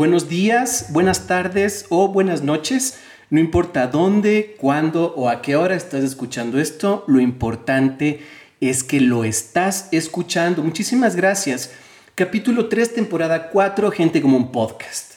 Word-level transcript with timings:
Buenos 0.00 0.30
días, 0.30 0.86
buenas 0.92 1.26
tardes 1.26 1.84
o 1.90 2.08
buenas 2.08 2.42
noches. 2.42 2.98
No 3.28 3.38
importa 3.38 3.86
dónde, 3.86 4.56
cuándo 4.58 5.12
o 5.14 5.28
a 5.28 5.42
qué 5.42 5.56
hora 5.56 5.74
estás 5.74 6.02
escuchando 6.02 6.58
esto, 6.58 7.04
lo 7.06 7.20
importante 7.20 8.22
es 8.62 8.82
que 8.82 8.98
lo 9.02 9.24
estás 9.24 9.90
escuchando. 9.92 10.62
Muchísimas 10.62 11.16
gracias. 11.16 11.72
Capítulo 12.14 12.70
3, 12.70 12.94
temporada 12.94 13.50
4, 13.50 13.90
Gente 13.90 14.22
como 14.22 14.38
un 14.38 14.50
podcast. 14.50 15.16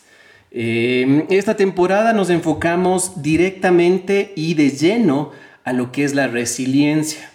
Eh, 0.52 1.28
esta 1.30 1.56
temporada 1.56 2.12
nos 2.12 2.30
enfocamos 2.30 3.24
directamente 3.24 4.34
y 4.36 4.56
de 4.56 4.70
lleno 4.72 5.32
a 5.64 5.72
lo 5.72 5.94
que 5.94 6.04
es 6.04 6.14
la 6.14 6.28
resiliencia. 6.28 7.32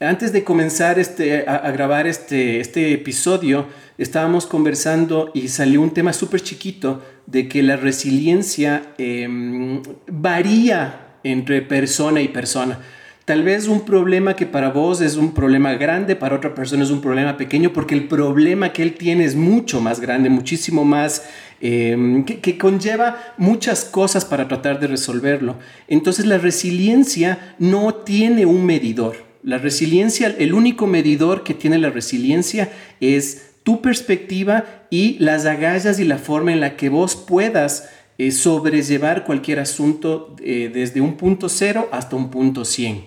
Antes 0.00 0.32
de 0.32 0.44
comenzar 0.44 1.00
este, 1.00 1.44
a, 1.48 1.72
grabar 1.72 2.06
este, 2.06 2.60
este 2.60 2.92
episodio, 2.92 3.66
estábamos 3.98 4.46
conversando 4.46 5.32
y 5.34 5.48
salió 5.48 5.82
un 5.82 5.90
tema 5.90 6.12
súper 6.12 6.40
chiquito 6.40 7.02
de 7.26 7.48
que 7.48 7.64
la 7.64 7.74
resiliencia 7.74 8.94
em, 8.96 9.82
varía 10.06 11.16
entre 11.24 11.62
persona 11.62 12.20
y 12.20 12.28
persona. 12.28 12.78
Tal 13.24 13.42
vez 13.42 13.66
un 13.66 13.84
problema 13.84 14.36
que 14.36 14.46
para 14.46 14.70
vos 14.70 15.00
es 15.00 15.16
un 15.16 15.34
problema 15.34 15.74
grande, 15.74 16.14
para 16.14 16.36
otra 16.36 16.54
persona 16.54 16.84
es 16.84 16.90
un 16.90 17.00
problema 17.00 17.36
pequeño, 17.36 17.72
porque 17.72 17.96
el 17.96 18.06
problema 18.06 18.72
que 18.72 18.84
él 18.84 18.94
tiene 18.94 19.24
es 19.24 19.34
mucho 19.34 19.80
más 19.80 19.98
grande, 19.98 20.30
muchísimo 20.30 20.84
más, 20.84 21.28
em, 21.60 22.24
que, 22.24 22.38
que, 22.38 22.56
conlleva 22.56 23.34
muchas 23.36 23.84
cosas 23.84 24.24
para 24.24 24.46
tratar 24.46 24.78
de 24.78 24.86
resolverlo. 24.86 25.56
Entonces 25.88 26.24
la 26.24 26.38
resiliencia 26.38 27.56
no 27.58 27.92
tiene 27.94 28.46
un 28.46 28.64
medidor. 28.64 29.27
La 29.48 29.56
resiliencia, 29.56 30.36
el 30.38 30.52
único 30.52 30.86
medidor 30.86 31.42
que 31.42 31.54
tiene 31.54 31.78
la 31.78 31.88
resiliencia 31.88 32.70
es 33.00 33.52
tu 33.62 33.80
perspectiva 33.80 34.84
y 34.90 35.16
las 35.20 35.46
agallas 35.46 35.98
y 35.98 36.04
la 36.04 36.18
forma 36.18 36.52
en 36.52 36.60
la 36.60 36.76
que 36.76 36.90
vos 36.90 37.16
puedas 37.16 37.88
eh, 38.18 38.30
sobrellevar 38.30 39.24
cualquier 39.24 39.60
asunto 39.60 40.36
eh, 40.44 40.70
desde 40.70 41.00
un 41.00 41.16
punto 41.16 41.48
cero 41.48 41.88
hasta 41.92 42.14
un 42.14 42.28
punto 42.30 42.66
100. 42.66 43.06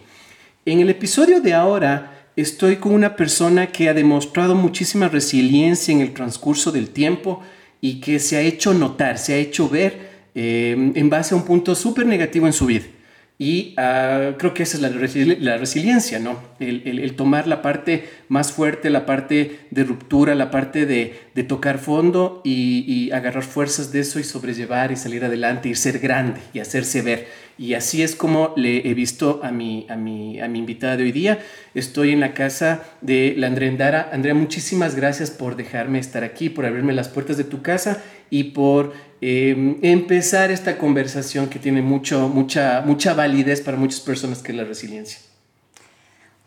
En 0.65 0.79
el 0.79 0.89
episodio 0.89 1.41
de 1.41 1.53
ahora 1.53 2.25
estoy 2.35 2.77
con 2.77 2.95
una 2.95 3.15
persona 3.15 3.67
que 3.67 3.87
ha 3.87 3.93
demostrado 3.93 4.55
muchísima 4.55 5.09
resiliencia 5.09 5.93
en 5.93 6.01
el 6.01 6.11
transcurso 6.11 6.71
del 6.71 6.89
tiempo 6.89 7.43
y 7.81 8.01
que 8.01 8.17
se 8.17 8.37
ha 8.37 8.41
hecho 8.41 8.73
notar, 8.73 9.19
se 9.19 9.35
ha 9.35 9.37
hecho 9.37 9.69
ver 9.69 10.09
eh, 10.33 10.91
en 10.95 11.07
base 11.07 11.35
a 11.35 11.37
un 11.37 11.45
punto 11.45 11.75
súper 11.75 12.07
negativo 12.07 12.47
en 12.47 12.53
su 12.53 12.65
vida. 12.65 12.85
Y 13.41 13.73
ah, 13.77 14.35
creo 14.37 14.53
que 14.53 14.61
esa 14.61 14.77
es 14.77 14.83
la, 14.83 15.57
resiliencia, 15.57 16.19
¿no? 16.19 16.37
El, 16.59 17.15
tomar 17.15 17.47
la 17.47 17.63
parte 17.63 18.07
más 18.27 18.51
fuerte, 18.51 18.91
la 18.91 19.07
parte 19.07 19.61
de 19.71 19.83
ruptura, 19.83 20.35
la 20.35 20.51
parte 20.51 20.85
de, 20.85 21.43
tocar 21.45 21.79
fondo 21.79 22.41
y, 22.43 23.09
agarrar 23.09 23.41
fuerzas 23.41 23.91
de 23.91 24.01
eso 24.01 24.19
y 24.19 24.23
sobrellevar 24.23 24.91
y 24.91 24.95
salir 24.95 25.25
adelante 25.25 25.69
y 25.69 25.73
ser 25.73 25.97
grande 25.97 26.39
y 26.53 26.59
hacerse 26.59 27.01
ver. 27.01 27.29
Y 27.57 27.73
así 27.73 28.03
es 28.03 28.15
como 28.15 28.53
le 28.57 28.87
he 28.87 28.93
visto 28.93 29.39
a 29.41 29.51
mi, 29.51 29.87
a 29.89 29.95
mi, 29.95 30.39
a 30.39 30.47
mi 30.47 30.59
invitada 30.59 30.95
de 30.95 31.05
hoy 31.05 31.11
día. 31.11 31.39
Estoy 31.73 32.11
en 32.11 32.19
la 32.19 32.35
casa 32.35 32.83
de 33.01 33.33
la 33.35 33.47
Andrea 33.47 33.69
Endara. 33.69 34.11
Andrea, 34.13 34.35
muchísimas 34.35 34.93
gracias 34.93 35.31
por 35.31 35.55
dejarme 35.55 35.97
estar 35.97 36.23
aquí, 36.23 36.49
por 36.49 36.67
abrirme 36.67 36.93
las 36.93 37.09
puertas 37.09 37.37
de 37.37 37.43
tu 37.43 37.63
casa 37.63 38.03
y 38.29 38.45
por 38.45 38.93
eh, 39.21 39.77
empezar 39.83 40.49
esta 40.49 40.79
conversación 40.79 41.47
que 41.47 41.59
tiene 41.59 41.83
mucho, 41.83 42.27
mucha, 42.27 42.81
mucha 42.81 43.13
validez 43.13 43.61
para 43.61 43.77
muchas 43.77 43.99
personas, 43.99 44.41
que 44.41 44.51
es 44.51 44.57
la 44.57 44.63
resiliencia. 44.63 45.19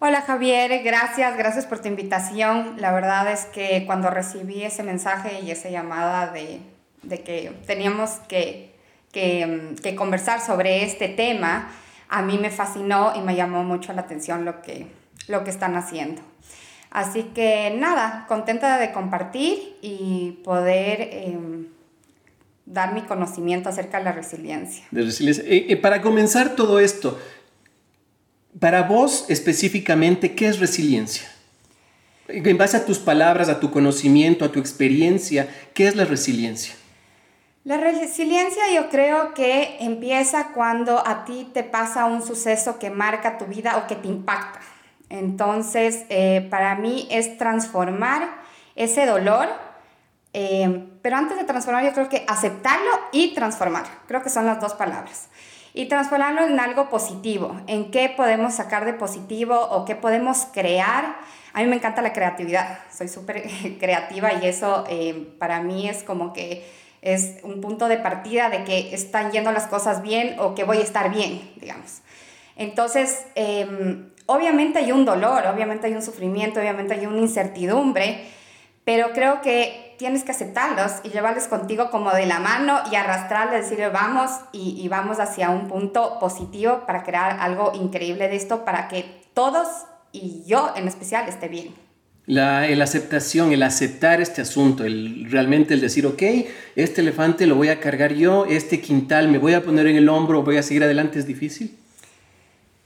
Hola 0.00 0.22
Javier, 0.22 0.82
gracias, 0.82 1.36
gracias 1.38 1.66
por 1.66 1.78
tu 1.78 1.88
invitación. 1.88 2.74
La 2.78 2.92
verdad 2.92 3.30
es 3.32 3.44
que 3.46 3.84
cuando 3.86 4.10
recibí 4.10 4.64
ese 4.64 4.82
mensaje 4.82 5.40
y 5.40 5.52
esa 5.52 5.70
llamada 5.70 6.32
de, 6.32 6.60
de 7.04 7.22
que 7.22 7.52
teníamos 7.66 8.10
que, 8.28 8.74
que, 9.12 9.76
que, 9.82 9.94
conversar 9.94 10.40
sobre 10.40 10.82
este 10.82 11.08
tema, 11.08 11.70
a 12.08 12.22
mí 12.22 12.38
me 12.38 12.50
fascinó 12.50 13.12
y 13.16 13.20
me 13.20 13.36
llamó 13.36 13.62
mucho 13.62 13.92
la 13.92 14.02
atención 14.02 14.44
lo 14.44 14.62
que, 14.62 14.88
lo 15.28 15.44
que 15.44 15.50
están 15.50 15.76
haciendo. 15.76 16.20
Así 16.90 17.22
que 17.34 17.74
nada, 17.76 18.24
contenta 18.28 18.78
de 18.78 18.92
compartir 18.92 19.78
y 19.80 20.40
poder 20.44 21.08
em, 21.12 21.66
dar 22.66 22.94
mi 22.94 23.02
conocimiento 23.02 23.68
acerca 23.68 23.98
de 23.98 24.04
la 24.04 24.12
resiliencia. 24.12 24.84
De 24.90 25.02
resiliencia. 25.02 25.44
Eh, 25.44 25.66
eh, 25.68 25.76
para 25.76 26.00
comenzar 26.00 26.56
todo 26.56 26.78
esto, 26.78 27.18
para 28.58 28.82
vos 28.82 29.26
específicamente, 29.28 30.34
¿qué 30.34 30.48
es 30.48 30.60
resiliencia? 30.60 31.28
En 32.28 32.56
base 32.56 32.76
a 32.76 32.86
tus 32.86 32.98
palabras, 32.98 33.48
a 33.48 33.60
tu 33.60 33.70
conocimiento, 33.70 34.44
a 34.44 34.52
tu 34.52 34.58
experiencia, 34.58 35.48
¿qué 35.74 35.86
es 35.86 35.96
la 35.96 36.04
resiliencia? 36.04 36.74
La 37.64 37.78
resiliencia 37.78 38.62
yo 38.74 38.90
creo 38.90 39.32
que 39.32 39.78
empieza 39.80 40.52
cuando 40.52 41.06
a 41.06 41.24
ti 41.24 41.48
te 41.52 41.64
pasa 41.64 42.04
un 42.04 42.22
suceso 42.22 42.78
que 42.78 42.90
marca 42.90 43.38
tu 43.38 43.46
vida 43.46 43.78
o 43.78 43.86
que 43.86 43.94
te 43.94 44.08
impacta. 44.08 44.60
Entonces, 45.08 46.04
eh, 46.10 46.46
para 46.50 46.74
mí 46.74 47.08
es 47.10 47.38
transformar 47.38 48.42
ese 48.76 49.06
dolor, 49.06 49.48
eh, 50.32 50.88
pero 51.04 51.18
antes 51.18 51.36
de 51.36 51.44
transformar 51.44 51.84
yo 51.84 51.92
creo 51.92 52.08
que 52.08 52.24
aceptarlo 52.26 52.88
y 53.12 53.34
transformar, 53.34 53.84
creo 54.08 54.22
que 54.22 54.30
son 54.30 54.46
las 54.46 54.58
dos 54.58 54.72
palabras. 54.72 55.28
Y 55.74 55.84
transformarlo 55.84 56.46
en 56.46 56.58
algo 56.58 56.88
positivo, 56.88 57.60
en 57.66 57.90
qué 57.90 58.08
podemos 58.08 58.54
sacar 58.54 58.86
de 58.86 58.94
positivo 58.94 59.54
o 59.54 59.84
qué 59.84 59.96
podemos 59.96 60.46
crear. 60.54 61.16
A 61.52 61.60
mí 61.60 61.66
me 61.66 61.76
encanta 61.76 62.00
la 62.00 62.14
creatividad, 62.14 62.78
soy 62.90 63.08
súper 63.08 63.42
creativa 63.78 64.32
y 64.32 64.46
eso 64.46 64.86
eh, 64.88 65.28
para 65.38 65.60
mí 65.60 65.90
es 65.90 66.02
como 66.04 66.32
que 66.32 66.66
es 67.02 67.34
un 67.42 67.60
punto 67.60 67.88
de 67.88 67.98
partida 67.98 68.48
de 68.48 68.64
que 68.64 68.94
están 68.94 69.30
yendo 69.30 69.52
las 69.52 69.66
cosas 69.66 70.00
bien 70.00 70.36
o 70.38 70.54
que 70.54 70.64
voy 70.64 70.78
a 70.78 70.84
estar 70.84 71.10
bien, 71.10 71.52
digamos. 71.56 72.00
Entonces, 72.56 73.26
em, 73.34 74.08
obviamente 74.24 74.78
hay 74.78 74.90
un 74.90 75.04
dolor, 75.04 75.46
obviamente 75.48 75.86
hay 75.86 75.92
un 75.92 76.02
sufrimiento, 76.02 76.60
obviamente 76.60 76.94
hay 76.94 77.04
una 77.04 77.18
incertidumbre, 77.18 78.24
pero 78.86 79.12
creo 79.12 79.42
que 79.42 79.83
tienes 79.98 80.24
que 80.24 80.32
aceptarlos 80.32 80.92
y 81.02 81.10
llevarlos 81.10 81.44
contigo 81.44 81.90
como 81.90 82.12
de 82.12 82.26
la 82.26 82.38
mano 82.38 82.80
y 82.90 82.96
arrastrarles, 82.96 83.64
decirle 83.64 83.88
vamos 83.88 84.30
y, 84.52 84.86
vamos 84.88 85.20
hacia 85.20 85.50
un 85.50 85.68
punto 85.68 86.18
positivo 86.20 86.84
para 86.86 87.02
crear 87.02 87.38
algo 87.40 87.72
increíble 87.74 88.28
de 88.28 88.36
esto, 88.36 88.64
para 88.64 88.88
que 88.88 89.22
todos 89.34 89.68
y 90.12 90.42
yo 90.46 90.72
en 90.76 90.88
especial 90.88 91.28
esté 91.28 91.48
bien. 91.48 91.74
La 92.26 92.62
aceptación, 92.82 93.52
el 93.52 93.62
aceptar 93.62 94.20
este 94.20 94.40
asunto, 94.40 94.84
el 94.84 95.30
realmente 95.30 95.74
el 95.74 95.80
decir, 95.80 96.06
ok, 96.06 96.22
este 96.74 97.02
elefante 97.02 97.46
lo 97.46 97.54
voy 97.54 97.68
a 97.68 97.80
cargar 97.80 98.14
yo, 98.14 98.46
este 98.46 98.80
quintal 98.80 99.28
me 99.28 99.38
voy 99.38 99.52
a 99.52 99.62
poner 99.62 99.86
en 99.88 99.96
el 99.96 100.08
hombro, 100.08 100.42
voy 100.42 100.56
a 100.56 100.62
seguir 100.62 100.84
adelante, 100.84 101.18
¿es 101.18 101.26
difícil? 101.26 101.76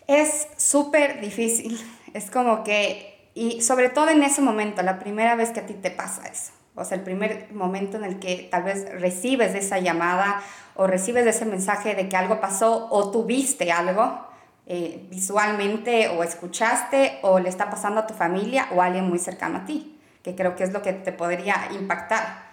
Es 0.09 0.49
súper 0.57 1.21
difícil. 1.21 1.79
Es 2.15 2.31
como 2.31 2.65
que, 2.65 3.31
y 3.35 3.61
sobre 3.61 3.91
todo 3.91 4.09
en 4.09 4.23
ese 4.23 4.41
momento, 4.41 4.83
la 4.83 4.99
primera 4.99 5.37
vez 5.37 5.51
que 5.51 5.61
a 5.61 5.67
ti 5.67 5.75
te 5.75 5.91
pasa 5.91 6.27
eso. 6.27 6.58
O 6.79 6.85
sea, 6.85 6.97
el 6.97 7.05
primer 7.05 7.49
momento 7.53 7.97
en 7.97 8.05
el 8.05 8.19
que 8.19 8.49
tal 8.51 8.63
vez 8.63 8.89
recibes 9.01 9.55
esa 9.55 9.79
llamada 9.79 10.43
o 10.77 10.87
recibes 10.87 11.27
ese 11.27 11.45
mensaje 11.45 11.95
de 11.95 12.09
que 12.09 12.17
algo 12.17 12.41
pasó 12.41 12.89
o 12.91 13.11
tuviste 13.11 13.73
algo 13.73 14.27
eh, 14.67 15.07
visualmente 15.11 16.09
o 16.09 16.23
escuchaste 16.23 17.19
o 17.23 17.41
le 17.41 17.49
está 17.49 17.71
pasando 17.71 18.01
a 18.01 18.07
tu 18.07 18.15
familia 18.15 18.69
o 18.75 18.83
a 18.83 18.87
alguien 18.87 19.09
muy 19.09 19.19
cercano 19.19 19.59
a 19.59 19.65
ti, 19.65 19.99
que 20.23 20.35
creo 20.35 20.55
que 20.57 20.65
es 20.65 20.73
lo 20.73 20.83
que 20.83 20.93
te 20.93 21.11
podría 21.13 21.69
impactar. 21.73 22.49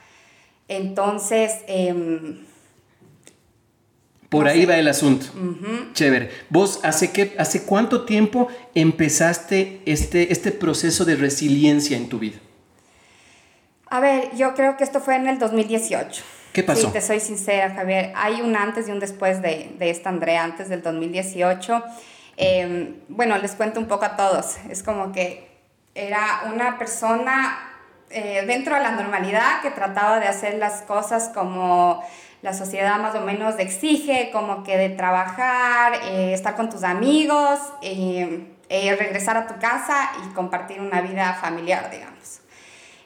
Entonces, 0.68 1.60
eh, 1.68 2.44
por 4.30 4.48
ahí 4.48 4.66
va 4.66 4.78
el 4.78 4.88
asunto. 4.88 5.28
Chévere. 5.94 6.30
¿Vos 6.50 6.80
hace, 6.84 7.12
qué, 7.12 7.36
hace 7.38 7.64
cuánto 7.64 8.06
tiempo 8.06 8.48
empezaste 8.74 9.82
este, 9.86 10.34
este 10.34 10.52
proceso 10.52 11.06
de 11.06 11.16
resiliencia 11.16 11.96
en 11.96 12.10
tu 12.10 12.20
vida? 12.20 12.40
A 13.96 14.02
ver, 14.02 14.36
yo 14.36 14.54
creo 14.56 14.76
que 14.76 14.84
esto 14.84 15.00
fue 15.00 15.16
en 15.16 15.26
el 15.26 15.40
2018. 15.40 16.22
¿Qué 16.52 16.64
pasó? 16.64 16.88
Sí, 16.88 16.88
te 16.92 17.00
soy 17.00 17.22
sincera, 17.22 17.74
Javier. 17.74 18.12
Hay 18.18 18.42
un 18.42 18.58
antes 18.58 18.90
y 18.90 18.92
un 18.92 19.00
después 19.00 19.42
de, 19.42 19.74
de 19.80 19.90
esta 19.90 20.10
Andrea, 20.10 20.44
antes 20.44 20.68
del 20.68 20.82
2018. 20.82 21.82
Em, 22.36 22.96
bueno, 23.08 23.38
les 23.38 23.54
cuento 23.54 23.80
un 23.80 23.88
poco 23.88 24.04
a 24.04 24.18
todos. 24.18 24.58
Es 24.70 24.84
como 24.84 25.14
que 25.14 25.50
era 25.94 26.42
una 26.54 26.78
persona 26.78 27.58
eh, 28.10 28.44
dentro 28.46 28.76
de 28.76 28.82
la 28.82 28.92
normalidad, 28.92 29.62
que 29.62 29.72
trataba 29.72 30.20
de 30.20 30.28
hacer 30.28 30.56
las 30.56 30.82
cosas 30.82 31.32
como 31.34 32.04
la 32.42 32.54
sociedad 32.54 33.00
más 33.00 33.16
o 33.16 33.22
menos 33.22 33.56
exige, 33.60 34.30
como 34.34 34.66
que 34.66 34.76
de 34.76 34.90
trabajar, 34.90 35.94
eh, 36.04 36.34
estar 36.34 36.58
con 36.58 36.70
tus 36.70 36.84
amigos, 36.84 37.60
eh, 37.82 38.46
regresar 38.70 39.38
a 39.38 39.48
tu 39.48 39.58
casa 39.58 40.12
y 40.26 40.34
compartir 40.34 40.82
una 40.82 41.00
vida 41.00 41.34
familiar, 41.36 41.90
digamos. 41.90 42.42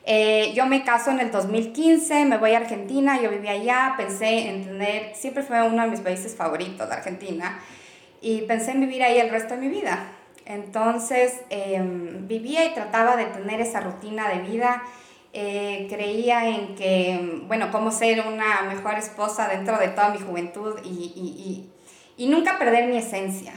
Yo 0.06 0.66
me 0.66 0.84
caso 0.84 1.12
en 1.12 1.19
el 1.19 1.31
2015, 1.31 2.25
me 2.25 2.38
voy 2.38 2.54
a 2.54 2.57
Argentina, 2.57 3.22
yo 3.22 3.30
vivía 3.30 3.51
allá, 3.51 3.94
pensé 3.98 4.50
en 4.50 4.63
tener, 4.63 5.16
siempre 5.16 5.44
fue 5.44 5.62
uno 5.62 5.84
de 5.84 5.90
mis 5.90 6.00
países 6.00 6.36
favoritos, 6.36 6.90
Argentina, 6.90 7.60
y 8.22 8.42
pensé 8.42 8.72
en 8.72 8.81
vivir 8.81 9.04
ahí 9.04 9.19
el 9.19 9.30
resto 9.30 9.56
de 9.56 9.62
mi 9.62 9.68
vida. 9.68 10.13
Entonces 10.46 11.42
em, 11.51 12.28
vivía 12.28 12.66
y 12.66 12.74
trataba 12.74 13.16
de 13.16 13.25
tener 13.25 13.62
esa 13.62 13.81
rutina 13.81 14.30
de 14.30 14.42
vida. 14.42 14.84
Eh, 15.31 15.86
creía 15.88 16.50
en 16.50 16.74
que, 16.74 17.44
bueno, 17.45 17.69
cómo 17.72 17.92
ser 17.92 18.25
una 18.28 18.63
mejor 18.63 18.95
esposa 18.95 19.48
dentro 19.48 19.78
de 19.78 19.90
toda 19.90 20.10
mi 20.10 20.18
juventud 20.18 20.80
y, 20.84 20.88
y, 20.90 21.69
y, 22.18 22.24
y 22.25 22.28
nunca 22.28 22.57
perder 22.57 22.88
mi 22.88 22.98
esencia. 22.98 23.54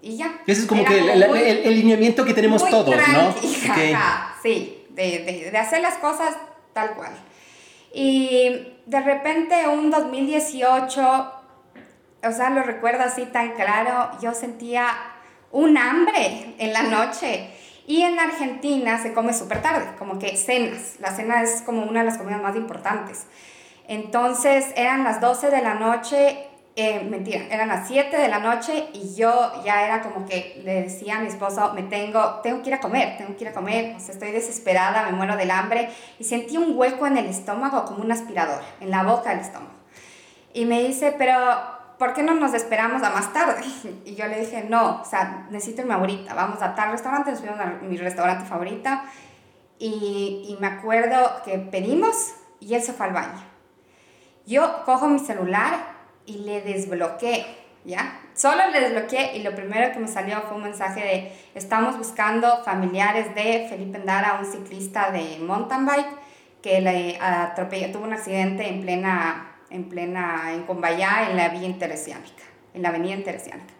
Y 0.00 0.16
ya. 0.16 0.40
Ese 0.46 0.62
es 0.62 0.66
como 0.66 0.84
que 0.84 0.96
el, 0.98 1.74
lineamiento 1.74 2.24
que 2.24 2.34
tenemos 2.34 2.68
todos, 2.68 2.94
¿no? 2.94 3.34
sí, 4.42 4.81
de, 4.94 5.20
de, 5.24 5.50
de 5.50 5.58
hacer 5.58 5.80
las 5.80 5.94
cosas 5.94 6.36
tal 6.72 6.94
cual. 6.94 7.12
Y 7.92 8.78
de 8.86 9.00
repente 9.00 9.68
un 9.68 9.90
2018, 9.90 11.32
o 12.24 12.32
sea, 12.32 12.50
lo 12.50 12.62
recuerdo 12.62 13.02
así 13.02 13.26
tan 13.26 13.52
claro, 13.52 14.10
yo 14.20 14.32
sentía 14.32 14.88
un 15.50 15.76
hambre 15.76 16.54
en 16.58 16.72
la 16.72 16.82
noche. 16.82 17.50
Y 17.86 18.02
en 18.02 18.18
Argentina 18.18 19.02
se 19.02 19.12
come 19.12 19.34
súper 19.34 19.60
tarde, 19.60 19.86
como 19.98 20.18
que 20.18 20.36
cenas. 20.36 20.96
La 21.00 21.14
cena 21.14 21.42
es 21.42 21.62
como 21.62 21.82
una 21.82 22.00
de 22.00 22.06
las 22.06 22.18
comidas 22.18 22.40
más 22.40 22.56
importantes. 22.56 23.26
Entonces 23.88 24.66
eran 24.76 25.04
las 25.04 25.20
12 25.20 25.50
de 25.50 25.60
la 25.60 25.74
noche, 25.74 26.48
eh, 26.74 27.04
mentira, 27.04 27.44
eran 27.50 27.68
las 27.68 27.86
7 27.86 28.16
de 28.16 28.28
la 28.28 28.38
noche 28.38 28.88
y 28.94 29.14
yo 29.14 29.62
ya 29.62 29.84
era 29.84 30.00
como 30.00 30.24
que 30.24 30.62
le 30.64 30.82
decía 30.82 31.18
a 31.18 31.20
mi 31.20 31.26
esposo, 31.26 31.74
me 31.74 31.82
tengo, 31.82 32.40
tengo 32.42 32.62
que 32.62 32.70
ir 32.70 32.74
a 32.74 32.80
comer, 32.80 33.18
tengo 33.18 33.36
que 33.36 33.44
ir 33.44 33.50
a 33.50 33.52
comer, 33.52 33.94
o 33.96 34.00
sea, 34.00 34.14
estoy 34.14 34.30
desesperada, 34.30 35.04
me 35.04 35.12
muero 35.12 35.36
del 35.36 35.50
hambre 35.50 35.90
y 36.18 36.24
sentí 36.24 36.56
un 36.56 36.74
hueco 36.74 37.06
en 37.06 37.18
el 37.18 37.26
estómago 37.26 37.84
como 37.84 38.02
un 38.02 38.10
aspirador, 38.10 38.62
en 38.80 38.90
la 38.90 39.02
boca 39.02 39.30
del 39.30 39.40
estómago. 39.40 39.74
Y 40.54 40.64
me 40.64 40.82
dice, 40.82 41.14
pero 41.18 41.34
¿por 41.98 42.14
qué 42.14 42.22
no 42.22 42.34
nos 42.34 42.54
esperamos 42.54 43.02
a 43.02 43.10
más 43.10 43.34
tarde? 43.34 43.62
Y 44.06 44.14
yo 44.14 44.26
le 44.26 44.40
dije, 44.40 44.64
no, 44.66 45.02
o 45.02 45.04
sea, 45.04 45.46
necesito 45.50 45.82
irme 45.82 45.92
ahorita, 45.92 46.32
vamos 46.32 46.62
a 46.62 46.74
tal 46.74 46.92
restaurante, 46.92 47.32
nos 47.32 47.40
fuimos 47.40 47.60
a 47.60 47.66
mi 47.66 47.98
restaurante 47.98 48.46
favorita 48.46 49.04
y, 49.78 50.46
y 50.48 50.56
me 50.58 50.68
acuerdo 50.68 51.42
que 51.44 51.58
pedimos 51.58 52.32
y 52.60 52.72
él 52.72 52.82
se 52.82 52.94
fue 52.94 53.04
al 53.04 53.12
baño. 53.12 53.44
Yo 54.46 54.84
cojo 54.86 55.06
mi 55.06 55.18
celular 55.18 55.91
y 56.26 56.38
le 56.38 56.60
desbloqueé, 56.60 57.44
¿ya? 57.84 58.20
Solo 58.34 58.68
le 58.70 58.80
desbloqueé 58.80 59.36
y 59.36 59.42
lo 59.42 59.54
primero 59.54 59.92
que 59.92 59.98
me 59.98 60.08
salió 60.08 60.40
fue 60.42 60.56
un 60.56 60.62
mensaje 60.62 61.00
de 61.00 61.32
estamos 61.54 61.98
buscando 61.98 62.62
familiares 62.64 63.34
de 63.34 63.66
Felipe 63.68 63.98
Endara, 63.98 64.38
un 64.40 64.46
ciclista 64.46 65.10
de 65.10 65.38
mountain 65.40 65.84
bike 65.84 66.22
que 66.62 66.80
le 66.80 67.18
atropelló, 67.20 67.90
tuvo 67.92 68.04
un 68.04 68.12
accidente 68.12 68.68
en 68.68 68.80
plena 68.82 69.52
en 69.72 69.88
plena, 69.88 70.52
en 70.52 70.64
Combayá, 70.64 71.30
en 71.30 71.36
la 71.36 71.48
vía 71.48 71.66
interesiánica, 71.66 72.44
en 72.74 72.82
la 72.82 72.90
avenida 72.90 73.14
interesiánica. 73.14 73.72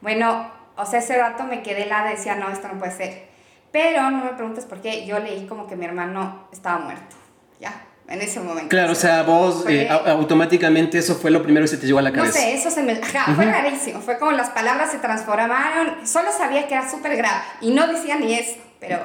Bueno, 0.00 0.50
o 0.76 0.86
sea, 0.86 1.00
ese 1.00 1.18
rato 1.18 1.44
me 1.44 1.62
quedé 1.62 1.86
la 1.86 2.04
decía, 2.04 2.36
no, 2.36 2.48
esto 2.50 2.68
no 2.68 2.78
puede 2.78 2.92
ser. 2.92 3.28
Pero 3.72 4.10
no 4.10 4.24
me 4.24 4.32
preguntes 4.34 4.64
por 4.64 4.80
qué, 4.80 5.04
yo 5.04 5.18
leí 5.18 5.46
como 5.46 5.66
que 5.66 5.76
mi 5.76 5.84
hermano 5.84 6.46
estaba 6.52 6.78
muerto, 6.78 7.16
ya, 7.58 7.72
en 8.08 8.20
ese 8.20 8.40
momento. 8.40 8.68
Claro, 8.68 8.92
o 8.92 8.96
sea, 8.96 9.22
vos 9.22 9.64
eh, 9.68 9.88
automáticamente 9.88 10.98
eso 10.98 11.14
fue 11.14 11.30
lo 11.30 11.42
primero 11.42 11.64
que 11.64 11.68
se 11.68 11.78
te 11.78 11.86
llegó 11.86 11.98
a 11.98 12.02
la 12.02 12.12
cabeza. 12.12 12.38
No 12.38 12.44
sé, 12.44 12.54
eso 12.54 12.70
se 12.70 12.82
me... 12.82 12.92
Ajá, 12.92 13.34
fue 13.34 13.44
rarísimo, 13.46 14.00
fue 14.00 14.18
como 14.18 14.32
las 14.32 14.50
palabras 14.50 14.90
se 14.90 14.98
transformaron, 14.98 16.06
solo 16.06 16.30
sabía 16.36 16.68
que 16.68 16.74
era 16.74 16.90
súper 16.90 17.16
grave 17.16 17.42
y 17.60 17.70
no 17.72 17.86
decía 17.86 18.16
ni 18.16 18.34
eso, 18.34 18.56
pero 18.78 18.98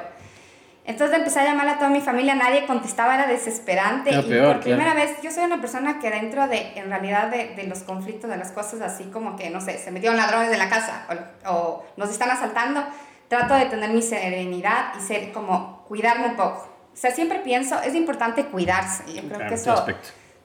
entonces 0.84 1.16
empecé 1.16 1.40
a 1.40 1.44
llamar 1.44 1.68
a 1.68 1.78
toda 1.78 1.88
mi 1.88 2.00
familia, 2.00 2.34
nadie 2.34 2.66
contestaba, 2.66 3.14
era 3.14 3.26
desesperante. 3.26 4.10
y 4.10 4.22
por 4.22 4.60
primera 4.60 4.92
vez, 4.94 5.12
yo 5.22 5.30
soy 5.30 5.44
una 5.44 5.60
persona 5.60 6.00
que 6.00 6.10
dentro 6.10 6.48
de, 6.48 6.72
en 6.74 6.88
realidad, 6.88 7.28
de, 7.28 7.54
de, 7.54 7.64
los 7.64 7.80
conflictos, 7.80 8.28
de 8.28 8.36
las 8.36 8.50
cosas 8.50 8.80
así 8.80 9.04
como 9.04 9.36
que, 9.36 9.50
no 9.50 9.60
sé, 9.60 9.78
se 9.78 9.90
metieron 9.90 10.16
ladrones 10.16 10.50
de 10.50 10.58
la 10.58 10.68
casa 10.68 11.06
o, 11.46 11.50
o, 11.50 11.84
nos 11.96 12.10
están 12.10 12.30
asaltando, 12.30 12.82
trato 13.28 13.54
de 13.54 13.66
tener 13.66 13.90
mi 13.90 14.02
serenidad 14.02 14.92
y 14.98 15.02
ser 15.02 15.32
como, 15.32 15.84
cuidarme 15.86 16.26
un 16.26 16.36
poco. 16.36 16.69
O 17.00 17.02
sea, 17.02 17.12
siempre 17.12 17.38
pienso, 17.38 17.80
es 17.80 17.94
importante 17.94 18.44
cuidarse. 18.44 19.04
Yo 19.14 19.22
creo 19.26 19.48
que 19.48 19.54
eso... 19.54 19.86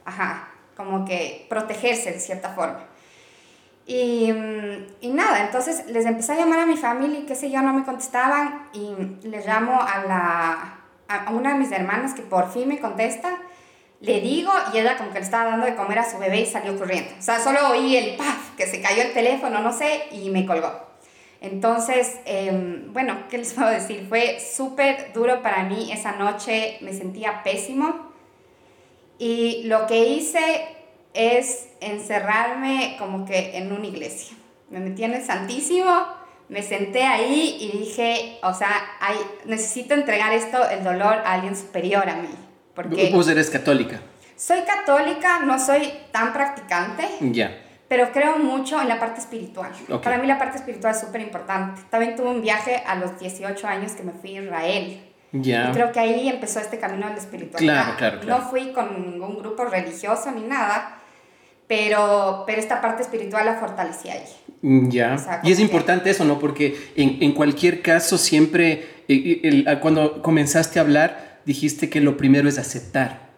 Ajá, 0.05 0.47
como 0.77 1.03
que 1.03 1.45
protegerse 1.49 2.13
de 2.13 2.19
cierta 2.21 2.51
forma. 2.51 2.79
Y, 3.85 4.31
y, 5.01 5.09
nada, 5.09 5.41
entonces 5.41 5.85
les 5.87 6.05
empecé 6.05 6.31
a 6.31 6.37
llamar 6.37 6.59
a 6.59 6.65
mi 6.65 6.77
familia 6.77 7.19
y 7.19 7.25
qué 7.25 7.35
sé 7.35 7.51
yo, 7.51 7.61
no 7.61 7.73
me 7.73 7.83
contestaban 7.83 8.69
y 8.71 9.27
les 9.27 9.45
llamo 9.45 9.81
a, 9.81 10.05
la, 10.05 10.79
a 11.09 11.31
una 11.31 11.51
de 11.51 11.59
mis 11.59 11.73
hermanas 11.73 12.13
que 12.13 12.21
por 12.21 12.49
fin 12.49 12.69
me 12.69 12.79
contesta, 12.79 13.37
le 13.99 14.21
digo 14.21 14.53
y 14.73 14.77
ella 14.77 14.95
como 14.95 15.09
que 15.09 15.19
le 15.19 15.25
estaba 15.25 15.51
dando 15.51 15.65
de 15.65 15.75
comer 15.75 15.99
a 15.99 16.09
su 16.09 16.17
bebé 16.19 16.39
y 16.39 16.45
salió 16.45 16.79
corriendo. 16.79 17.11
O 17.19 17.21
sea, 17.21 17.37
solo 17.37 17.67
oí 17.71 17.97
el 17.97 18.15
paf, 18.15 18.55
que 18.55 18.65
se 18.65 18.81
cayó 18.81 19.01
el 19.01 19.11
teléfono, 19.11 19.59
no 19.59 19.73
sé, 19.73 20.03
y 20.11 20.29
me 20.29 20.45
colgó. 20.45 20.71
Entonces, 21.45 22.17
eh, 22.25 22.81
bueno, 22.87 23.19
¿qué 23.29 23.37
les 23.37 23.53
puedo 23.53 23.69
decir? 23.69 24.07
Fue 24.09 24.39
súper 24.39 25.13
duro 25.13 25.43
para 25.43 25.63
mí 25.63 25.91
esa 25.91 26.13
noche, 26.13 26.77
me 26.81 26.91
sentía 26.91 27.43
pésimo. 27.43 28.11
Y 29.19 29.63
lo 29.65 29.85
que 29.85 30.07
hice 30.07 30.65
es 31.13 31.67
encerrarme 31.81 32.95
como 32.97 33.25
que 33.25 33.57
en 33.57 33.71
una 33.71 33.85
iglesia. 33.85 34.35
Me 34.71 34.79
metí 34.79 35.03
en 35.03 35.13
el 35.13 35.23
Santísimo, 35.23 36.07
me 36.49 36.63
senté 36.63 37.03
ahí 37.03 37.57
y 37.59 37.77
dije, 37.77 38.39
o 38.41 38.53
sea, 38.53 38.71
hay, 38.99 39.17
necesito 39.45 39.93
entregar 39.93 40.33
esto, 40.33 40.67
el 40.67 40.83
dolor, 40.83 41.13
a 41.13 41.33
alguien 41.33 41.55
superior 41.55 42.09
a 42.09 42.15
mí. 42.15 42.29
Porque 42.73 43.11
¿Vos 43.13 43.27
eres 43.29 43.51
católica? 43.51 44.01
Soy 44.35 44.61
católica, 44.63 45.39
no 45.39 45.59
soy 45.59 45.93
tan 46.11 46.33
practicante. 46.33 47.07
Ya. 47.21 47.64
Pero 47.95 48.11
creo 48.11 48.37
mucho 48.39 48.81
en 48.81 48.89
la 48.89 48.99
parte 48.99 49.21
espiritual. 49.21 49.71
Para 50.03 50.17
mí 50.17 50.27
la 50.27 50.37
parte 50.37 50.57
espiritual 50.57 50.93
es 50.93 50.99
súper 50.99 51.21
importante. 51.21 51.81
También 51.89 52.17
tuve 52.17 52.27
un 52.27 52.41
viaje 52.41 52.83
a 52.85 52.95
los 52.95 53.17
18 53.17 53.65
años 53.65 53.93
que 53.93 54.03
me 54.03 54.11
fui 54.11 54.35
a 54.35 54.41
Israel. 54.41 54.99
Ya. 55.31 55.69
Y 55.69 55.71
creo 55.71 55.93
que 55.93 56.01
ahí 56.01 56.27
empezó 56.27 56.59
este 56.59 56.77
camino 56.77 57.07
de 57.07 57.13
la 57.13 57.19
espiritualidad. 57.19 57.73
Claro, 57.73 57.97
claro, 57.97 58.19
claro. 58.19 58.41
No 58.41 58.49
fui 58.49 58.73
con 58.73 59.01
ningún 59.01 59.37
grupo 59.37 59.63
religioso 59.63 60.29
ni 60.31 60.41
nada, 60.41 60.97
pero, 61.67 62.43
pero 62.45 62.59
esta 62.59 62.81
parte 62.81 63.01
espiritual 63.01 63.45
la 63.45 63.55
fortalecía 63.55 64.11
ahí. 64.11 64.89
Ya. 64.89 65.15
y 65.43 65.53
es 65.53 65.61
importante 65.61 66.09
eso, 66.09 66.25
¿no? 66.25 66.37
Porque 66.37 66.75
en, 66.97 67.23
en 67.23 67.31
cualquier 67.31 67.81
caso 67.81 68.17
siempre, 68.17 68.89
el, 69.07 69.65
cuando 69.79 70.21
comenzaste 70.21 70.79
a 70.79 70.81
hablar, 70.81 71.39
dijiste 71.45 71.89
que 71.89 72.01
lo 72.01 72.17
primero 72.17 72.49
es 72.49 72.57
aceptar. 72.57 73.29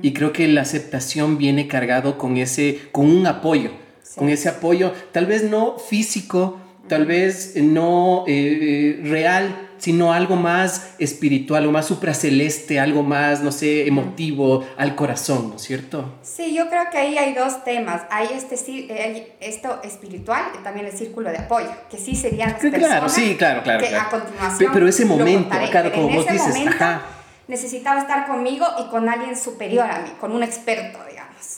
Y 0.00 0.14
creo 0.14 0.32
que 0.32 0.48
la 0.48 0.62
aceptación 0.62 1.36
viene 1.36 1.68
cargado 1.68 2.16
con 2.16 2.38
ese, 2.38 2.80
con 2.92 3.10
un 3.10 3.26
apoyo, 3.26 3.72
con 4.16 4.28
ese 4.28 4.48
apoyo, 4.48 4.92
tal 5.12 5.26
vez 5.26 5.44
no 5.44 5.78
físico, 5.78 6.58
tal 6.88 7.06
vez 7.06 7.54
no 7.56 8.24
eh, 8.26 8.32
eh, 8.32 9.00
real, 9.04 9.68
sino 9.78 10.12
algo 10.12 10.36
más 10.36 10.94
espiritual, 10.98 11.62
algo 11.62 11.72
más 11.72 11.86
supraceleste, 11.86 12.80
algo 12.80 13.02
más, 13.02 13.42
no 13.42 13.52
sé, 13.52 13.86
emotivo 13.86 14.64
al 14.78 14.94
corazón, 14.96 15.50
¿no 15.50 15.56
es 15.56 15.62
cierto? 15.62 16.14
Sí, 16.22 16.54
yo 16.54 16.68
creo 16.68 16.84
que 16.90 16.98
ahí 16.98 17.18
hay 17.18 17.34
dos 17.34 17.62
temas. 17.62 18.02
Hay 18.10 18.28
este 18.34 18.56
hay 18.90 19.34
esto 19.40 19.80
espiritual 19.84 20.44
y 20.58 20.64
también 20.64 20.86
el 20.86 20.92
círculo 20.92 21.30
de 21.30 21.38
apoyo, 21.38 21.68
que 21.90 21.98
sí 21.98 22.16
serían 22.16 22.52
las 22.52 22.60
Claro, 22.60 23.08
sí, 23.08 23.36
claro, 23.36 23.62
claro. 23.62 23.80
Que 23.80 23.94
a 23.94 24.08
continuación. 24.08 24.70
Pero 24.72 24.88
ese 24.88 25.04
momento, 25.04 25.54
claro, 25.70 25.92
como 25.92 26.08
vos 26.08 26.26
dices, 26.26 26.66
ajá. 26.66 27.02
Necesitaba 27.48 28.00
estar 28.00 28.26
conmigo 28.26 28.66
y 28.80 28.90
con 28.90 29.08
alguien 29.08 29.36
superior 29.36 29.88
a 29.88 30.00
mí, 30.00 30.10
con 30.18 30.32
un 30.32 30.42
experto, 30.42 30.98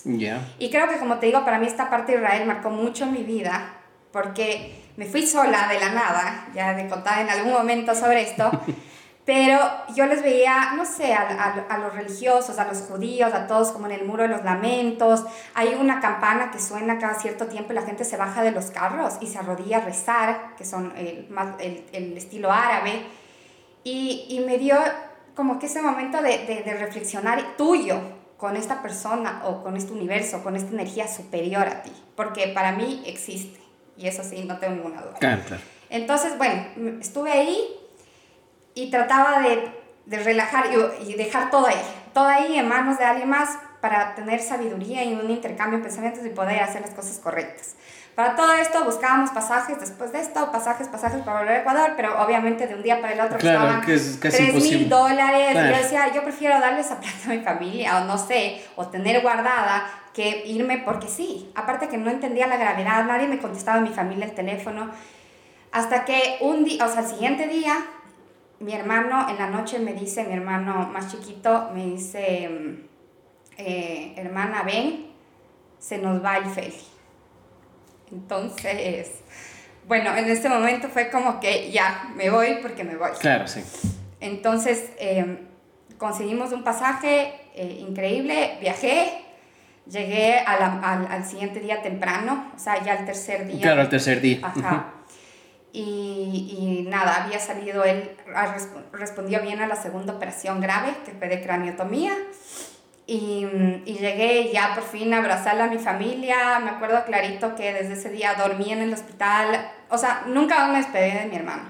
Ya. 0.05 0.47
Y 0.59 0.71
creo 0.71 0.89
que, 0.89 0.99
como 0.99 1.19
te 1.19 1.27
digo, 1.27 1.45
para 1.45 1.59
mí 1.59 1.67
esta 1.67 1.91
parte 1.91 2.13
de 2.13 2.19
Israel 2.19 2.47
marcó 2.47 2.71
mucho 2.71 3.07
mi 3.07 3.23
vida, 3.23 3.75
porque 4.13 4.91
me 4.97 5.07
fui 5.07 5.27
sola 5.27 5.69
de 5.69 5.79
la 5.79 5.91
nada, 5.91 6.49
ya 6.55 6.75
de 6.75 6.89
contar 6.89 7.21
en 7.21 7.31
algún 7.31 7.53
momento 7.53 7.95
sobre 7.95 8.23
esto, 8.23 8.51
pero 9.25 9.61
yo 9.95 10.07
les 10.07 10.23
veía, 10.23 10.73
no 10.75 10.85
sé, 10.85 11.15
a, 11.15 11.67
a, 11.69 11.79
los 11.79 11.95
religiosos, 11.95 12.59
a 12.59 12.65
los 12.67 12.79
judíos, 12.79 13.33
a 13.35 13.47
todos 13.47 13.71
como 13.71 13.87
en 13.87 13.93
el 13.93 14.07
muro 14.07 14.23
de 14.23 14.31
los 14.31 14.43
lamentos, 14.43 15.25
hay 15.55 15.75
una 15.75 16.01
campana 16.01 16.51
que 16.51 16.59
suena 16.59 16.99
cada 16.99 17.15
cierto 17.15 17.47
tiempo 17.47 17.73
y 17.73 17.77
la 17.77 17.83
gente 17.83 18.05
se 18.05 18.17
baja 18.17 18.43
de 18.43 18.51
los 18.51 18.71
carros 18.71 19.19
y 19.21 19.27
se 19.27 19.39
arrodilla 19.39 19.77
a 19.77 19.81
rezar, 19.83 20.57
que 20.57 20.65
son 20.65 20.93
el, 20.97 21.29
el, 21.61 21.85
el 21.93 22.17
estilo 22.17 22.51
árabe, 22.51 23.05
y, 23.85 24.27
y, 24.31 24.41
me 24.41 24.59
dio 24.59 24.77
como 25.35 25.59
que 25.59 25.67
ese 25.67 25.81
momento 25.81 26.21
de, 26.21 26.39
de, 26.47 26.63
de 26.63 26.75
reflexionar 26.75 27.57
tuyo, 27.57 28.01
con 28.39 28.57
esta 28.57 28.81
persona 28.81 29.43
o 29.45 29.63
con 29.63 29.77
este 29.77 29.93
universo, 29.93 30.43
con 30.43 30.57
esta 30.57 30.71
energía 30.71 31.09
superior 31.09 31.67
a 31.67 31.83
ti, 31.83 31.93
porque 32.17 32.49
para 32.49 32.73
mí 32.73 33.03
existe. 33.05 33.61
Y 33.97 34.07
eso 34.07 34.23
sí, 34.23 34.45
no 34.45 34.59
tengo 34.59 34.77
ninguna 34.77 35.03
duda. 35.03 35.15
Claro, 35.19 35.43
claro. 35.47 35.63
Entonces, 35.91 36.39
bueno, 36.39 36.67
estuve 37.01 37.33
ahí 37.33 37.59
y 38.75 38.91
trataba 38.91 39.41
de, 39.43 39.73
de 40.07 40.19
relajar 40.23 40.67
y, 40.73 41.11
y, 41.11 41.15
dejar 41.15 41.51
todo 41.51 41.67
ahí, 41.67 41.81
todo 42.15 42.27
ahí 42.27 42.57
en 42.57 42.69
manos 42.69 42.97
de 42.97 43.05
alguien 43.05 43.29
más 43.29 43.59
para 43.81 44.15
tener 44.15 44.41
sabiduría 44.41 45.05
y 45.05 45.15
un 45.15 45.29
intercambio 45.29 45.79
de 45.79 45.85
pensamientos 45.85 46.25
y 46.25 46.29
poder 46.29 46.61
hacer 46.63 46.83
las 46.83 46.91
cosas 46.91 47.19
correctas. 47.19 47.75
Para 48.19 48.35
todo 48.35 48.53
esto 48.55 48.85
buscábamos 48.85 49.31
pasajes 49.31 49.79
después 49.79 50.11
de 50.11 50.21
esto, 50.21 50.51
pasajes, 50.51 50.89
pasajes 50.89 51.23
para 51.23 51.39
volver 51.39 51.55
a 51.55 51.61
Ecuador, 51.61 51.93
pero 51.97 52.21
obviamente 52.21 52.67
de 52.67 52.75
un 52.75 52.83
día 52.83 53.01
para 53.01 53.13
el 53.13 53.21
otro 53.21 53.39
claro, 53.39 53.81
que 53.87 53.95
es 53.95 54.19
casi 54.21 54.51
3 54.51 54.55
mil 54.55 54.89
dólares. 54.89 55.55
Yo 55.55 55.77
decía, 55.77 56.13
yo 56.13 56.25
prefiero 56.25 56.59
darle 56.59 56.81
esa 56.81 56.99
plata 56.99 57.17
a 57.27 57.29
mi 57.29 57.39
familia, 57.39 57.99
o 57.99 58.07
no 58.07 58.19
sé, 58.19 58.61
o 58.75 58.89
tener 58.89 59.23
guardada, 59.23 59.89
que 60.13 60.43
irme 60.47 60.79
porque 60.79 61.07
sí. 61.07 61.53
Aparte 61.55 61.87
que 61.87 61.97
no 61.97 62.11
entendía 62.11 62.49
la 62.49 62.57
gravedad, 62.57 63.05
nadie 63.05 63.29
me 63.29 63.39
contestaba 63.39 63.79
en 63.79 63.85
mi 63.85 63.91
familia 63.91 64.25
el 64.25 64.35
teléfono. 64.35 64.91
Hasta 65.71 66.05
que 66.05 66.39
un 66.41 66.65
día, 66.65 66.87
o 66.87 66.89
sea, 66.89 67.03
el 67.03 67.07
siguiente 67.07 67.47
día, 67.47 67.87
mi 68.59 68.75
hermano 68.75 69.29
en 69.31 69.39
la 69.39 69.47
noche 69.47 69.79
me 69.79 69.93
dice, 69.93 70.25
mi 70.25 70.33
hermano 70.33 70.91
más 70.93 71.09
chiquito, 71.09 71.71
me 71.73 71.85
dice, 71.85 72.51
eh, 73.59 74.15
hermana, 74.17 74.65
ven, 74.65 75.07
se 75.79 75.99
nos 75.99 76.21
va 76.21 76.39
el 76.39 76.47
Feli. 76.47 76.88
Entonces, 78.13 79.11
bueno, 79.87 80.15
en 80.17 80.31
ese 80.31 80.49
momento 80.49 80.89
fue 80.89 81.11
como 81.11 81.41
que 81.41 81.71
ya, 81.71 82.11
me 82.15 82.31
voy 82.31 82.59
porque 82.61 82.85
me 82.85 82.97
voy. 82.97 83.11
Claro, 83.21 83.49
sí. 83.49 83.63
Entonces, 84.21 84.91
eh, 84.99 85.47
conseguimos 85.97 86.53
un 86.53 86.63
pasaje 86.65 87.35
eh, 87.55 87.85
increíble, 87.89 88.59
viajé, 88.61 89.25
llegué 89.87 90.41
al, 90.41 91.07
al, 91.11 91.25
siguiente 91.25 91.61
día 91.61 91.83
temprano, 91.83 92.53
o 92.55 92.59
sea, 92.59 92.83
ya 92.85 92.95
el 92.95 93.07
tercer 93.07 93.47
día. 93.47 93.63
Claro, 93.63 93.83
el 93.83 93.89
tercer 93.89 94.21
día. 94.21 94.41
Ajá. 94.43 94.93
y, 95.73 96.83
y, 96.85 96.89
nada, 96.89 97.25
había 97.25 97.39
salido, 97.39 97.85
él 97.85 98.11
respondió 98.93 99.41
bien 99.41 99.61
a 99.61 99.67
la 99.67 99.77
segunda 99.77 100.15
operación 100.15 100.61
grave, 100.61 100.95
que 101.05 101.13
fue 101.13 101.29
de 101.29 101.41
craniotomía. 101.43 102.13
Y, 103.11 103.47
y, 103.87 103.95
llegué 103.95 104.51
ya 104.53 104.75
por 104.75 104.85
fin 104.85 105.15
a 105.15 105.19
abrazar 105.19 105.59
a 105.59 105.67
mi 105.67 105.79
familia. 105.79 106.59
Me 106.59 106.69
acuerdo 106.69 107.07
clarito 107.07 107.57
que 107.57 107.73
desde 107.73 107.95
ese 107.95 108.11
día 108.11 108.35
dormí 108.35 108.71
en 108.71 108.83
el 108.83 108.93
hospital. 108.93 109.71
O 109.89 109.97
sea, 109.97 110.25
nunca 110.27 110.67
me 110.67 110.77
despedí 110.77 111.17
de 111.17 111.25
mi 111.25 111.37
hermano. 111.37 111.63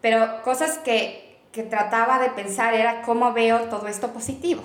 Pero 0.00 0.42
cosas 0.42 0.78
que, 0.78 1.38
que 1.52 1.62
trataba 1.62 2.18
de 2.18 2.30
pensar 2.30 2.74
era 2.74 3.02
cómo 3.02 3.32
veo 3.32 3.60
todo 3.70 3.86
esto 3.86 4.12
positivo. 4.12 4.60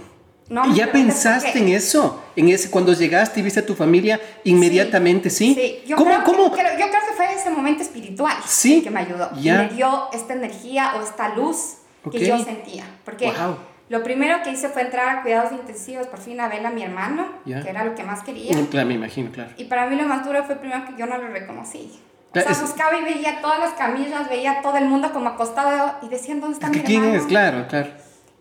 ¿no? 0.49 0.65
¿Y 0.65 0.73
ya 0.73 0.91
pensaste 0.91 1.59
en 1.59 1.69
eso? 1.69 2.19
En 2.35 2.49
ese, 2.49 2.71
cuando 2.71 2.93
llegaste 2.93 3.39
y 3.39 3.43
viste 3.43 3.59
a 3.59 3.65
tu 3.67 3.75
familia 3.75 4.19
inmediatamente, 4.43 5.29
¿sí? 5.29 5.53
Sí, 5.53 5.83
Yo, 5.87 5.97
¿Cómo, 5.97 6.09
creo 6.09 6.23
cómo? 6.23 6.51
Que, 6.51 6.63
yo 6.63 6.87
creo 6.89 6.89
que 6.89 7.13
fue 7.15 7.31
ese 7.31 7.51
momento 7.51 7.83
espiritual 7.83 8.37
¿Sí? 8.47 8.81
que 8.81 8.89
me 8.89 9.01
ayudó. 9.01 9.29
¿Ya? 9.39 9.59
Me 9.59 9.69
dio 9.69 10.09
esta 10.13 10.33
energía 10.33 10.93
o 10.97 11.03
esta 11.03 11.35
luz 11.35 11.75
que 12.11 12.25
yo 12.25 12.43
sentía. 12.43 12.85
Porque 13.05 13.27
wow 13.27 13.70
lo 13.91 14.03
primero 14.03 14.41
que 14.41 14.51
hice 14.51 14.69
fue 14.69 14.83
entrar 14.83 15.17
a 15.17 15.21
cuidados 15.21 15.51
intensivos, 15.51 16.07
por 16.07 16.19
fin 16.19 16.39
a 16.39 16.47
ver 16.47 16.65
a 16.65 16.69
mi 16.69 16.81
hermano, 16.81 17.27
que 17.43 17.69
era 17.69 17.83
lo 17.83 17.93
que 17.93 18.03
más 18.03 18.23
quería. 18.23 18.55
Claro, 18.69 18.87
me 18.87 18.93
imagino, 18.93 19.29
claro. 19.33 19.51
Y 19.57 19.65
para 19.65 19.85
mí 19.87 19.97
lo 19.97 20.07
más 20.07 20.25
duro 20.25 20.41
fue 20.45 20.55
primero 20.55 20.85
que 20.85 20.93
yo 20.97 21.05
no 21.07 21.17
lo 21.17 21.27
reconocí. 21.27 21.99
O 22.33 22.39
sea, 22.39 22.53
buscaba 22.53 22.97
y 22.97 23.03
veía 23.03 23.41
todas 23.41 23.59
las 23.59 23.71
camillas, 23.71 24.29
veía 24.29 24.61
todo 24.61 24.77
el 24.77 24.85
mundo 24.85 25.11
como 25.11 25.27
acostado 25.27 25.97
y 26.03 26.07
decían, 26.07 26.39
¿dónde 26.39 26.53
está 26.53 26.69
mi 26.69 26.79
¿Quién 26.79 27.03
hermano? 27.03 27.21
es? 27.21 27.27
Claro, 27.27 27.67
claro. 27.67 27.89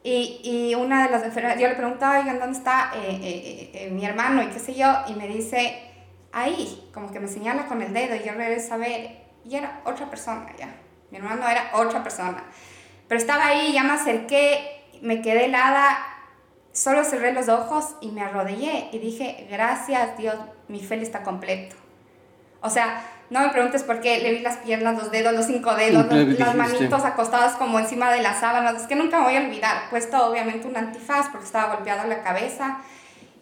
Y, 0.04 0.40
y, 0.44 0.76
una 0.76 1.02
de 1.04 1.10
las 1.10 1.24
enfermeras, 1.24 1.58
yo 1.58 1.66
le 1.66 1.74
preguntaba, 1.74 2.20
oigan, 2.20 2.38
¿dónde 2.38 2.56
está 2.56 2.92
eh, 2.94 3.18
eh, 3.20 3.70
eh, 3.74 3.90
mi 3.90 4.06
hermano? 4.06 4.44
Y 4.44 4.46
qué 4.46 4.60
sé 4.60 4.76
yo, 4.76 4.86
y 5.08 5.14
me 5.14 5.26
dice, 5.26 5.82
ahí, 6.30 6.88
como 6.94 7.10
que 7.10 7.18
me 7.18 7.26
señala 7.26 7.66
con 7.66 7.82
el 7.82 7.92
dedo, 7.92 8.14
y 8.14 8.24
yo 8.24 8.34
regreso 8.34 8.74
a 8.74 8.76
ver, 8.76 9.16
y 9.44 9.56
era 9.56 9.80
otra 9.84 10.08
persona 10.08 10.46
ya. 10.56 10.76
Mi 11.10 11.18
hermano 11.18 11.48
era 11.48 11.72
otra 11.74 12.04
persona. 12.04 12.44
Pero 13.08 13.20
estaba 13.20 13.48
ahí, 13.48 13.72
ya 13.72 13.82
me 13.82 13.94
acerqué, 13.94 14.79
me 15.02 15.22
quedé 15.22 15.46
helada, 15.46 15.98
solo 16.72 17.04
cerré 17.04 17.32
los 17.32 17.48
ojos 17.48 17.96
y 18.00 18.10
me 18.10 18.22
arrodillé 18.22 18.88
y 18.92 18.98
dije, 18.98 19.46
gracias 19.50 20.16
Dios, 20.16 20.36
mi 20.68 20.80
fe 20.80 21.00
está 21.02 21.22
completo. 21.22 21.76
O 22.62 22.70
sea, 22.70 23.02
no 23.30 23.40
me 23.40 23.48
preguntes 23.50 23.82
por 23.84 24.00
qué 24.00 24.18
le 24.20 24.32
vi 24.32 24.40
las 24.40 24.58
piernas, 24.58 24.98
los 24.98 25.10
dedos, 25.10 25.32
los 25.32 25.46
cinco 25.46 25.74
dedos, 25.74 26.06
las 26.38 26.54
manitos 26.54 27.04
acostadas 27.04 27.52
como 27.54 27.78
encima 27.78 28.12
de 28.12 28.20
las 28.22 28.40
sábanas. 28.40 28.82
Es 28.82 28.86
que 28.86 28.96
nunca 28.96 29.18
me 29.18 29.24
voy 29.24 29.36
a 29.36 29.40
olvidar. 29.40 29.88
Puesto 29.88 30.26
obviamente 30.26 30.66
un 30.66 30.76
antifaz 30.76 31.28
porque 31.30 31.46
estaba 31.46 31.74
golpeado 31.74 32.06
la 32.08 32.22
cabeza, 32.22 32.78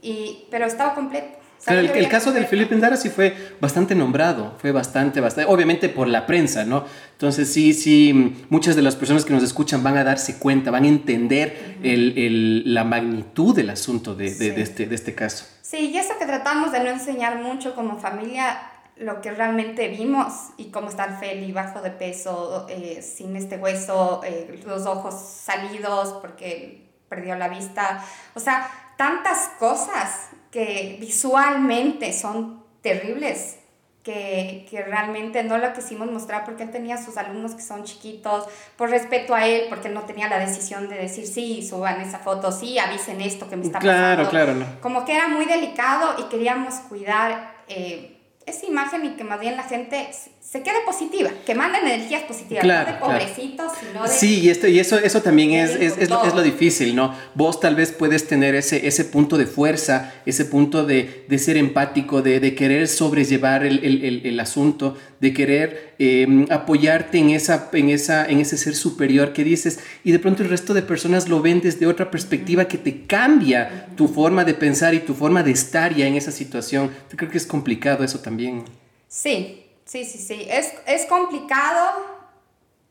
y, 0.01 0.47
pero 0.51 0.67
estaba 0.67 0.95
completo 0.95 1.38
el, 1.67 2.09
caso 2.09 2.33
del 2.33 2.47
Felipe 2.47 2.75
Endara 2.75 2.97
sí 2.97 3.11
fue 3.11 3.35
bastante 3.61 3.95
nombrado, 3.95 4.55
fue 4.59 4.73
bastante, 4.73 5.21
bastante, 5.21 5.51
obviamente 5.53 5.89
por 5.89 6.09
la 6.09 6.27
prensa, 6.27 6.65
¿no? 6.65 6.85
Entonces 7.13 7.53
sí, 7.53 7.75
sí, 7.75 8.37
muchas 8.49 8.77
de 8.77 8.83
las 8.83 8.97
personas 8.97 9.25
que 9.25 9.33
nos 9.33 9.43
escuchan 9.43 9.83
van 9.83 9.97
a 9.97 10.05
darse 10.05 10.39
cuenta, 10.39 10.71
van 10.71 10.85
a 10.85 10.89
entender 10.89 11.77
el, 11.83 12.17
el, 12.17 12.75
la 12.75 12.85
magnitud 12.85 13.55
del 13.55 13.71
asunto 13.71 14.15
de, 14.15 14.35
de, 14.35 14.61
este, 14.61 14.87
de 14.87 14.95
este 14.95 15.15
caso. 15.15 15.47
Sí, 15.63 15.91
y 15.93 15.99
eso 15.99 16.15
que 16.19 16.27
tratamos 16.27 16.73
de 16.73 16.81
no 16.81 16.91
enseñar 16.91 17.43
mucho 17.43 17.75
como 17.75 17.99
familia, 17.99 18.61
lo 18.97 19.21
que 19.21 19.31
realmente 19.31 19.89
vimos 19.89 20.51
y 20.57 20.71
cómo 20.71 20.89
está 20.89 21.05
el 21.05 21.15
Feli 21.15 21.53
bajo 21.53 21.83
de 21.83 21.91
peso, 21.91 22.67
eh, 22.69 23.03
sin 23.03 23.37
este 23.37 23.57
hueso, 23.57 24.23
eh, 24.25 24.61
los 24.67 24.87
ojos 24.87 25.15
salidos 25.15 26.15
porque 26.21 26.89
perdió 27.09 27.37
la 27.37 27.49
vista, 27.49 28.05
o 28.35 28.41
sea, 28.41 28.69
tantas 28.97 29.51
cosas 29.59 30.31
que 30.51 30.97
visualmente 31.01 32.13
son 32.13 32.65
terribles, 32.83 33.59
que, 34.03 34.67
que, 34.71 34.83
realmente 34.83 35.43
no 35.43 35.59
lo 35.59 35.73
quisimos 35.75 36.11
mostrar 36.11 36.45
porque 36.45 36.63
él 36.63 36.71
tenía 36.71 36.97
sus 36.97 37.19
alumnos 37.19 37.55
que 37.55 37.61
son 37.61 37.85
chiquitos, 37.85 38.47
por 38.77 38.89
respeto 38.89 39.35
a 39.35 39.47
él, 39.47 39.67
porque 39.69 39.89
él 39.89 39.95
no 39.95 40.03
tenía 40.03 40.29
la 40.29 40.39
decisión 40.39 40.89
de 40.89 40.97
decir, 40.97 41.27
sí, 41.27 41.67
suban 41.67 42.01
esa 42.01 42.19
foto, 42.19 42.51
sí, 42.51 42.79
avisen 42.79 43.21
esto 43.21 43.51
que 43.51 43.57
me 43.57 43.67
está 43.67 43.81
pasando. 43.81 44.25
Claro, 44.25 44.31
claro. 44.31 44.55
No. 44.55 44.81
Como 44.81 45.05
que 45.05 45.15
era 45.15 45.29
muy 45.29 45.45
delicado 45.45 46.15
y 46.19 46.23
queríamos 46.31 46.75
cuidar 46.89 47.53
eh, 47.69 48.19
esa 48.47 48.65
imagen 48.67 49.05
y 49.05 49.11
que 49.11 49.25
más 49.25 49.41
bien 49.41 49.57
la 49.57 49.65
gente 49.65 50.09
se 50.51 50.63
quede 50.63 50.77
positiva, 50.87 51.31
que 51.45 51.55
manden 51.55 51.87
energías 51.87 52.23
positivas, 52.23 52.65
no 52.65 52.73
de 52.73 52.99
pobrecitos, 52.99 53.71
sino 53.79 54.03
de... 54.05 54.09
Sí, 54.09 54.41
y, 54.41 54.49
esto, 54.49 54.67
y 54.67 54.79
eso, 54.79 54.97
eso 54.97 55.21
también 55.21 55.51
es, 55.51 55.73
es, 55.73 55.99
es, 55.99 56.09
lo, 56.09 56.25
es, 56.25 56.35
lo, 56.35 56.41
difícil, 56.41 56.97
¿no? 56.97 57.15
Vos 57.35 57.61
tal 57.61 57.77
vez 57.77 57.93
puedes 57.93 58.27
tener 58.27 58.55
ese, 58.55 58.87
ese 58.87 59.05
punto 59.05 59.37
de 59.37 59.45
fuerza, 59.45 60.15
ese 60.25 60.47
punto 60.47 60.87
de, 60.87 61.27
de 61.29 61.39
ser 61.39 61.59
empático, 61.59 62.23
de, 62.23 62.41
de 62.41 62.55
querer 62.55 62.89
sobrellevar 62.89 63.67
el, 63.67 63.85
el, 63.85 64.25
el, 64.25 64.41
asunto, 64.41 64.97
de 65.21 65.35
querer 65.35 65.95
em, 65.99 66.47
apoyarte 66.49 67.19
en, 67.19 67.29
esa, 67.29 67.69
en, 67.75 67.91
esa, 67.91 68.25
en 68.25 68.41
ese 68.41 68.57
ser 68.57 68.75
superior 68.75 69.35
que 69.35 69.45
dices, 69.45 69.81
y 70.03 70.13
de 70.13 70.19
pronto 70.19 70.43
el 70.43 70.49
resto 70.49 70.73
de 70.73 70.81
personas 70.81 71.29
lo 71.29 71.43
ven 71.43 71.61
desde 71.61 71.87
otra 71.87 72.11
perspectiva 72.11 72.69
que 72.69 72.79
te 72.79 73.05
cambia 73.05 73.89
tu 73.97 74.09
forma 74.09 74.47
de 74.47 74.55
pensar 74.55 74.95
y 74.95 75.01
tu 75.01 75.13
forma 75.13 75.43
de 75.43 75.51
estar 75.51 75.95
ya 75.95 76.07
en 76.07 76.15
esa 76.15 76.33
situación. 76.33 76.91
Yo 77.11 77.19
creo 77.19 77.31
que 77.31 77.37
es 77.37 77.47
complicado 77.47 78.03
eso 78.03 78.21
también. 78.21 78.65
Sí, 79.09 79.68
Sí, 79.89 80.05
sí, 80.05 80.19
sí. 80.19 80.47
Es, 80.51 80.75
es 80.87 81.07
complicado. 81.07 82.19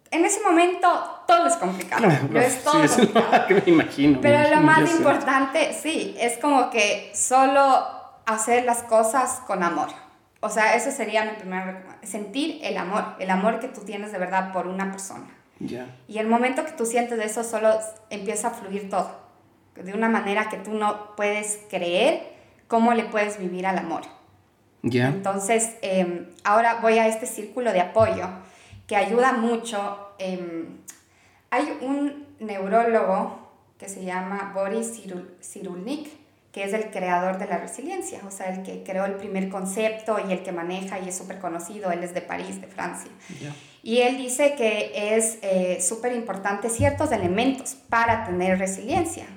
En 0.10 0.26
ese 0.26 0.42
momento 0.42 0.88
todo 1.28 1.46
es 1.46 1.56
complicado. 1.58 2.08
es 2.34 2.64
todo 2.64 2.88
sí, 2.88 3.06
complicado. 3.06 3.46
me 3.50 3.72
imagino. 3.72 4.20
Pero 4.20 4.56
lo 4.56 4.62
más 4.62 4.92
importante, 4.92 5.74
sí, 5.80 6.16
es 6.20 6.40
como 6.40 6.72
que 6.72 7.12
solo 7.14 7.86
hacer 8.26 8.66
las 8.66 8.82
cosas 8.84 9.42
con 9.46 9.62
amor. 9.62 9.90
O 10.40 10.50
sea, 10.50 10.76
eso 10.76 10.90
sería 10.90 11.24
mi 11.26 11.34
primer 11.34 11.84
sentir 12.02 12.60
el 12.64 12.78
amor, 12.78 13.16
el 13.20 13.30
amor 13.30 13.60
que 13.60 13.68
tú 13.68 13.82
tienes 13.82 14.12
de 14.12 14.18
verdad 14.18 14.52
por 14.52 14.66
una 14.66 14.90
persona. 14.90 15.28
Ya. 15.60 15.96
Y 16.08 16.18
el 16.18 16.28
momento 16.28 16.66
que 16.66 16.72
tú 16.72 16.88
sientes 16.88 17.20
eso, 17.20 17.44
solo 17.44 17.78
empieza 18.10 18.48
a 18.48 18.52
fluir 18.52 18.90
todo. 18.90 19.20
De 19.76 19.94
una 19.94 20.10
manera 20.10 20.50
que 20.50 20.58
tú 20.58 20.74
no 20.74 21.16
puedes 21.16 21.60
creer 21.70 22.24
cómo 22.68 22.96
le 22.96 23.04
puedes 23.04 23.38
vivir 23.38 23.68
al 23.68 23.78
amor. 23.78 24.17
Entonces, 25.10 25.72
em, 25.82 26.28
ahora 26.44 26.80
voy 26.82 26.98
a 27.00 27.08
este 27.08 27.26
círculo 27.26 27.72
de 27.72 27.82
apoyo 27.82 28.28
que 28.88 28.96
ayuda 28.96 29.34
mucho. 29.34 30.14
Em, 30.18 30.78
hay 31.50 31.78
un 31.82 32.26
neurólogo 32.40 33.48
que 33.78 33.90
se 33.90 34.04
llama 34.04 34.52
Boris 34.56 34.94
Cyrulnik, 35.42 36.10
que 36.52 36.64
es 36.64 36.74
el 36.74 36.90
creador 36.90 37.38
de 37.38 37.46
la 37.46 37.58
resiliencia, 37.58 38.22
o 38.26 38.32
sea, 38.32 38.48
el 38.54 38.64
que 38.64 38.82
creó 38.84 39.06
el 39.06 39.14
primer 39.14 39.50
concepto 39.50 40.18
y 40.28 40.32
el 40.32 40.42
que 40.42 40.52
maneja 40.52 41.00
y 41.00 41.10
es 41.10 41.16
súper 41.16 41.40
conocido, 41.40 41.92
él 41.92 42.04
es 42.04 42.16
de 42.16 42.22
París, 42.22 42.60
de 42.60 42.68
Francia. 42.68 43.12
Y 43.84 44.00
él 44.00 44.18
dice 44.18 44.56
que 44.56 45.16
es 45.16 45.38
eh, 45.44 45.80
súper 45.82 46.14
importante 46.14 46.70
ciertos 46.70 47.12
elementos 47.12 47.76
para 47.90 48.26
tener 48.26 48.58
resiliencia 48.58 49.28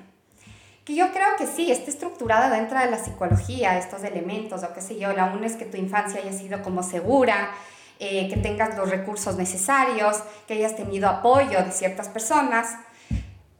que 0.91 0.97
yo 0.97 1.11
creo 1.11 1.37
que 1.37 1.47
sí, 1.47 1.71
está 1.71 1.89
estructurada 1.89 2.49
dentro 2.49 2.77
de 2.77 2.91
la 2.91 2.97
psicología, 2.97 3.77
estos 3.77 4.03
elementos, 4.03 4.61
o 4.63 4.73
qué 4.73 4.81
sé 4.81 4.99
yo, 4.99 5.13
la 5.13 5.25
una 5.25 5.47
es 5.47 5.55
que 5.55 5.65
tu 5.65 5.77
infancia 5.77 6.19
haya 6.21 6.33
sido 6.33 6.61
como 6.61 6.83
segura, 6.83 7.51
eh, 7.99 8.27
que 8.29 8.35
tengas 8.37 8.77
los 8.77 8.89
recursos 8.89 9.37
necesarios, 9.37 10.21
que 10.47 10.55
hayas 10.55 10.75
tenido 10.75 11.07
apoyo 11.07 11.63
de 11.63 11.71
ciertas 11.71 12.09
personas, 12.09 12.75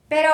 pero 0.10 0.32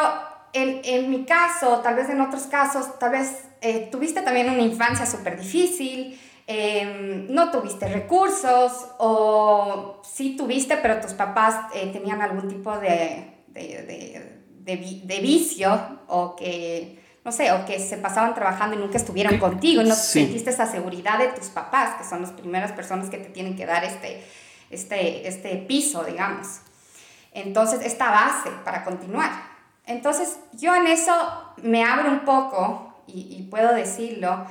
en, 0.54 0.82
en 0.84 1.12
mi 1.12 1.26
caso, 1.26 1.82
tal 1.84 1.96
vez 1.96 2.10
en 2.10 2.20
otros 2.20 2.44
casos, 2.44 2.98
tal 2.98 3.12
vez 3.12 3.44
eh, 3.62 3.90
tuviste 3.92 4.22
también 4.24 4.50
una 4.50 4.62
infancia 4.62 5.06
súper 5.06 5.40
difícil, 5.40 6.20
em, 6.48 7.28
no 7.30 7.52
tuviste 7.52 7.88
recursos, 7.88 8.72
o 8.98 10.02
sí 10.04 10.36
tuviste, 10.36 10.78
pero 10.78 11.00
tus 11.00 11.14
papás 11.14 11.72
eh, 11.76 11.92
tenían 11.94 12.22
algún 12.22 12.48
tipo 12.48 12.76
de, 12.80 13.44
de 13.50 13.84
de, 13.86 14.37
vicio 14.76 16.00
o 16.08 16.36
que, 16.36 17.00
no 17.24 17.32
sé, 17.32 17.52
o 17.52 17.66
que 17.66 17.80
se 17.80 17.98
pasaban 17.98 18.34
trabajando 18.36 18.76
y 18.76 18.80
nunca 18.80 18.98
estuvieron 18.98 19.38
contigo, 19.40 19.84
no 19.84 19.96
sentiste 19.96 20.50
esa 20.50 20.70
seguridad 20.70 21.20
de 21.20 21.28
tus 21.28 21.48
papás, 21.48 21.96
que 21.96 22.04
son 22.04 22.22
las 22.22 22.32
primeras 22.32 22.72
personas 22.74 23.10
que 23.10 23.18
te 23.18 23.30
tienen 23.30 23.56
que 23.56 23.66
dar 23.66 23.84
este, 23.84 24.24
este, 24.70 25.28
este 25.28 25.56
piso, 25.58 26.04
digamos. 26.04 26.60
Entonces, 27.34 27.82
esta 27.84 28.12
base 28.12 28.50
para 28.66 28.84
continuar. 28.84 29.32
Entonces, 29.86 30.38
yo 30.54 30.76
en 30.76 30.88
eso 30.88 31.14
me 31.64 31.84
abro 31.84 32.12
un 32.12 32.26
poco 32.26 33.04
y, 33.08 33.38
y 33.40 33.44
puedo 33.44 33.74
decirlo, 33.74 34.46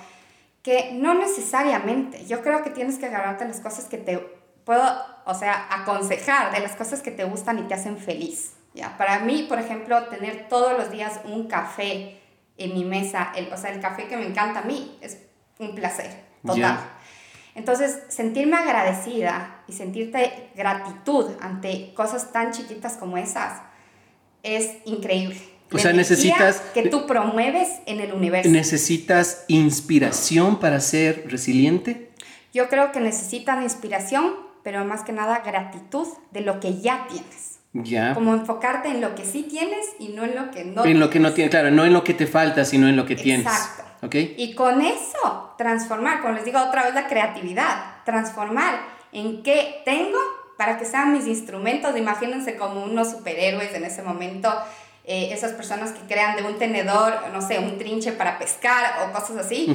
que 0.62 0.92
no 0.94 1.14
necesariamente, 1.14 2.24
yo 2.26 2.42
creo 2.42 2.64
que 2.64 2.70
tienes 2.70 2.98
que 2.98 3.06
agarrarte 3.06 3.44
las 3.44 3.60
cosas 3.60 3.84
que 3.84 3.98
te 3.98 4.18
puedo, 4.66 4.82
o 5.24 5.32
sea, 5.32 5.68
aconsejar 5.70 6.52
de 6.52 6.58
las 6.58 6.74
cosas 6.74 7.00
que 7.00 7.12
te 7.12 7.22
gustan 7.22 7.60
y 7.60 7.62
te 7.62 7.74
hacen 7.74 7.96
feliz. 7.96 8.55
¿Ya? 8.76 8.96
Para 8.96 9.20
mí, 9.20 9.46
por 9.48 9.58
ejemplo, 9.58 10.04
tener 10.04 10.46
todos 10.48 10.78
los 10.78 10.90
días 10.90 11.20
un 11.24 11.48
café 11.48 12.20
en 12.58 12.74
mi 12.74 12.84
mesa, 12.84 13.32
el, 13.34 13.52
o 13.52 13.56
sea, 13.56 13.72
el 13.72 13.80
café 13.80 14.06
que 14.06 14.16
me 14.16 14.26
encanta 14.26 14.60
a 14.60 14.62
mí, 14.62 14.96
es 15.00 15.18
un 15.58 15.74
placer 15.74 16.24
total. 16.44 16.78
Entonces, 17.54 18.02
sentirme 18.08 18.56
agradecida 18.56 19.62
y 19.66 19.72
sentirte 19.72 20.50
gratitud 20.54 21.30
ante 21.40 21.94
cosas 21.94 22.30
tan 22.30 22.52
chiquitas 22.52 22.98
como 22.98 23.16
esas 23.16 23.62
es 24.42 24.76
increíble. 24.84 25.40
O 25.72 25.78
sea, 25.78 25.92
necesitas... 25.92 26.60
Que 26.74 26.88
tú 26.88 27.06
promueves 27.06 27.68
en 27.86 28.00
el 28.00 28.12
universo. 28.12 28.50
¿Necesitas 28.50 29.44
inspiración 29.48 30.60
para 30.60 30.80
ser 30.80 31.28
resiliente? 31.28 32.10
Yo 32.52 32.68
creo 32.68 32.92
que 32.92 33.00
necesitan 33.00 33.62
inspiración, 33.62 34.34
pero 34.62 34.84
más 34.84 35.02
que 35.02 35.12
nada 35.12 35.40
gratitud 35.40 36.06
de 36.30 36.42
lo 36.42 36.60
que 36.60 36.80
ya 36.80 37.06
tienes. 37.08 37.55
Ya. 37.82 38.14
Como 38.14 38.34
enfocarte 38.34 38.88
en 38.88 39.00
lo 39.00 39.14
que 39.14 39.24
sí 39.24 39.42
tienes 39.42 39.86
y 39.98 40.08
no 40.08 40.24
en 40.24 40.34
lo 40.34 40.50
que 40.50 40.64
no 40.64 40.84
En 40.84 40.98
lo 40.98 41.10
que 41.10 41.20
no 41.20 41.32
tienes, 41.32 41.50
claro, 41.50 41.70
no 41.70 41.84
en 41.84 41.92
lo 41.92 42.04
que 42.04 42.14
te 42.14 42.26
falta, 42.26 42.64
sino 42.64 42.88
en 42.88 42.96
lo 42.96 43.04
que 43.04 43.16
tienes. 43.16 43.46
Exacto. 43.46 44.06
¿Ok? 44.06 44.14
Y 44.36 44.54
con 44.54 44.80
eso, 44.80 45.54
transformar, 45.58 46.20
como 46.20 46.34
les 46.34 46.44
digo 46.44 46.60
otra 46.60 46.84
vez, 46.84 46.94
la 46.94 47.06
creatividad. 47.06 48.04
Transformar 48.04 48.80
en 49.12 49.42
qué 49.42 49.82
tengo 49.84 50.18
para 50.56 50.78
que 50.78 50.84
sean 50.84 51.12
mis 51.12 51.26
instrumentos. 51.26 51.96
Imagínense 51.96 52.56
como 52.56 52.84
unos 52.84 53.10
superhéroes 53.10 53.74
en 53.74 53.84
ese 53.84 54.02
momento 54.02 54.52
eh, 55.08 55.32
esas 55.32 55.52
personas 55.52 55.92
que 55.92 56.00
crean 56.12 56.36
de 56.36 56.42
un 56.42 56.58
tenedor, 56.58 57.14
no 57.32 57.40
sé, 57.40 57.60
un 57.60 57.78
trinche 57.78 58.10
para 58.10 58.40
pescar 58.40 59.06
o 59.06 59.12
cosas 59.12 59.36
así, 59.36 59.68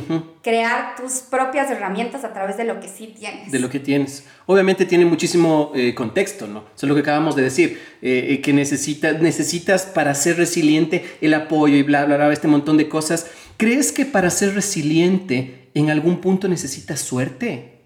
crear 0.43 0.97
tus 0.97 1.21
propias 1.21 1.71
herramientas 1.71 2.25
a 2.25 2.33
través 2.33 2.57
de 2.57 2.65
lo 2.65 2.81
que 2.81 2.89
sí 2.89 3.15
tienes. 3.17 3.49
De 3.49 3.59
lo 3.59 3.69
que 3.69 3.79
tienes. 3.79 4.27
Obviamente 4.45 4.83
tiene 4.85 5.05
muchísimo 5.05 5.71
eh, 5.73 5.95
contexto, 5.95 6.47
¿no? 6.47 6.65
Eso 6.75 6.85
es 6.85 6.89
lo 6.89 6.95
que 6.95 6.99
acabamos 6.99 7.37
de 7.37 7.43
decir, 7.43 7.81
eh, 8.01 8.41
que 8.43 8.51
necesitas, 8.51 9.21
necesitas 9.21 9.85
para 9.85 10.13
ser 10.15 10.35
resiliente 10.35 11.15
el 11.21 11.33
apoyo 11.33 11.77
y 11.77 11.83
bla, 11.83 12.03
bla, 12.03 12.17
bla, 12.17 12.33
este 12.33 12.49
montón 12.49 12.75
de 12.75 12.89
cosas. 12.89 13.31
¿Crees 13.55 13.93
que 13.93 14.05
para 14.05 14.29
ser 14.31 14.53
resiliente 14.53 15.69
en 15.73 15.91
algún 15.91 16.19
punto 16.19 16.49
necesitas 16.49 16.99
suerte? 16.99 17.83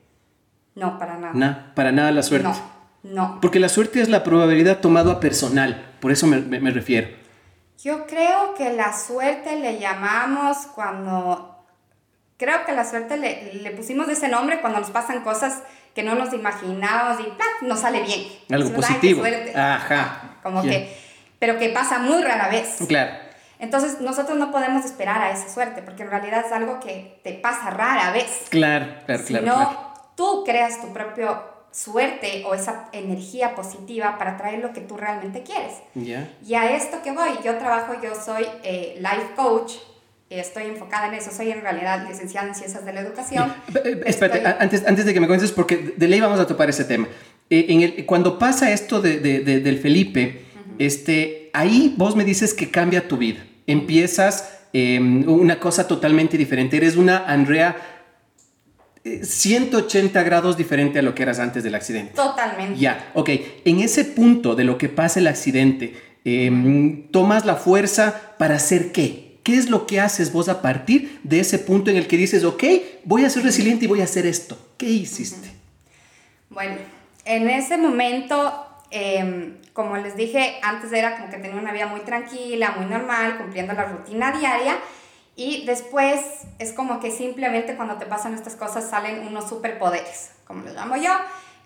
No, 0.73 0.97
para 0.97 1.19
nada. 1.19 1.33
No, 1.35 1.75
para 1.75 1.91
nada 1.91 2.11
la 2.11 2.23
suerte. 2.23 2.47
No, 2.47 2.71
no. 3.03 3.39
Porque 3.39 3.59
la 3.59 3.69
suerte 3.69 4.01
es 4.01 4.09
la 4.09 4.23
probabilidad 4.23 4.79
tomada 4.79 5.11
a 5.11 5.19
personal, 5.19 5.93
por 5.99 6.11
eso 6.11 6.25
me, 6.25 6.39
me 6.39 6.71
refiero. 6.71 7.23
Yo 7.83 8.05
creo 8.07 8.53
que 8.55 8.71
la 8.73 8.97
suerte 8.97 9.55
le 9.57 9.79
llamamos 9.79 10.57
cuando... 10.73 11.51
Creo 12.37 12.65
que 12.65 12.73
la 12.73 12.83
suerte 12.83 13.17
le, 13.17 13.53
le 13.55 13.71
pusimos 13.71 14.09
ese 14.09 14.27
nombre 14.27 14.59
cuando 14.59 14.79
nos 14.79 14.89
pasan 14.89 15.23
cosas 15.23 15.61
que 15.93 16.03
no 16.03 16.15
nos 16.15 16.33
imaginábamos 16.33 17.21
y 17.21 17.23
¡plac! 17.23 17.61
nos 17.61 17.79
sale 17.79 18.01
bien. 18.01 18.27
Algo 18.51 18.73
positivo. 18.73 19.23
Ajá. 19.55 20.37
Como 20.43 20.61
que... 20.61 20.97
Pero 21.39 21.57
que 21.57 21.69
pasa 21.69 21.99
muy 21.99 22.21
rara 22.21 22.49
vez. 22.49 22.77
Claro. 22.87 23.11
Entonces 23.59 24.01
nosotros 24.01 24.37
no 24.37 24.51
podemos 24.51 24.83
esperar 24.85 25.21
a 25.21 25.31
esa 25.31 25.47
suerte 25.47 25.81
porque 25.81 26.03
en 26.03 26.09
realidad 26.09 26.43
es 26.45 26.51
algo 26.51 26.79
que 26.79 27.19
te 27.23 27.33
pasa 27.33 27.69
rara 27.69 28.11
vez. 28.11 28.47
Claro, 28.49 28.87
claro, 29.05 29.23
si 29.23 29.33
no, 29.35 29.93
tú 30.15 30.43
creas 30.45 30.81
tu 30.81 30.91
propio 30.91 31.54
suerte 31.75 32.43
o 32.45 32.55
esa 32.55 32.87
energía 32.93 33.53
positiva 33.53 34.17
para 34.17 34.37
traer 34.37 34.59
lo 34.59 34.71
que 34.71 34.79
tú 34.79 34.95
realmente 34.95 35.43
quieres. 35.43 35.73
Y 35.93 36.53
a 36.53 36.75
esto 36.75 37.01
que 37.03 37.11
voy, 37.11 37.29
yo 37.43 37.57
trabajo, 37.57 37.93
yo 38.01 38.15
soy 38.15 38.45
eh, 38.63 38.95
life 38.99 39.33
coach, 39.35 39.73
estoy 40.29 40.67
enfocada 40.67 41.09
en 41.09 41.15
eso, 41.15 41.31
soy 41.31 41.51
en 41.51 41.61
realidad 41.61 42.07
licenciada 42.07 42.47
en 42.47 42.55
ciencias 42.55 42.85
de 42.85 42.93
la 42.93 43.01
educación. 43.01 43.53
Espérate, 44.05 44.41
antes, 44.59 44.87
antes 44.87 45.05
de 45.05 45.13
que 45.13 45.19
me 45.19 45.27
cuentes, 45.27 45.51
porque 45.51 45.93
de 45.97 46.07
ley 46.07 46.21
vamos 46.21 46.39
a 46.39 46.47
topar 46.47 46.69
ese 46.69 46.85
tema. 46.85 47.07
Eh, 47.49 47.65
en 47.67 47.81
el, 47.81 48.05
cuando 48.05 48.39
pasa 48.39 48.71
esto 48.71 49.01
de, 49.01 49.19
de, 49.19 49.59
del 49.59 49.77
Felipe, 49.77 50.45
este, 50.79 51.49
ahí 51.53 51.93
vos 51.97 52.15
me 52.15 52.23
dices 52.23 52.53
que 52.53 52.71
cambia 52.71 53.07
tu 53.07 53.17
vida. 53.17 53.45
Empiezas 53.67 54.49
em, 54.71 55.27
una 55.27 55.59
cosa 55.59 55.87
totalmente 55.87 56.37
diferente. 56.37 56.77
Eres 56.77 56.95
una 56.95 57.25
Andrea 57.25 57.94
180 59.05 60.23
grados 60.23 60.57
diferente 60.57 60.99
a 60.99 61.01
lo 61.03 61.13
que 61.13 61.23
eras 61.23 61.39
antes 61.39 61.63
del 61.63 61.75
accidente. 61.75 62.13
Totalmente. 62.13 62.79
Ya, 62.79 63.11
ok. 63.13 63.29
En 63.63 63.79
ese 63.79 64.03
punto 64.03 64.55
de 64.55 64.63
lo 64.63 64.77
que 64.77 64.89
pasa 64.89 65.19
el 65.19 65.27
accidente, 65.27 65.95
em, 66.23 67.07
tomas 67.11 67.45
la 67.45 67.55
fuerza 67.55 68.35
para 68.39 68.55
hacer 68.55 68.91
qué? 68.91 69.37
¿Qué 69.43 69.57
es 69.57 69.69
lo 69.69 69.85
que 69.85 69.99
haces 69.99 70.33
vos 70.33 70.49
a 70.49 70.63
partir 70.63 71.19
de 71.23 71.39
ese 71.39 71.59
punto 71.59 71.91
en 71.91 71.97
el 71.97 72.07
que 72.07 72.17
dices, 72.17 72.43
ok, 72.43 72.63
voy 73.03 73.25
a 73.25 73.29
ser 73.29 73.43
resiliente 73.43 73.85
y 73.85 73.87
voy 73.87 74.01
a 74.01 74.05
hacer 74.05 74.25
esto? 74.25 74.57
¿Qué 74.75 74.87
hiciste? 74.87 75.51
Bueno, 76.49 76.77
en 77.25 77.47
ese 77.47 77.77
momento, 77.77 78.65
em, 78.89 79.57
como 79.73 79.97
les 79.97 80.15
dije, 80.15 80.55
antes 80.63 80.91
era 80.91 81.17
como 81.17 81.29
que 81.29 81.37
tenía 81.37 81.61
una 81.61 81.73
vida 81.73 81.85
muy 81.85 81.99
tranquila, 81.99 82.73
muy 82.75 82.87
normal, 82.87 83.37
cumpliendo 83.37 83.73
la 83.73 83.85
rutina 83.85 84.31
diaria. 84.31 84.77
Y 85.35 85.65
después 85.65 86.21
es 86.59 86.71
como 86.73 86.99
que 86.99 87.11
simplemente 87.11 87.75
cuando 87.75 87.95
te 87.95 88.05
pasan 88.05 88.33
estas 88.33 88.55
cosas 88.55 88.89
salen 88.89 89.27
unos 89.27 89.49
superpoderes, 89.49 90.31
como 90.45 90.63
lo 90.63 90.73
llamo 90.73 90.95
yo. 90.95 91.11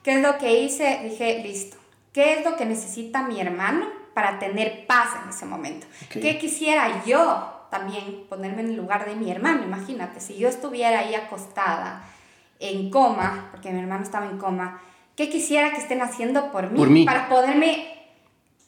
¿Qué 0.03 0.13
es 0.13 0.21
lo 0.21 0.37
que 0.37 0.61
hice? 0.61 1.01
Dije, 1.03 1.43
listo. 1.43 1.77
¿Qué 2.13 2.39
es 2.39 2.45
lo 2.45 2.57
que 2.57 2.65
necesita 2.65 3.21
mi 3.23 3.39
hermano 3.39 3.85
para 4.13 4.39
tener 4.39 4.87
paz 4.87 5.09
en 5.23 5.29
ese 5.29 5.45
momento? 5.45 5.85
¿Qué 6.09 6.39
quisiera 6.39 7.03
yo 7.05 7.67
también 7.69 8.25
ponerme 8.27 8.61
en 8.61 8.69
el 8.69 8.75
lugar 8.75 9.05
de 9.05 9.15
mi 9.15 9.29
hermano? 9.29 9.63
Imagínate, 9.63 10.19
si 10.19 10.37
yo 10.37 10.49
estuviera 10.49 10.99
ahí 10.99 11.13
acostada, 11.13 12.03
en 12.59 12.89
coma, 12.89 13.47
porque 13.51 13.71
mi 13.71 13.79
hermano 13.79 14.03
estaba 14.03 14.25
en 14.25 14.37
coma, 14.37 14.81
¿qué 15.15 15.29
quisiera 15.29 15.71
que 15.71 15.77
estén 15.77 16.01
haciendo 16.01 16.51
por 16.51 16.69
mí, 16.69 16.77
por 16.77 16.89
mí. 16.89 17.05
para 17.05 17.29
poderme 17.29 17.98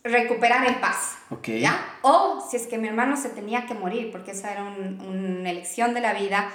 recuperar 0.03 0.67
en 0.67 0.81
paz. 0.81 1.17
Okay. 1.29 1.61
¿ya? 1.61 1.79
O 2.01 2.45
si 2.49 2.57
es 2.57 2.67
que 2.67 2.77
mi 2.77 2.87
hermano 2.87 3.17
se 3.17 3.29
tenía 3.29 3.65
que 3.65 3.73
morir, 3.73 4.11
porque 4.11 4.31
esa 4.31 4.51
era 4.51 4.63
una 4.63 5.49
elección 5.49 5.93
de 5.93 6.01
la 6.01 6.13
vida, 6.13 6.49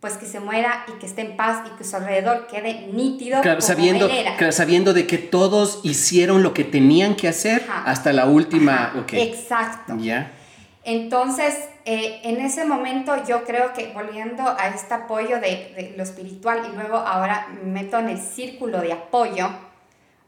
pues 0.00 0.16
que 0.16 0.26
se 0.26 0.40
muera 0.40 0.84
y 0.88 0.98
que 0.98 1.06
esté 1.06 1.20
en 1.20 1.36
paz 1.36 1.62
y 1.66 1.76
que 1.76 1.84
su 1.84 1.94
alrededor 1.94 2.46
quede 2.46 2.88
nítido. 2.92 3.42
Claro, 3.42 3.60
sabiendo, 3.60 4.08
sabiendo 4.50 4.94
de 4.94 5.06
que 5.06 5.18
todos 5.18 5.80
hicieron 5.82 6.42
lo 6.42 6.54
que 6.54 6.64
tenían 6.64 7.16
que 7.16 7.28
hacer 7.28 7.66
hasta 7.84 8.12
la 8.12 8.26
última. 8.26 8.94
Exacto. 9.12 9.96
Ya. 9.98 10.32
Entonces, 10.82 11.54
eh, 11.84 12.20
en 12.24 12.40
ese 12.40 12.64
momento 12.64 13.12
yo 13.28 13.44
creo 13.44 13.74
que 13.74 13.92
volviendo 13.92 14.42
a 14.58 14.68
este 14.68 14.94
apoyo 14.94 15.36
de, 15.36 15.72
de 15.76 15.94
lo 15.96 16.02
espiritual 16.02 16.62
y 16.72 16.74
luego 16.74 16.96
ahora 16.96 17.48
me 17.62 17.82
meto 17.82 17.98
en 17.98 18.08
el 18.08 18.18
círculo 18.18 18.80
de 18.80 18.94
apoyo, 18.94 19.50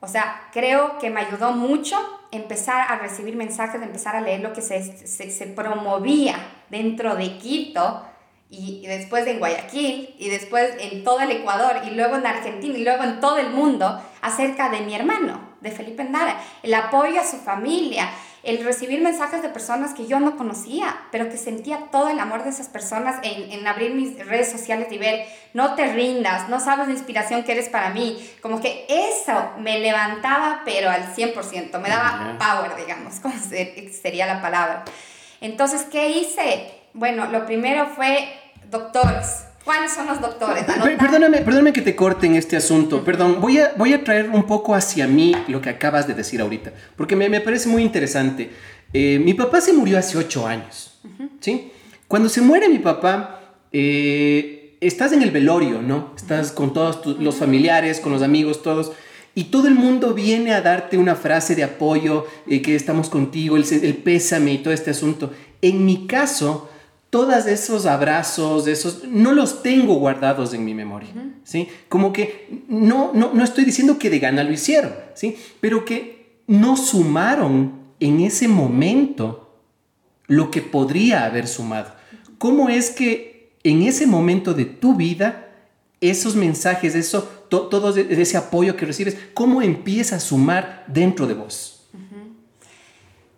o 0.05 0.09
sea, 0.09 0.49
creo 0.53 0.99
que 0.99 1.11
me 1.11 1.21
ayudó 1.21 1.53
mucho 1.53 1.97
empezar 2.33 2.91
a 2.91 2.99
recibir 2.99 3.37
mensajes, 3.37 3.81
empezar 3.81 4.17
a 4.17 4.21
leer 4.21 4.41
lo 4.41 4.53
que 4.53 4.61
se, 4.61 5.07
se, 5.07 5.47
promovía 5.47 6.35
dentro 6.71 7.15
de 7.15 7.39
Quito 7.39 8.03
y, 8.51 8.85
después 8.85 9.25
en 9.29 9.39
Guayaquil 9.39 10.17
y 10.19 10.29
después 10.29 10.75
en 10.81 11.05
todo 11.05 11.21
el 11.21 11.31
Ecuador 11.31 11.83
y 11.87 11.91
luego 11.91 12.17
en 12.17 12.27
Argentina 12.27 12.77
y 12.77 12.83
luego 12.83 13.05
en 13.05 13.21
todo 13.21 13.39
el 13.39 13.51
mundo 13.51 14.03
acerca 14.23 14.71
de 14.71 14.81
mi 14.81 14.93
hermano, 14.93 15.39
de 15.61 15.71
Felipe 15.71 16.03
Endara, 16.03 16.37
el 16.65 16.75
apoyo 16.75 17.21
a 17.21 17.25
su 17.25 17.37
familia, 17.37 18.11
el 18.43 18.65
recibir 18.65 19.01
mensajes 19.01 19.43
de 19.43 19.49
personas 19.49 19.95
que 19.95 20.07
yo 20.07 20.19
no 20.19 20.37
conocía, 20.37 20.97
pero 21.13 21.29
que 21.29 21.37
sentía 21.37 21.89
todo 21.93 22.09
el 22.09 22.19
amor 22.19 22.43
de 22.43 22.51
esas 22.51 22.69
personas 22.69 23.17
en, 23.23 23.53
en, 23.53 23.67
abrir 23.67 23.95
mis 23.95 24.19
redes 24.27 24.51
sociales 24.51 24.89
y 24.91 24.99
ver, 24.99 25.27
no 25.55 25.75
te 25.75 25.93
rindas, 25.93 26.49
no 26.49 26.59
sabes 26.59 26.89
la 26.89 26.95
inspiración 26.95 27.45
que 27.45 27.53
eres 27.53 27.69
para 27.69 27.91
mí. 27.91 28.19
Como 28.41 28.61
que 28.61 28.87
eso 28.89 29.53
me 29.59 29.79
levantaba, 29.79 30.63
pero 30.65 30.91
al 30.91 31.15
100%, 31.15 31.79
me 31.79 31.89
daba 31.89 32.37
power, 32.39 32.77
digamos, 32.77 33.15
como 33.23 33.35
sería 33.39 34.27
la 34.27 34.43
palabra. 34.43 34.85
Entonces, 35.41 35.87
¿qué 35.91 36.09
hice? 36.11 36.71
Bueno, 36.95 37.27
lo 37.27 37.47
primero 37.47 37.87
fue 37.87 38.29
doctores 38.71 39.45
¿Cuáles 39.65 39.93
son 39.93 40.07
los 40.07 40.21
doctores? 40.21 40.65
Perdóname, 40.65 41.39
perdóname 41.39 41.73
que 41.73 41.83
te 41.83 41.95
corte 41.95 42.27
en 42.27 42.35
este 42.35 42.57
asunto. 42.57 43.05
Perdón, 43.05 43.41
voy 43.41 43.59
a, 43.59 43.73
voy 43.77 43.93
a 43.93 44.03
traer 44.03 44.29
un 44.31 44.45
poco 44.45 44.75
hacia 44.75 45.07
mí 45.07 45.35
lo 45.49 45.61
que 45.61 45.71
acabas 45.71 46.07
de 46.09 46.15
decir 46.15 46.41
ahorita, 46.41 46.73
porque 46.97 47.15
me, 47.15 47.29
me 47.29 47.41
parece 47.41 47.69
muy 47.69 47.83
interesante. 47.83 48.51
Eh, 48.93 49.21
mi 49.25 49.35
papá 49.35 49.61
se 49.61 49.73
murió 49.73 49.99
hace 49.99 50.19
ocho 50.19 50.47
años, 50.47 50.99
¿sí? 51.41 51.71
Cuando 52.09 52.29
se 52.29 52.41
muere 52.41 52.69
mi 52.69 52.81
papá, 52.81 53.41
eh, 53.73 54.77
estás 54.81 55.13
en 55.13 55.23
el 55.23 55.31
velorio, 55.31 55.81
¿no? 55.81 56.13
Estás 56.17 56.51
con 56.51 56.73
todos 56.73 57.19
los 57.19 57.37
familiares, 57.37 58.01
con 58.01 58.13
los 58.13 58.23
amigos, 58.23 58.63
todos. 58.63 58.93
Y 59.35 59.45
todo 59.45 59.69
el 59.69 59.75
mundo 59.75 60.13
viene 60.13 60.53
a 60.53 60.61
darte 60.61 60.99
una 60.99 61.15
frase 61.15 61.55
de 61.55 61.63
apoyo, 61.63 62.27
eh, 62.47 62.61
que 62.61 62.75
estamos 62.75 63.09
contigo, 63.09 63.57
el, 63.57 63.65
el 63.71 63.95
pésame 63.95 64.53
y 64.55 64.59
todo 64.59 64.75
este 64.75 64.91
asunto. 64.91 65.31
En 65.63 65.87
mi 65.87 66.07
caso, 66.07 66.69
todos 67.13 67.45
esos 67.45 67.85
abrazos, 67.85 68.67
esos, 68.67 69.05
no 69.05 69.33
los 69.33 69.63
tengo 69.63 69.97
guardados 69.97 70.55
en 70.55 70.65
mi 70.65 70.73
memoria, 70.73 71.11
¿sí? 71.45 71.69
Como 71.91 72.11
que 72.11 72.63
no, 72.69 73.11
no, 73.13 73.35
no 73.35 73.45
estoy 73.45 73.67
diciendo 73.67 73.99
que 73.99 74.09
de 74.09 74.19
gana 74.19 74.43
lo 74.43 74.51
hicieron, 74.51 74.95
¿sí? 75.13 75.37
Pero 75.61 75.85
que 75.85 76.41
no 76.47 76.75
sumaron 76.75 77.81
en 78.01 78.21
ese 78.21 78.49
momento 78.49 79.59
lo 80.27 80.51
que 80.51 80.63
podría 80.63 81.27
haber 81.27 81.49
sumado. 81.49 81.93
¿Cómo 82.39 82.71
es 82.71 82.89
que 82.89 83.59
en 83.63 83.83
ese 83.83 84.07
momento 84.07 84.55
de 84.55 84.65
tu 84.65 84.95
vida, 84.95 85.51
esos 86.01 86.35
mensajes, 86.35 86.95
eso, 86.95 87.25
todo 87.51 87.95
ese 87.95 88.39
apoyo 88.39 88.75
que 88.75 88.87
recibes, 88.87 89.19
cómo 89.35 89.61
empieza 89.61 90.17
a 90.17 90.21
sumar 90.21 90.87
dentro 90.87 91.27
de 91.27 91.35
vos? 91.35 91.91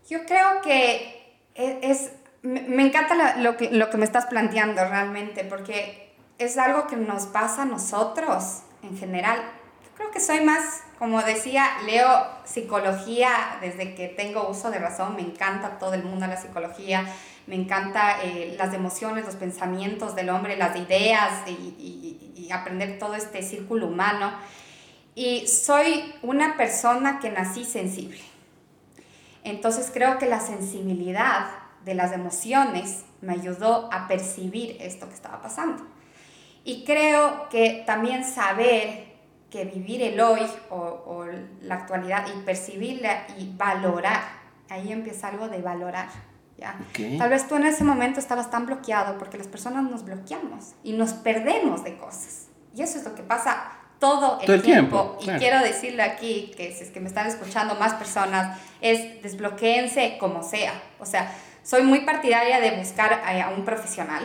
Yo 0.09 0.21
creo 0.27 0.63
que 0.63 1.35
e, 1.57 1.81
es, 1.83 2.11
me 2.45 2.87
encanta 2.87 3.37
lo, 3.39 3.57
que, 3.57 3.71
lo 3.71 3.91
que 3.91 3.97
me 3.97 4.05
estás 4.05 4.27
planteando 4.27 4.85
realmente, 4.85 5.45
porque 5.45 6.15
es 6.39 6.57
algo 6.59 6.87
que 6.87 6.97
nos 6.97 7.27
pasa 7.27 7.63
a 7.63 7.65
nosotros 7.65 8.63
en 8.83 8.97
general. 8.97 9.39
Yo 9.85 9.91
creo 9.97 10.11
que 10.11 10.21
soy 10.21 10.41
más, 10.41 10.83
como 10.99 11.23
decía, 11.23 11.67
leo 11.87 12.09
psicología 12.45 13.31
desde 13.61 13.95
que 13.95 14.09
tengo 14.09 14.49
uso 14.49 14.71
de 14.71 14.79
razón, 14.79 15.17
me 15.17 15.23
encanta 15.23 15.79
todo 15.79 15.95
el 15.95 16.05
mundo 16.05 16.27
la 16.27 16.37
psicología 16.37 17.07
me 17.47 17.57
encanta 17.57 18.23
eh, 18.23 18.55
las 18.59 18.73
emociones, 18.73 19.27
los 19.27 19.37
pensamientos 19.37 20.15
del 20.15 20.31
hombre, 20.31 20.57
las 20.57 20.77
ideas 20.77 21.43
y, 21.47 22.33
y, 22.37 22.51
aprender 22.53 22.99
todo 22.99 23.15
este 23.15 23.43
círculo 23.43 23.87
humano. 23.87 24.33
Y 25.15 25.47
soy 25.47 26.15
una 26.23 26.57
persona 26.57 27.19
que 27.21 27.31
nací 27.31 27.65
sensible. 27.65 28.21
Entonces 29.43 29.91
creo 29.93 30.19
que 30.19 30.27
la 30.27 30.41
sensibilidad 30.41 31.47
de 31.85 31.95
las 31.95 32.13
emociones 32.13 33.05
me 33.21 33.33
ayudó 33.33 33.89
a 33.93 34.09
percibir 34.09 34.77
esto 34.81 35.09
que 35.09 35.15
estaba 35.15 35.43
pasando. 35.43 35.87
Y 36.65 36.85
creo 36.85 37.49
que 37.49 37.83
también 37.87 38.25
saber 38.25 39.15
que 39.51 39.65
vivir 39.65 40.03
el 40.03 40.21
hoy 40.21 40.41
o, 40.71 40.77
o 40.77 41.27
la 41.63 41.75
actualidad 41.77 42.27
y 42.35 42.43
percibirla 42.43 43.27
y 43.39 43.53
valorar, 43.57 44.23
ahí 44.69 44.91
empieza 44.93 45.29
algo 45.29 45.49
de 45.49 45.63
valorar 45.63 46.09
Tal 47.19 47.31
vez 47.31 47.49
tú 47.49 47.57
en 47.57 47.67
ese 47.67 47.85
momento 47.85 48.21
estabas 48.21 48.51
tan 48.51 48.67
bloqueado 48.67 49.19
porque 49.19 49.37
las 49.39 49.49
personas 49.49 49.85
nos 49.85 50.05
bloqueamos 50.05 50.75
y 50.83 50.93
nos 50.93 51.13
perdemos 51.13 51.85
de 51.85 51.97
cosas. 51.97 52.47
Y 52.75 52.83
eso 52.83 52.99
es 52.99 53.05
lo 53.05 53.15
que 53.15 53.23
pasa 53.23 53.73
todo 53.99 54.39
el, 54.41 54.63
tiempo. 54.63 55.19
Y 55.21 55.27
quiero 55.39 55.61
decirle 55.61 56.03
aquí 56.03 56.53
que 56.57 56.73
si 56.73 56.85
es 56.85 56.91
que 56.91 57.01
me 57.01 57.09
están 57.09 57.27
escuchando 57.27 57.75
más 57.77 57.95
personas, 57.95 58.59
es 58.81 59.23
desbloqueense 59.23 60.17
como 60.19 60.43
sea. 60.43 60.73
O 60.99 61.07
sea, 61.07 61.33
soy 61.65 61.83
muy 61.83 62.01
partidaria 62.01 62.61
de 62.61 62.77
buscar 62.77 63.23
a, 63.25 63.49
un 63.49 63.65
profesional 63.65 64.23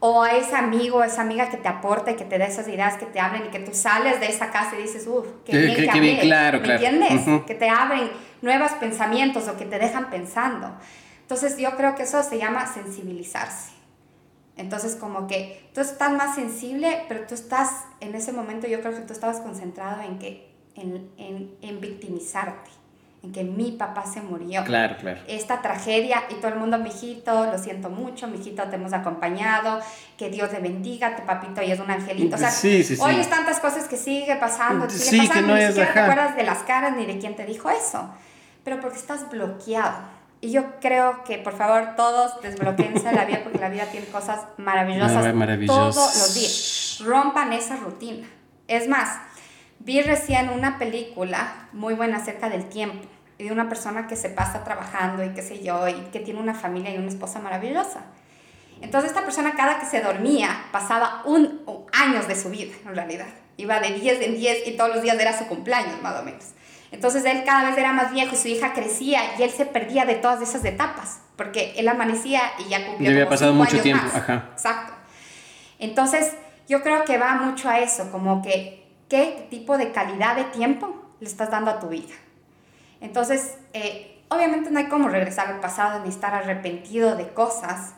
o 0.00 0.22
a 0.22 0.32
ese 0.32 0.54
amigo, 0.54 1.02
esa 1.02 1.22
amiga 1.22 1.48
que 1.48 1.56
te 1.56 1.68
aporte, 1.68 2.16
que 2.16 2.24
te 2.24 2.36
dé 2.38 2.44
esas 2.44 2.68
ideas, 2.68 2.96
que 2.96 3.06
te 3.06 3.18
hablen 3.18 3.46
y 3.46 3.48
que 3.48 3.60
tú 3.60 3.72
sales 3.72 4.20
de 4.20 4.26
esa 4.26 4.50
casa 4.50 4.76
y 4.78 4.82
dices, 4.82 5.06
uff, 5.06 5.26
qué 5.46 5.56
bien 5.56 5.90
que, 5.90 6.00
bien, 6.00 6.20
claro, 6.20 6.60
¿Me 6.60 6.72
entiendes? 6.72 7.22
Que 7.46 7.54
te 7.54 7.70
abren 7.70 8.10
nuevos 8.42 8.72
pensamientos 8.72 9.48
o 9.48 9.56
que 9.56 9.64
te 9.64 9.78
dejan 9.78 10.10
pensando. 10.10 10.76
Entonces 11.22 11.56
yo 11.56 11.76
creo 11.76 11.94
que 11.94 12.02
eso 12.02 12.22
se 12.22 12.36
llama 12.36 12.66
sensibilizarse. 12.66 13.70
Entonces 14.56 14.96
como 14.96 15.26
que 15.26 15.70
tú 15.72 15.80
estás 15.80 16.12
más 16.12 16.34
sensible, 16.34 17.04
pero 17.08 17.26
tú 17.26 17.34
estás 17.34 17.84
en 18.00 18.14
ese 18.14 18.32
momento, 18.32 18.66
yo 18.66 18.80
creo 18.80 18.92
que 18.92 19.00
tú 19.02 19.12
estabas 19.12 19.40
concentrado 19.40 20.02
en 20.02 20.18
que 20.18 20.52
en, 20.74 21.10
en, 21.16 21.56
en 21.62 21.80
victimizarte, 21.80 22.70
en 23.26 23.32
que 23.32 23.44
mi 23.44 23.72
papá 23.72 24.04
se 24.06 24.20
murió. 24.20 24.64
Claro, 24.64 24.96
claro. 24.98 25.20
Esta 25.26 25.60
tragedia 25.60 26.22
y 26.30 26.34
todo 26.34 26.48
el 26.48 26.56
mundo, 26.56 26.78
mijito, 26.78 27.46
lo 27.46 27.58
siento 27.58 27.90
mucho, 27.90 28.28
mijito, 28.28 28.62
te 28.64 28.76
hemos 28.76 28.92
acompañado, 28.92 29.80
que 30.16 30.30
Dios 30.30 30.50
te 30.50 30.60
bendiga, 30.60 31.16
tu 31.16 31.24
papito 31.24 31.62
y 31.62 31.72
es 31.72 31.80
un 31.80 31.90
angelito. 31.90 32.36
O 32.36 32.38
sea, 32.38 32.50
sí, 32.50 32.84
sí, 32.84 32.96
hoy 33.00 33.16
es 33.16 33.28
tantas 33.28 33.60
cosas 33.60 33.88
que 33.88 33.96
sigue 33.96 34.36
pasando, 34.36 34.88
sigue 34.88 35.26
pasando, 35.28 35.34
que 35.34 35.42
no 35.42 35.56
ni 35.56 35.66
siquiera 35.66 35.92
te 35.92 36.00
acuerdas 36.00 36.36
de 36.36 36.42
las 36.44 36.58
caras 36.60 36.96
ni 36.96 37.06
de 37.06 37.18
quién 37.18 37.36
te 37.36 37.44
dijo 37.44 37.70
eso, 37.70 38.08
pero 38.64 38.80
porque 38.80 38.98
estás 38.98 39.28
bloqueado 39.30 40.16
y 40.40 40.52
yo 40.52 40.78
creo 40.80 41.24
que, 41.24 41.38
por 41.38 41.56
favor, 41.56 41.96
todos 41.96 42.40
desbloqueense 42.42 43.10
la 43.12 43.24
vida 43.24 43.40
porque 43.42 43.58
la 43.58 43.68
vida 43.68 43.86
tiene 43.86 44.06
cosas 44.06 44.40
maravillosas 44.58 45.34
todos 45.66 45.96
los 45.96 46.34
días. 46.34 46.98
Rompan 47.04 47.52
esa 47.52 47.76
rutina. 47.76 48.28
Es 48.68 48.88
más, 48.88 49.18
vi 49.78 50.02
recién 50.02 50.50
una 50.50 50.78
película 50.78 51.68
muy 51.72 51.94
buena 51.94 52.18
acerca 52.18 52.48
del 52.50 52.68
tiempo 52.68 53.08
y 53.38 53.44
de 53.44 53.52
una 53.52 53.68
persona 53.68 54.06
que 54.06 54.16
se 54.16 54.30
pasa 54.30 54.64
trabajando 54.64 55.24
y 55.24 55.30
qué 55.30 55.42
sé 55.42 55.62
yo, 55.62 55.88
y 55.88 55.94
que 56.12 56.20
tiene 56.20 56.40
una 56.40 56.54
familia 56.54 56.94
y 56.94 56.98
una 56.98 57.08
esposa 57.08 57.38
maravillosa. 57.38 58.04
Entonces 58.80 59.10
esta 59.10 59.24
persona 59.24 59.54
cada 59.54 59.78
que 59.78 59.86
se 59.86 60.00
dormía 60.00 60.66
pasaba 60.70 61.22
un, 61.24 61.62
años 61.92 62.28
de 62.28 62.34
su 62.34 62.50
vida, 62.50 62.74
en 62.84 62.94
realidad. 62.94 63.26
Iba 63.56 63.80
de 63.80 63.92
10 63.92 64.20
en 64.20 64.34
10 64.36 64.68
y 64.68 64.76
todos 64.76 64.94
los 64.94 65.02
días 65.02 65.18
era 65.18 65.36
su 65.36 65.46
cumpleaños, 65.46 66.00
más 66.02 66.20
o 66.20 66.22
menos. 66.22 66.44
Entonces 66.92 67.24
él 67.24 67.42
cada 67.44 67.68
vez 67.68 67.78
era 67.78 67.92
más 67.92 68.12
viejo, 68.12 68.36
su 68.36 68.48
hija 68.48 68.72
crecía 68.72 69.20
y 69.38 69.42
él 69.42 69.50
se 69.50 69.66
perdía 69.66 70.04
de 70.04 70.14
todas 70.14 70.40
esas 70.40 70.64
etapas, 70.64 71.20
porque 71.36 71.74
él 71.76 71.88
amanecía 71.88 72.42
y 72.58 72.68
ya 72.68 72.86
cumplió. 72.86 73.10
Y 73.10 73.14
había 73.14 73.28
pasado 73.28 73.54
mucho 73.54 73.80
tiempo, 73.80 74.06
ajá. 74.14 74.50
Exacto. 74.52 74.92
Entonces 75.78 76.32
yo 76.68 76.82
creo 76.82 77.04
que 77.04 77.18
va 77.18 77.34
mucho 77.34 77.68
a 77.68 77.80
eso, 77.80 78.10
como 78.10 78.42
que 78.42 78.86
qué 79.08 79.46
tipo 79.50 79.78
de 79.78 79.92
calidad 79.92 80.36
de 80.36 80.44
tiempo 80.44 80.94
le 81.20 81.26
estás 81.26 81.50
dando 81.50 81.70
a 81.70 81.80
tu 81.80 81.88
vida. 81.88 82.14
Entonces, 83.00 83.56
eh, 83.72 84.22
obviamente 84.28 84.70
no 84.70 84.78
hay 84.78 84.86
como 84.86 85.08
regresar 85.08 85.48
al 85.48 85.60
pasado 85.60 86.02
ni 86.02 86.08
estar 86.08 86.34
arrepentido 86.34 87.16
de 87.16 87.28
cosas, 87.28 87.94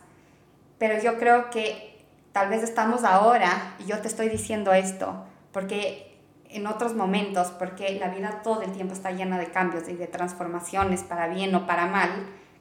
pero 0.78 1.00
yo 1.02 1.18
creo 1.18 1.50
que 1.50 2.04
tal 2.32 2.48
vez 2.48 2.62
estamos 2.62 3.04
ahora, 3.04 3.74
y 3.78 3.87
yo 3.87 3.98
te 3.98 4.08
estoy 4.08 4.28
diciendo 4.28 4.72
esto, 4.72 5.24
porque 5.52 6.16
en 6.50 6.66
otros 6.66 6.94
momentos, 6.94 7.48
porque 7.58 7.98
la 7.98 8.08
vida 8.08 8.40
todo 8.42 8.62
el 8.62 8.72
tiempo 8.72 8.94
está 8.94 9.11
llena 9.11 9.38
de 9.38 9.46
cambios 9.46 9.88
y 9.88 9.94
de 9.94 10.06
transformaciones 10.06 11.02
para 11.02 11.28
bien 11.28 11.54
o 11.54 11.66
para 11.66 11.87
mal, 11.87 12.11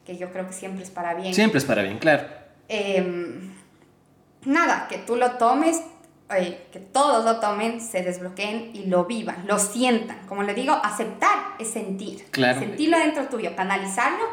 que 0.06 0.18
yo 0.18 0.32
creo 0.32 0.48
que 0.48 0.54
siempre 0.54 0.84
es 0.84 0.90
para 0.90 1.14
bien. 1.14 1.34
Siempre 1.34 1.60
es 1.60 1.66
para 1.66 1.84
bien, 1.84 2.00
claro. 2.00 2.24
Em, 2.70 3.54
nada, 4.46 4.88
que 4.90 4.98
tú 5.00 5.16
lo 5.16 5.32
tomes, 5.34 5.82
que 6.30 6.80
todos 6.80 7.24
lo 7.24 7.40
tomen, 7.40 7.80
se 7.80 8.04
desbloqueen 8.04 8.72
y 8.74 8.86
lo 8.86 9.06
vivan, 9.06 9.46
lo 9.48 9.60
sientan. 9.60 10.18
Como 10.28 10.44
le 10.44 10.54
digo, 10.54 10.74
aceptar 10.74 11.56
es 11.60 11.70
sentir. 11.70 12.26
Claro. 12.32 12.60
Sentirlo 12.60 12.98
dentro 12.98 13.26
tuyo, 13.28 13.56
canalizarlo 13.56 14.26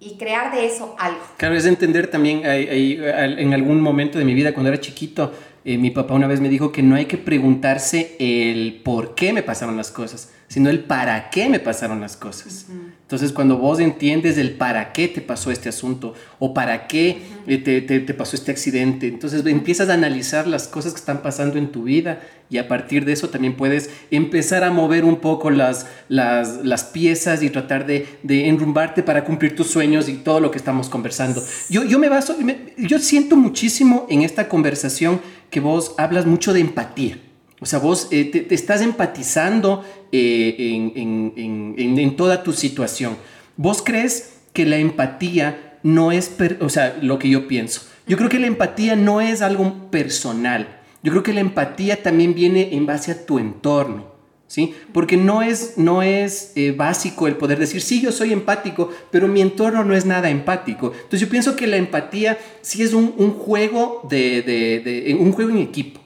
y 0.00 0.16
crear 0.16 0.54
de 0.54 0.66
eso 0.66 0.94
algo. 0.98 1.20
Claro, 1.36 1.54
es 1.54 1.66
entender 1.66 2.10
también 2.10 2.42
en 2.44 3.52
algún 3.52 3.80
momento 3.80 4.18
de 4.18 4.24
mi 4.24 4.34
vida 4.34 4.54
cuando 4.54 4.70
era 4.70 4.80
chiquito, 4.80 5.32
eh, 5.64 5.76
mi 5.76 5.90
papá 5.90 6.14
una 6.14 6.26
vez 6.26 6.40
me 6.40 6.48
dijo 6.48 6.72
que 6.72 6.82
no 6.82 6.94
hay 6.94 7.06
que 7.06 7.18
preguntarse 7.18 8.16
el 8.18 8.80
por 8.84 9.14
qué 9.14 9.32
me 9.32 9.42
pasaron 9.42 9.76
las 9.76 9.90
cosas, 9.90 10.32
sino 10.58 10.70
el 10.70 10.80
para 10.80 11.30
qué 11.30 11.48
me 11.48 11.60
pasaron 11.60 12.00
las 12.00 12.16
cosas. 12.16 12.66
Entonces, 13.02 13.30
cuando 13.30 13.58
vos 13.58 13.78
entiendes 13.78 14.36
el 14.38 14.54
para 14.54 14.92
qué 14.92 15.06
te 15.06 15.20
pasó 15.20 15.52
este 15.52 15.68
asunto 15.68 16.14
o 16.40 16.52
para 16.52 16.88
qué 16.88 17.22
eh, 17.46 17.58
te, 17.58 17.80
te, 17.80 18.12
pasó 18.12 18.34
este 18.34 18.50
accidente, 18.50 19.06
entonces 19.06 19.46
empiezas 19.46 19.88
a 19.88 19.94
analizar 19.94 20.48
las 20.48 20.66
cosas 20.66 20.94
que 20.94 20.98
están 20.98 21.22
pasando 21.22 21.58
en 21.58 21.70
tu 21.70 21.84
vida 21.84 22.22
y 22.50 22.58
a 22.58 22.66
partir 22.66 23.04
de 23.04 23.12
eso 23.12 23.28
también 23.28 23.56
puedes 23.56 23.88
empezar 24.10 24.64
a 24.64 24.72
mover 24.72 25.04
un 25.04 25.20
poco 25.20 25.50
las, 25.50 25.86
las, 26.08 26.64
las 26.64 26.82
piezas 26.82 27.40
y 27.44 27.50
tratar 27.50 27.86
de, 27.86 28.08
de, 28.24 28.48
enrumbarte 28.48 29.04
para 29.04 29.24
cumplir 29.24 29.54
tus 29.54 29.70
sueños 29.70 30.08
y 30.08 30.14
todo 30.14 30.40
lo 30.40 30.50
que 30.50 30.58
estamos 30.58 30.88
conversando. 30.88 31.40
Yo, 31.70 31.84
yo 31.84 32.00
me 32.00 32.08
baso, 32.08 32.34
yo 32.76 32.98
siento 32.98 33.36
muchísimo 33.36 34.08
en 34.10 34.22
esta 34.22 34.48
conversación 34.48 35.20
que 35.50 35.60
vos 35.60 35.94
hablas 35.98 36.26
mucho 36.26 36.52
de 36.52 36.58
empatía. 36.58 37.16
O 37.60 37.66
sea, 37.66 37.78
vos 37.78 38.08
eh, 38.10 38.24
te, 38.24 38.54
estás 38.54 38.82
empatizando 38.82 39.84
eh, 40.12 40.54
en, 40.58 41.32
en, 41.36 41.98
en, 41.98 42.16
toda 42.16 42.42
tu 42.42 42.52
situación. 42.52 43.16
¿Vos 43.56 43.82
crees 43.84 44.34
que 44.52 44.64
la 44.64 44.76
empatía 44.76 45.78
no 45.82 46.12
es, 46.12 46.36
o 46.60 46.68
sea, 46.68 46.96
lo 47.02 47.18
que 47.18 47.28
yo 47.28 47.48
pienso? 47.48 47.82
Yo 48.06 48.16
creo 48.16 48.28
que 48.28 48.38
la 48.38 48.46
empatía 48.46 48.94
no 48.96 49.20
es 49.20 49.42
algo 49.42 49.90
personal. 49.90 50.80
Yo 51.02 51.10
creo 51.12 51.22
que 51.22 51.32
la 51.32 51.40
empatía 51.40 52.02
también 52.02 52.34
viene 52.34 52.74
en 52.74 52.86
base 52.86 53.12
a 53.12 53.26
tu 53.26 53.38
entorno. 53.38 54.18
¿Sí? 54.46 54.74
Porque 54.94 55.18
no 55.18 55.42
es, 55.42 55.74
no 55.76 56.00
es 56.00 56.52
eh, 56.56 56.72
básico 56.72 57.26
el 57.26 57.36
poder 57.36 57.58
decir, 57.58 57.82
sí, 57.82 58.00
yo 58.00 58.10
soy 58.10 58.32
empático, 58.32 58.88
pero 59.10 59.28
mi 59.28 59.42
entorno 59.42 59.84
no 59.84 59.94
es 59.94 60.06
nada 60.06 60.30
empático. 60.30 60.90
Entonces 60.94 61.20
yo 61.20 61.28
pienso 61.28 61.54
que 61.54 61.66
la 61.66 61.76
empatía 61.76 62.38
sí 62.62 62.82
es 62.82 62.94
un, 62.94 63.12
un 63.18 63.32
juego 63.32 64.06
de, 64.08 64.40
de, 64.40 64.80
de, 64.80 65.14
un 65.20 65.32
juego 65.32 65.50
en 65.50 65.58
equipo, 65.58 66.00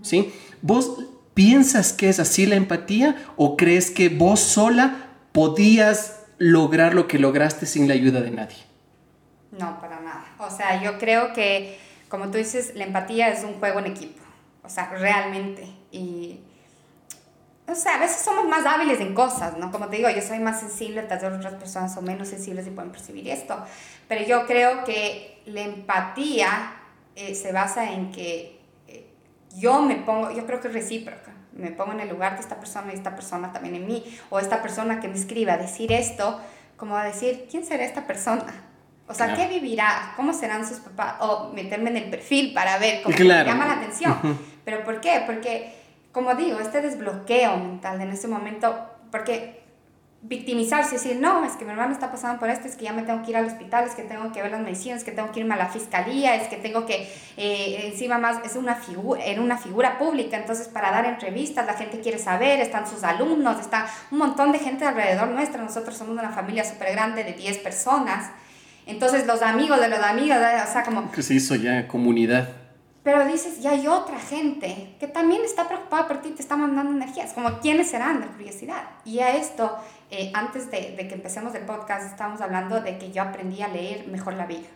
¿sí? 0.00 0.32
¿Vos 0.62 1.04
piensas 1.34 1.92
que 1.92 2.08
es 2.08 2.18
así 2.18 2.46
la 2.46 2.56
empatía 2.56 3.16
o 3.36 3.56
crees 3.56 3.90
que 3.90 4.08
vos 4.08 4.40
sola 4.40 5.08
podías 5.32 6.20
lograr 6.38 6.94
lo 6.94 7.06
que 7.08 7.18
lograste 7.18 7.66
sin 7.66 7.88
la 7.88 7.94
ayuda 7.94 8.20
de 8.20 8.30
nadie? 8.30 8.56
No, 9.50 9.78
para 9.80 10.00
nada. 10.00 10.24
O 10.38 10.50
sea, 10.50 10.82
yo 10.82 10.98
creo 10.98 11.32
que, 11.32 11.78
como 12.08 12.30
tú 12.30 12.38
dices, 12.38 12.72
la 12.74 12.84
empatía 12.84 13.28
es 13.28 13.44
un 13.44 13.54
juego 13.54 13.80
en 13.80 13.86
equipo. 13.86 14.22
O 14.62 14.68
sea, 14.68 14.88
realmente. 14.90 15.68
Y 15.90 16.40
o 17.66 17.74
sea, 17.74 17.96
a 17.96 17.98
veces 18.00 18.22
somos 18.22 18.48
más 18.48 18.66
hábiles 18.66 19.00
en 19.00 19.14
cosas, 19.14 19.56
¿no? 19.56 19.70
Como 19.70 19.88
te 19.88 19.96
digo, 19.96 20.10
yo 20.10 20.20
soy 20.20 20.40
más 20.40 20.60
sensible, 20.60 21.02
tal 21.02 21.20
vez 21.20 21.32
otras 21.32 21.54
personas 21.54 21.94
son 21.94 22.04
menos 22.04 22.28
sensibles 22.28 22.66
y 22.66 22.70
pueden 22.70 22.90
percibir 22.90 23.28
esto, 23.28 23.56
pero 24.08 24.24
yo 24.26 24.46
creo 24.46 24.84
que 24.84 25.40
la 25.46 25.62
empatía 25.62 26.72
eh, 27.14 27.34
se 27.34 27.52
basa 27.52 27.92
en 27.92 28.10
que 28.10 28.60
yo 29.58 29.82
me 29.82 29.96
pongo, 29.96 30.30
yo 30.30 30.46
creo 30.46 30.60
que 30.60 30.68
es 30.68 30.74
recíproca, 30.74 31.32
me 31.52 31.70
pongo 31.70 31.92
en 31.92 32.00
el 32.00 32.08
lugar 32.08 32.34
de 32.34 32.40
esta 32.40 32.58
persona 32.58 32.92
y 32.92 32.96
esta 32.96 33.14
persona 33.14 33.52
también 33.52 33.74
en 33.74 33.86
mí, 33.86 34.04
o 34.30 34.38
esta 34.38 34.62
persona 34.62 35.00
que 35.00 35.08
me 35.08 35.14
escriba 35.14 35.56
decir 35.56 35.92
esto, 35.92 36.40
como 36.76 36.96
a 36.96 37.04
decir, 37.04 37.46
¿quién 37.50 37.64
será 37.64 37.84
esta 37.84 38.06
persona? 38.06 38.52
O 39.06 39.14
sea, 39.14 39.34
¿qué 39.34 39.46
vivirá? 39.46 40.14
¿Cómo 40.16 40.32
serán 40.32 40.66
sus 40.66 40.78
papás? 40.78 41.16
O 41.20 41.50
meterme 41.52 41.90
en 41.90 41.98
el 41.98 42.10
perfil 42.10 42.54
para 42.54 42.78
ver 42.78 43.02
cómo 43.02 43.14
me 43.16 43.24
llama 43.24 43.66
la 43.66 43.74
atención. 43.74 44.16
¿Pero 44.64 44.84
por 44.84 45.00
qué? 45.00 45.22
Porque 45.26 45.82
como 46.12 46.34
digo, 46.34 46.60
este 46.60 46.82
desbloqueo 46.82 47.56
mental 47.56 48.00
en 48.00 48.10
ese 48.10 48.28
momento, 48.28 48.86
porque 49.10 49.61
victimizarse 50.22 50.94
decir, 50.94 51.16
no, 51.20 51.44
es 51.44 51.54
que 51.54 51.64
mi 51.64 51.72
hermano 51.72 51.92
está 51.92 52.12
pasando 52.12 52.38
por 52.38 52.48
esto, 52.48 52.68
es 52.68 52.76
que 52.76 52.84
ya 52.84 52.92
me 52.92 53.02
tengo 53.02 53.22
que 53.24 53.30
ir 53.32 53.36
al 53.36 53.46
hospital, 53.46 53.86
es 53.86 53.94
que 53.94 54.04
tengo 54.04 54.30
que 54.30 54.40
ver 54.40 54.52
las 54.52 54.60
medicinas, 54.60 54.98
es 54.98 55.04
que 55.04 55.10
tengo 55.10 55.32
que 55.32 55.40
irme 55.40 55.54
a 55.54 55.56
la 55.56 55.66
fiscalía, 55.66 56.36
es 56.36 56.46
que 56.46 56.56
tengo 56.56 56.86
que, 56.86 57.08
eh, 57.36 57.88
encima 57.88 58.18
más, 58.18 58.38
es 58.44 58.54
una 58.54 58.76
figura, 58.76 59.20
era 59.24 59.42
una 59.42 59.58
figura 59.58 59.98
pública, 59.98 60.36
entonces 60.36 60.68
para 60.68 60.92
dar 60.92 61.06
entrevistas 61.06 61.66
la 61.66 61.74
gente 61.74 62.00
quiere 62.00 62.18
saber, 62.18 62.60
están 62.60 62.88
sus 62.88 63.02
alumnos, 63.02 63.60
está 63.60 63.88
un 64.12 64.18
montón 64.18 64.52
de 64.52 64.60
gente 64.60 64.84
alrededor 64.84 65.28
nuestra, 65.28 65.60
nosotros 65.60 65.96
somos 65.96 66.16
una 66.16 66.30
familia 66.30 66.64
súper 66.64 66.92
grande 66.92 67.24
de 67.24 67.32
10 67.32 67.58
personas, 67.58 68.30
entonces 68.86 69.26
los 69.26 69.42
amigos 69.42 69.80
de 69.80 69.88
los 69.88 69.98
amigos, 69.98 70.36
o 70.38 70.72
sea, 70.72 70.84
como... 70.84 71.10
Que 71.10 71.22
se 71.22 71.34
hizo 71.34 71.56
ya 71.56 71.88
comunidad. 71.88 72.61
Pero 73.02 73.26
dices, 73.26 73.60
ya 73.60 73.72
hay 73.72 73.88
otra 73.88 74.20
gente 74.20 74.94
que 75.00 75.08
también 75.08 75.42
está 75.44 75.66
preocupada 75.66 76.06
por 76.06 76.22
ti, 76.22 76.30
te 76.30 76.42
está 76.42 76.56
mandando 76.56 76.92
energías, 76.92 77.32
como 77.32 77.58
quiénes 77.58 77.90
serán 77.90 78.20
de 78.20 78.28
curiosidad. 78.28 78.84
Y 79.04 79.18
a 79.18 79.34
esto, 79.34 79.76
eh, 80.10 80.30
antes 80.34 80.70
de, 80.70 80.94
que 80.96 81.14
empecemos 81.14 81.52
el 81.56 81.64
podcast, 81.64 82.06
estábamos 82.06 82.40
hablando 82.40 82.80
de 82.80 82.98
que 82.98 83.10
yo 83.10 83.22
aprendí 83.22 83.60
a 83.62 83.68
leer 83.68 84.06
mejor 84.06 84.34
la 84.34 84.46
vida. 84.46 84.68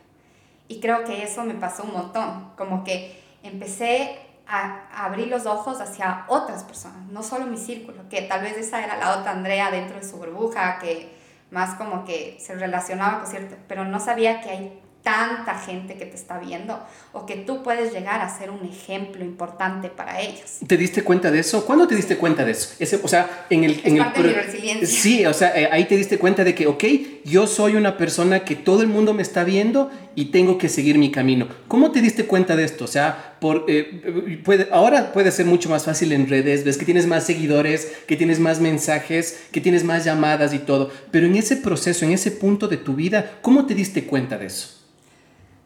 Y 0.66 0.80
creo 0.80 1.04
que 1.04 1.22
eso 1.22 1.44
me 1.44 1.54
pasó 1.54 1.84
un 1.84 1.92
montón, 1.92 2.50
como 2.56 2.82
que 2.82 3.22
empecé 3.44 4.18
a, 4.48 4.88
a 4.92 5.04
abrir 5.04 5.28
los 5.28 5.46
ojos 5.46 5.80
hacia 5.80 6.24
otras 6.26 6.64
personas, 6.64 7.06
no 7.08 7.22
solo 7.22 7.46
mi 7.46 7.56
círculo, 7.56 8.08
que 8.08 8.22
tal 8.22 8.42
vez 8.42 8.56
esa 8.56 8.82
era 8.82 8.96
la 8.96 9.18
otra 9.18 9.30
Andrea 9.30 9.70
dentro 9.70 9.96
de 9.96 10.04
su 10.04 10.16
burbuja, 10.16 10.80
que 10.80 11.14
más 11.52 11.76
como 11.76 12.04
que 12.04 12.38
se 12.40 12.56
relacionaba 12.56 13.20
con 13.20 13.30
cierto, 13.30 13.56
pero 13.68 13.84
no 13.84 14.00
sabía 14.00 14.40
que 14.40 14.50
hay 14.50 14.82
tanta 15.06 15.54
gente 15.54 15.94
que 15.94 16.04
te 16.04 16.16
está 16.16 16.40
viendo 16.40 16.76
o 17.12 17.26
que 17.26 17.36
tú 17.36 17.62
puedes 17.62 17.92
llegar 17.92 18.20
a 18.22 18.28
ser 18.28 18.50
un 18.50 18.66
ejemplo 18.66 19.24
importante 19.24 19.88
para 19.88 20.20
ellos. 20.20 20.58
¿Te 20.66 20.76
diste 20.76 21.04
cuenta 21.04 21.30
de 21.30 21.38
eso? 21.38 21.64
¿Cuándo 21.64 21.86
te 21.86 21.94
diste 21.94 22.16
cuenta 22.16 22.44
de 22.44 22.50
eso? 22.50 22.74
Ese, 22.80 22.98
o 23.00 23.06
sea, 23.06 23.46
en 23.48 23.62
el... 23.62 23.80
en 23.84 23.98
parte 23.98 24.20
el, 24.20 24.26
de 24.26 24.34
mi 24.34 24.40
resiliencia. 24.40 24.88
Sí, 24.88 25.24
o 25.24 25.32
sea, 25.32 25.56
eh, 25.56 25.68
ahí 25.70 25.84
te 25.84 25.96
diste 25.96 26.18
cuenta 26.18 26.42
de 26.42 26.56
que, 26.56 26.66
ok, 26.66 26.84
yo 27.24 27.46
soy 27.46 27.76
una 27.76 27.96
persona 27.96 28.40
que 28.40 28.56
todo 28.56 28.82
el 28.82 28.88
mundo 28.88 29.14
me 29.14 29.22
está 29.22 29.44
viendo 29.44 29.92
y 30.16 30.32
tengo 30.32 30.58
que 30.58 30.68
seguir 30.68 30.98
mi 30.98 31.12
camino. 31.12 31.46
¿Cómo 31.68 31.92
te 31.92 32.00
diste 32.00 32.26
cuenta 32.26 32.56
de 32.56 32.64
esto? 32.64 32.84
O 32.84 32.88
sea, 32.88 33.36
por, 33.40 33.66
eh, 33.68 34.40
puede, 34.44 34.66
ahora 34.72 35.12
puede 35.12 35.30
ser 35.30 35.46
mucho 35.46 35.68
más 35.68 35.84
fácil 35.84 36.10
en 36.10 36.28
redes, 36.28 36.64
ves 36.64 36.78
que 36.78 36.84
tienes 36.84 37.06
más 37.06 37.22
seguidores, 37.22 37.92
que 38.08 38.16
tienes 38.16 38.40
más 38.40 38.58
mensajes, 38.58 39.46
que 39.52 39.60
tienes 39.60 39.84
más 39.84 40.04
llamadas 40.04 40.52
y 40.52 40.58
todo, 40.58 40.90
pero 41.12 41.26
en 41.26 41.36
ese 41.36 41.56
proceso, 41.56 42.04
en 42.04 42.10
ese 42.10 42.32
punto 42.32 42.66
de 42.66 42.78
tu 42.78 42.94
vida, 42.94 43.38
¿cómo 43.40 43.66
te 43.66 43.76
diste 43.76 44.04
cuenta 44.04 44.36
de 44.36 44.46
eso? 44.46 44.75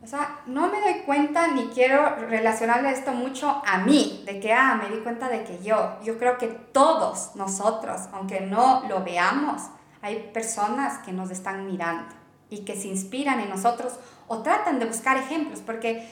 O 0.03 0.07
sea, 0.07 0.41
no 0.47 0.69
me 0.69 0.81
doy 0.81 1.03
cuenta 1.05 1.49
ni 1.49 1.69
quiero 1.69 2.17
relacionarle 2.17 2.91
esto 2.91 3.13
mucho 3.13 3.63
a 3.67 3.79
mí, 3.79 4.23
de 4.25 4.41
que, 4.41 4.53
ah, 4.53 4.81
me 4.83 4.95
di 4.95 5.03
cuenta 5.03 5.29
de 5.29 5.45
que 5.45 5.63
yo, 5.63 5.99
yo 6.03 6.19
creo 6.19 6.39
que 6.39 6.47
todos 6.47 7.37
nosotros, 7.37 8.09
aunque 8.13 8.41
no 8.41 8.83
lo 8.89 9.05
veamos, 9.05 9.63
hay 10.01 10.31
personas 10.33 10.99
que 10.99 11.13
nos 11.13 11.31
están 11.31 11.67
mirando 11.67 12.15
y 12.49 12.65
que 12.65 12.77
se 12.77 12.89
inspiran 12.89 13.41
en 13.41 13.51
nosotros 13.51 13.95
o 14.27 14.39
tratan 14.39 14.79
de 14.79 14.87
buscar 14.87 15.19
ejemplos, 15.19 15.61
porque 15.61 16.09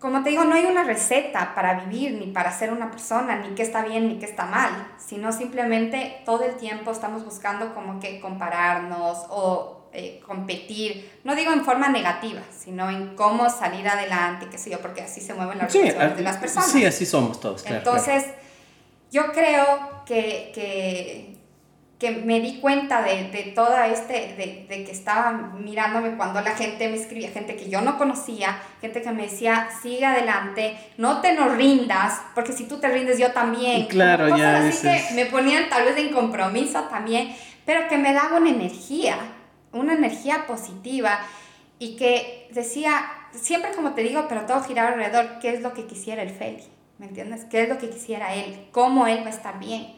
como 0.00 0.22
te 0.22 0.30
digo, 0.30 0.44
no 0.44 0.54
hay 0.54 0.64
una 0.64 0.82
receta 0.82 1.54
para 1.54 1.84
vivir 1.84 2.14
ni 2.18 2.32
para 2.32 2.50
ser 2.50 2.72
una 2.72 2.90
persona, 2.90 3.36
ni 3.36 3.54
qué 3.54 3.62
está 3.62 3.84
bien 3.84 4.08
ni 4.08 4.18
qué 4.18 4.24
está 4.24 4.46
mal, 4.46 4.70
sino 4.96 5.30
simplemente 5.30 6.22
todo 6.24 6.42
el 6.44 6.56
tiempo 6.56 6.90
estamos 6.90 7.22
buscando 7.22 7.74
como 7.74 8.00
que 8.00 8.18
compararnos 8.18 9.26
o 9.28 9.79
eh, 9.92 10.20
competir, 10.24 11.18
no 11.24 11.34
digo 11.34 11.52
en 11.52 11.64
forma 11.64 11.88
negativa, 11.88 12.42
sino 12.56 12.88
en 12.88 13.16
cómo 13.16 13.50
salir 13.50 13.88
adelante, 13.88 14.46
qué 14.48 14.56
sé 14.56 14.70
yo, 14.70 14.78
porque 14.78 15.02
así 15.02 15.20
se 15.20 15.34
mueven 15.34 15.58
las 15.58 15.74
relaciones 15.74 16.16
de 16.16 16.22
las 16.22 16.36
personas. 16.36 16.70
Sí, 16.70 16.84
así 16.86 17.04
somos 17.04 17.40
todos, 17.40 17.64
claro. 17.64 17.78
Entonces, 17.78 18.26
yo 19.10 19.32
creo 19.32 20.04
que, 20.06 20.52
que, 20.54 21.36
que, 21.98 22.22
me 22.22 22.38
di 22.38 22.60
cuenta 22.60 23.02
de, 23.02 23.30
de 23.30 23.50
toda 23.52 23.88
este, 23.88 24.12
de, 24.36 24.66
de, 24.68 24.84
que 24.84 24.92
estaba 24.92 25.32
mirándome 25.58 26.16
cuando 26.16 26.40
la 26.40 26.52
gente 26.54 26.88
me 26.88 26.96
escribía, 26.96 27.30
gente 27.30 27.56
que 27.56 27.68
yo 27.68 27.80
no 27.80 27.98
conocía, 27.98 28.62
gente 28.80 29.02
que 29.02 29.10
me 29.10 29.24
decía, 29.24 29.70
sigue 29.82 30.06
adelante, 30.06 30.76
no 30.98 31.20
te 31.20 31.32
nos 31.32 31.56
rindas, 31.56 32.20
porque 32.36 32.52
si 32.52 32.68
tú 32.68 32.78
te 32.78 32.88
rindes 32.88 33.18
yo 33.18 33.32
también. 33.32 33.86
Claro, 33.88 34.36
ya. 34.36 34.68
Así 34.68 34.86
que 34.86 35.14
me 35.14 35.26
ponían 35.26 35.68
tal 35.68 35.84
vez 35.84 35.96
en 35.96 36.12
compromiso 36.12 36.84
también, 36.84 37.34
pero 37.66 37.88
que 37.88 37.98
me 37.98 38.12
daban 38.12 38.46
energía 38.46 39.16
una 39.72 39.94
energía 39.94 40.46
positiva 40.46 41.20
y 41.78 41.96
que 41.96 42.48
decía, 42.52 43.10
siempre 43.32 43.72
como 43.72 43.94
te 43.94 44.02
digo, 44.02 44.26
pero 44.28 44.46
todo 44.46 44.62
giraba 44.62 44.90
alrededor, 44.90 45.38
¿qué 45.40 45.54
es 45.54 45.62
lo 45.62 45.72
que 45.74 45.86
quisiera 45.86 46.22
el 46.22 46.30
Feli? 46.30 46.64
¿Me 46.98 47.06
entiendes? 47.06 47.44
¿Qué 47.44 47.62
es 47.62 47.68
lo 47.68 47.78
que 47.78 47.88
quisiera 47.88 48.34
él? 48.34 48.66
¿Cómo 48.72 49.06
él 49.06 49.22
va 49.22 49.28
a 49.28 49.30
estar 49.30 49.58
bien? 49.58 49.94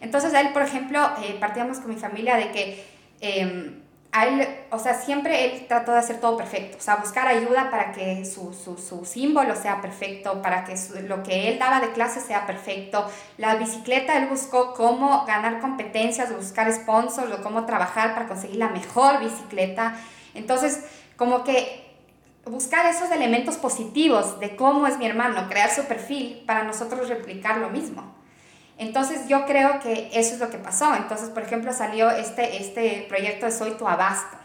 Entonces, 0.00 0.34
él, 0.34 0.52
por 0.52 0.62
ejemplo, 0.62 1.00
eh, 1.22 1.36
partíamos 1.40 1.78
con 1.78 1.94
mi 1.94 1.96
familia 1.96 2.36
de 2.36 2.50
que 2.50 2.84
eh, 3.20 3.81
a 4.14 4.26
o 4.70 4.78
sea, 4.78 4.94
siempre 4.94 5.46
él 5.46 5.66
trató 5.66 5.92
de 5.92 5.98
hacer 5.98 6.20
todo 6.20 6.36
perfecto, 6.36 6.76
o 6.78 6.80
sea, 6.80 6.96
buscar 6.96 7.26
ayuda 7.28 7.70
para 7.70 7.92
que 7.92 8.26
su, 8.26 8.52
su, 8.52 8.76
su 8.76 9.06
símbolo 9.06 9.56
sea 9.56 9.80
perfecto, 9.80 10.42
para 10.42 10.64
que 10.64 10.74
lo 11.08 11.22
que 11.22 11.48
él 11.48 11.58
daba 11.58 11.80
de 11.80 11.92
clase 11.92 12.20
sea 12.20 12.46
perfecto. 12.46 13.06
La 13.38 13.54
bicicleta, 13.56 14.18
él 14.18 14.28
buscó 14.28 14.74
cómo 14.74 15.24
ganar 15.24 15.60
competencias, 15.60 16.34
buscar 16.34 16.70
sponsors 16.72 17.32
o 17.32 17.42
cómo 17.42 17.64
trabajar 17.64 18.12
para 18.12 18.28
conseguir 18.28 18.56
la 18.56 18.68
mejor 18.68 19.18
bicicleta. 19.18 19.96
Entonces, 20.34 20.84
como 21.16 21.42
que 21.42 21.82
buscar 22.44 22.84
esos 22.86 23.10
elementos 23.10 23.56
positivos 23.56 24.38
de 24.40 24.56
cómo 24.56 24.86
es 24.86 24.98
mi 24.98 25.06
hermano, 25.06 25.48
crear 25.48 25.70
su 25.70 25.84
perfil 25.84 26.42
para 26.46 26.64
nosotros 26.64 27.08
replicar 27.08 27.58
lo 27.58 27.70
mismo. 27.70 28.21
Entonces 28.78 29.28
yo 29.28 29.46
creo 29.46 29.80
que 29.80 30.10
eso 30.12 30.34
es 30.34 30.40
lo 30.40 30.50
que 30.50 30.58
pasó. 30.58 30.94
Entonces, 30.94 31.30
por 31.30 31.42
ejemplo, 31.42 31.72
salió 31.72 32.10
este, 32.10 32.56
este 32.56 33.06
proyecto 33.08 33.46
de 33.46 33.52
Soy 33.52 33.72
tu 33.72 33.86
Abasto. 33.86 34.36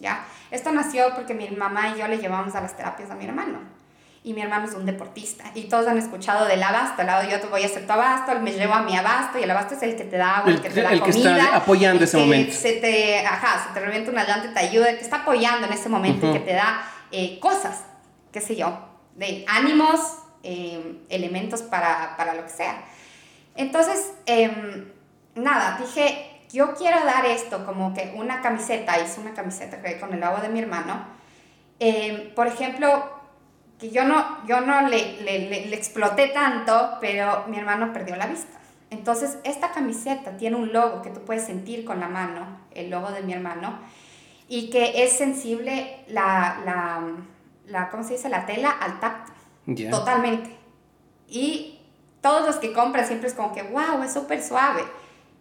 ¿ya? 0.00 0.24
Esto 0.50 0.72
nació 0.72 1.14
porque 1.14 1.34
mi 1.34 1.48
mamá 1.50 1.94
y 1.94 2.00
yo 2.00 2.08
le 2.08 2.18
llevamos 2.18 2.54
a 2.54 2.60
las 2.60 2.76
terapias 2.76 3.10
a 3.10 3.14
mi 3.14 3.24
hermano. 3.24 3.58
Y 4.22 4.34
mi 4.34 4.42
hermano 4.42 4.66
es 4.66 4.74
un 4.74 4.84
deportista. 4.84 5.44
Y 5.54 5.62
todos 5.62 5.86
han 5.86 5.96
escuchado 5.96 6.44
del 6.46 6.62
abasto. 6.62 7.00
Al 7.00 7.06
lado 7.06 7.30
yo 7.30 7.40
te 7.40 7.46
voy 7.46 7.62
a 7.62 7.66
hacer 7.66 7.86
tu 7.86 7.92
abasto, 7.92 8.38
me 8.40 8.52
llevo 8.52 8.74
a 8.74 8.82
mi 8.82 8.94
abasto. 8.94 9.38
Y 9.38 9.44
el 9.44 9.50
abasto 9.50 9.74
es 9.74 9.82
el 9.82 9.96
que 9.96 10.04
te 10.04 10.18
da 10.18 10.38
agua, 10.38 10.50
el, 10.50 10.60
que 10.60 10.68
te 10.68 10.82
da 10.82 10.92
el 10.92 11.00
comida. 11.00 11.34
que 11.34 11.40
está 11.40 11.56
apoyando 11.56 12.04
ese 12.04 12.18
momento. 12.18 12.52
Se 12.52 12.72
te, 12.72 13.26
ajá, 13.26 13.66
se 13.66 13.72
te 13.72 13.80
revienta 13.80 14.10
una 14.10 14.24
llanta 14.24 14.48
y 14.50 14.52
te 14.52 14.60
ayuda. 14.60 14.90
El 14.90 14.98
que 14.98 15.04
está 15.04 15.22
apoyando 15.22 15.66
en 15.66 15.72
ese 15.72 15.88
momento 15.88 16.28
y 16.28 16.32
que 16.34 16.40
te 16.40 16.52
da 16.52 16.82
eh, 17.10 17.38
cosas, 17.40 17.84
qué 18.30 18.42
sé 18.42 18.56
yo, 18.56 18.78
de 19.14 19.46
ánimos, 19.48 20.00
eh, 20.42 20.98
elementos 21.08 21.62
para, 21.62 22.14
para 22.18 22.34
lo 22.34 22.44
que 22.44 22.50
sea. 22.50 22.84
Entonces, 23.56 24.12
em, 24.26 24.90
nada, 25.34 25.78
dije, 25.80 26.40
yo 26.52 26.74
quiero 26.74 27.04
dar 27.04 27.26
esto 27.26 27.64
como 27.64 27.94
que 27.94 28.12
una 28.16 28.40
camiseta, 28.40 29.00
hice 29.00 29.20
una 29.20 29.34
camiseta 29.34 29.78
con 30.00 30.14
el 30.14 30.22
agua 30.22 30.40
de 30.40 30.48
mi 30.48 30.60
hermano. 30.60 31.04
Em, 31.78 32.34
por 32.34 32.46
ejemplo, 32.46 33.20
que 33.78 33.90
yo 33.90 34.04
no, 34.04 34.46
yo 34.46 34.60
no 34.60 34.88
le, 34.88 35.22
le, 35.22 35.48
le, 35.48 35.74
exploté 35.74 36.28
tanto, 36.28 36.98
pero 37.00 37.44
mi 37.48 37.58
hermano 37.58 37.92
perdió 37.92 38.16
la 38.16 38.26
vista. 38.26 38.58
Entonces, 38.90 39.38
esta 39.44 39.70
camiseta 39.70 40.36
tiene 40.36 40.56
un 40.56 40.72
logo 40.72 41.00
que 41.00 41.10
tú 41.10 41.20
puedes 41.24 41.44
sentir 41.44 41.84
con 41.84 42.00
la 42.00 42.08
mano, 42.08 42.46
el 42.72 42.90
logo 42.90 43.10
de 43.10 43.22
mi 43.22 43.32
hermano, 43.32 43.78
y 44.48 44.68
que 44.68 45.04
es 45.04 45.12
sensible 45.12 46.04
la, 46.08 46.60
la, 46.64 47.02
la 47.66 47.88
¿cómo 47.88 48.02
se 48.02 48.14
dice? 48.14 48.28
La 48.28 48.44
tela 48.46 48.70
al 48.70 49.00
tacto. 49.00 49.32
Totalmente. 49.90 50.56
Y 51.28 51.79
todos 52.20 52.46
los 52.46 52.56
que 52.56 52.72
compran 52.72 53.06
siempre 53.06 53.28
es 53.28 53.34
como 53.34 53.52
que, 53.52 53.62
wow, 53.62 54.02
es 54.04 54.12
súper 54.12 54.42
suave. 54.42 54.82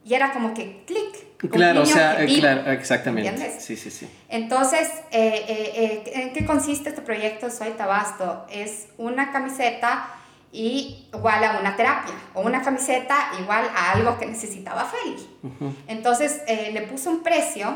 Y 0.05 0.13
era 0.13 0.31
como 0.31 0.53
que 0.53 0.83
clic. 0.85 1.29
Claro, 1.51 1.83
o 1.83 1.85
sea, 1.85 2.21
eh, 2.23 2.39
claro, 2.39 2.71
exactamente. 2.71 3.29
¿Entiendes? 3.29 3.63
Sí, 3.63 3.75
sí, 3.75 3.91
sí. 3.91 4.09
Entonces, 4.27 4.89
eh, 5.11 5.45
eh, 5.47 6.11
¿en 6.15 6.33
qué 6.33 6.45
consiste 6.45 6.89
este 6.89 7.01
proyecto 7.01 7.49
Soy 7.49 7.71
Tabasto? 7.71 8.45
Es 8.49 8.87
una 8.97 9.31
camiseta 9.31 10.07
y 10.51 11.07
igual 11.13 11.43
a 11.43 11.59
una 11.59 11.75
terapia 11.75 12.13
o 12.33 12.41
una 12.41 12.61
camiseta 12.61 13.31
igual 13.39 13.69
a 13.75 13.91
algo 13.91 14.17
que 14.17 14.25
necesitaba 14.25 14.85
Feli. 14.85 15.73
Entonces, 15.87 16.41
le 16.47 16.81
puse 16.83 17.07
un 17.07 17.21
precio 17.21 17.73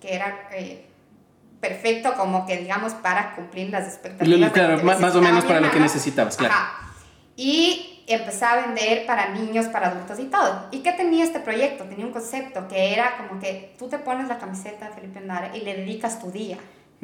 que 0.00 0.14
era 0.14 0.48
perfecto 1.60 2.14
como 2.14 2.44
que 2.46 2.56
digamos 2.56 2.94
para 2.94 3.34
cumplir 3.34 3.70
las 3.70 3.86
expectativas. 3.86 4.52
Claro, 4.52 4.82
más, 4.82 5.14
o 5.14 5.20
menos 5.20 5.44
para 5.44 5.60
lo 5.60 5.70
que 5.70 5.80
necesitabas, 5.80 6.36
claro. 6.36 6.54
Y 7.36 7.97
empecé 8.14 8.44
a 8.44 8.66
vender 8.66 9.06
para 9.06 9.30
niños, 9.30 9.66
para 9.66 9.88
adultos 9.88 10.18
y 10.18 10.24
todo. 10.24 10.66
¿Y 10.70 10.78
qué 10.80 10.92
tenía 10.92 11.24
este 11.24 11.40
proyecto? 11.40 11.84
Tenía 11.84 12.06
un 12.06 12.12
concepto 12.12 12.66
que 12.68 12.92
era 12.92 13.16
como 13.16 13.40
que 13.40 13.74
tú 13.78 13.88
te 13.88 13.98
pones 13.98 14.28
la 14.28 14.38
camiseta 14.38 14.88
de 14.88 14.94
Felipe 14.94 15.18
Andara 15.18 15.56
y 15.56 15.60
le 15.60 15.74
dedicas 15.76 16.20
tu 16.20 16.30
día. 16.30 16.56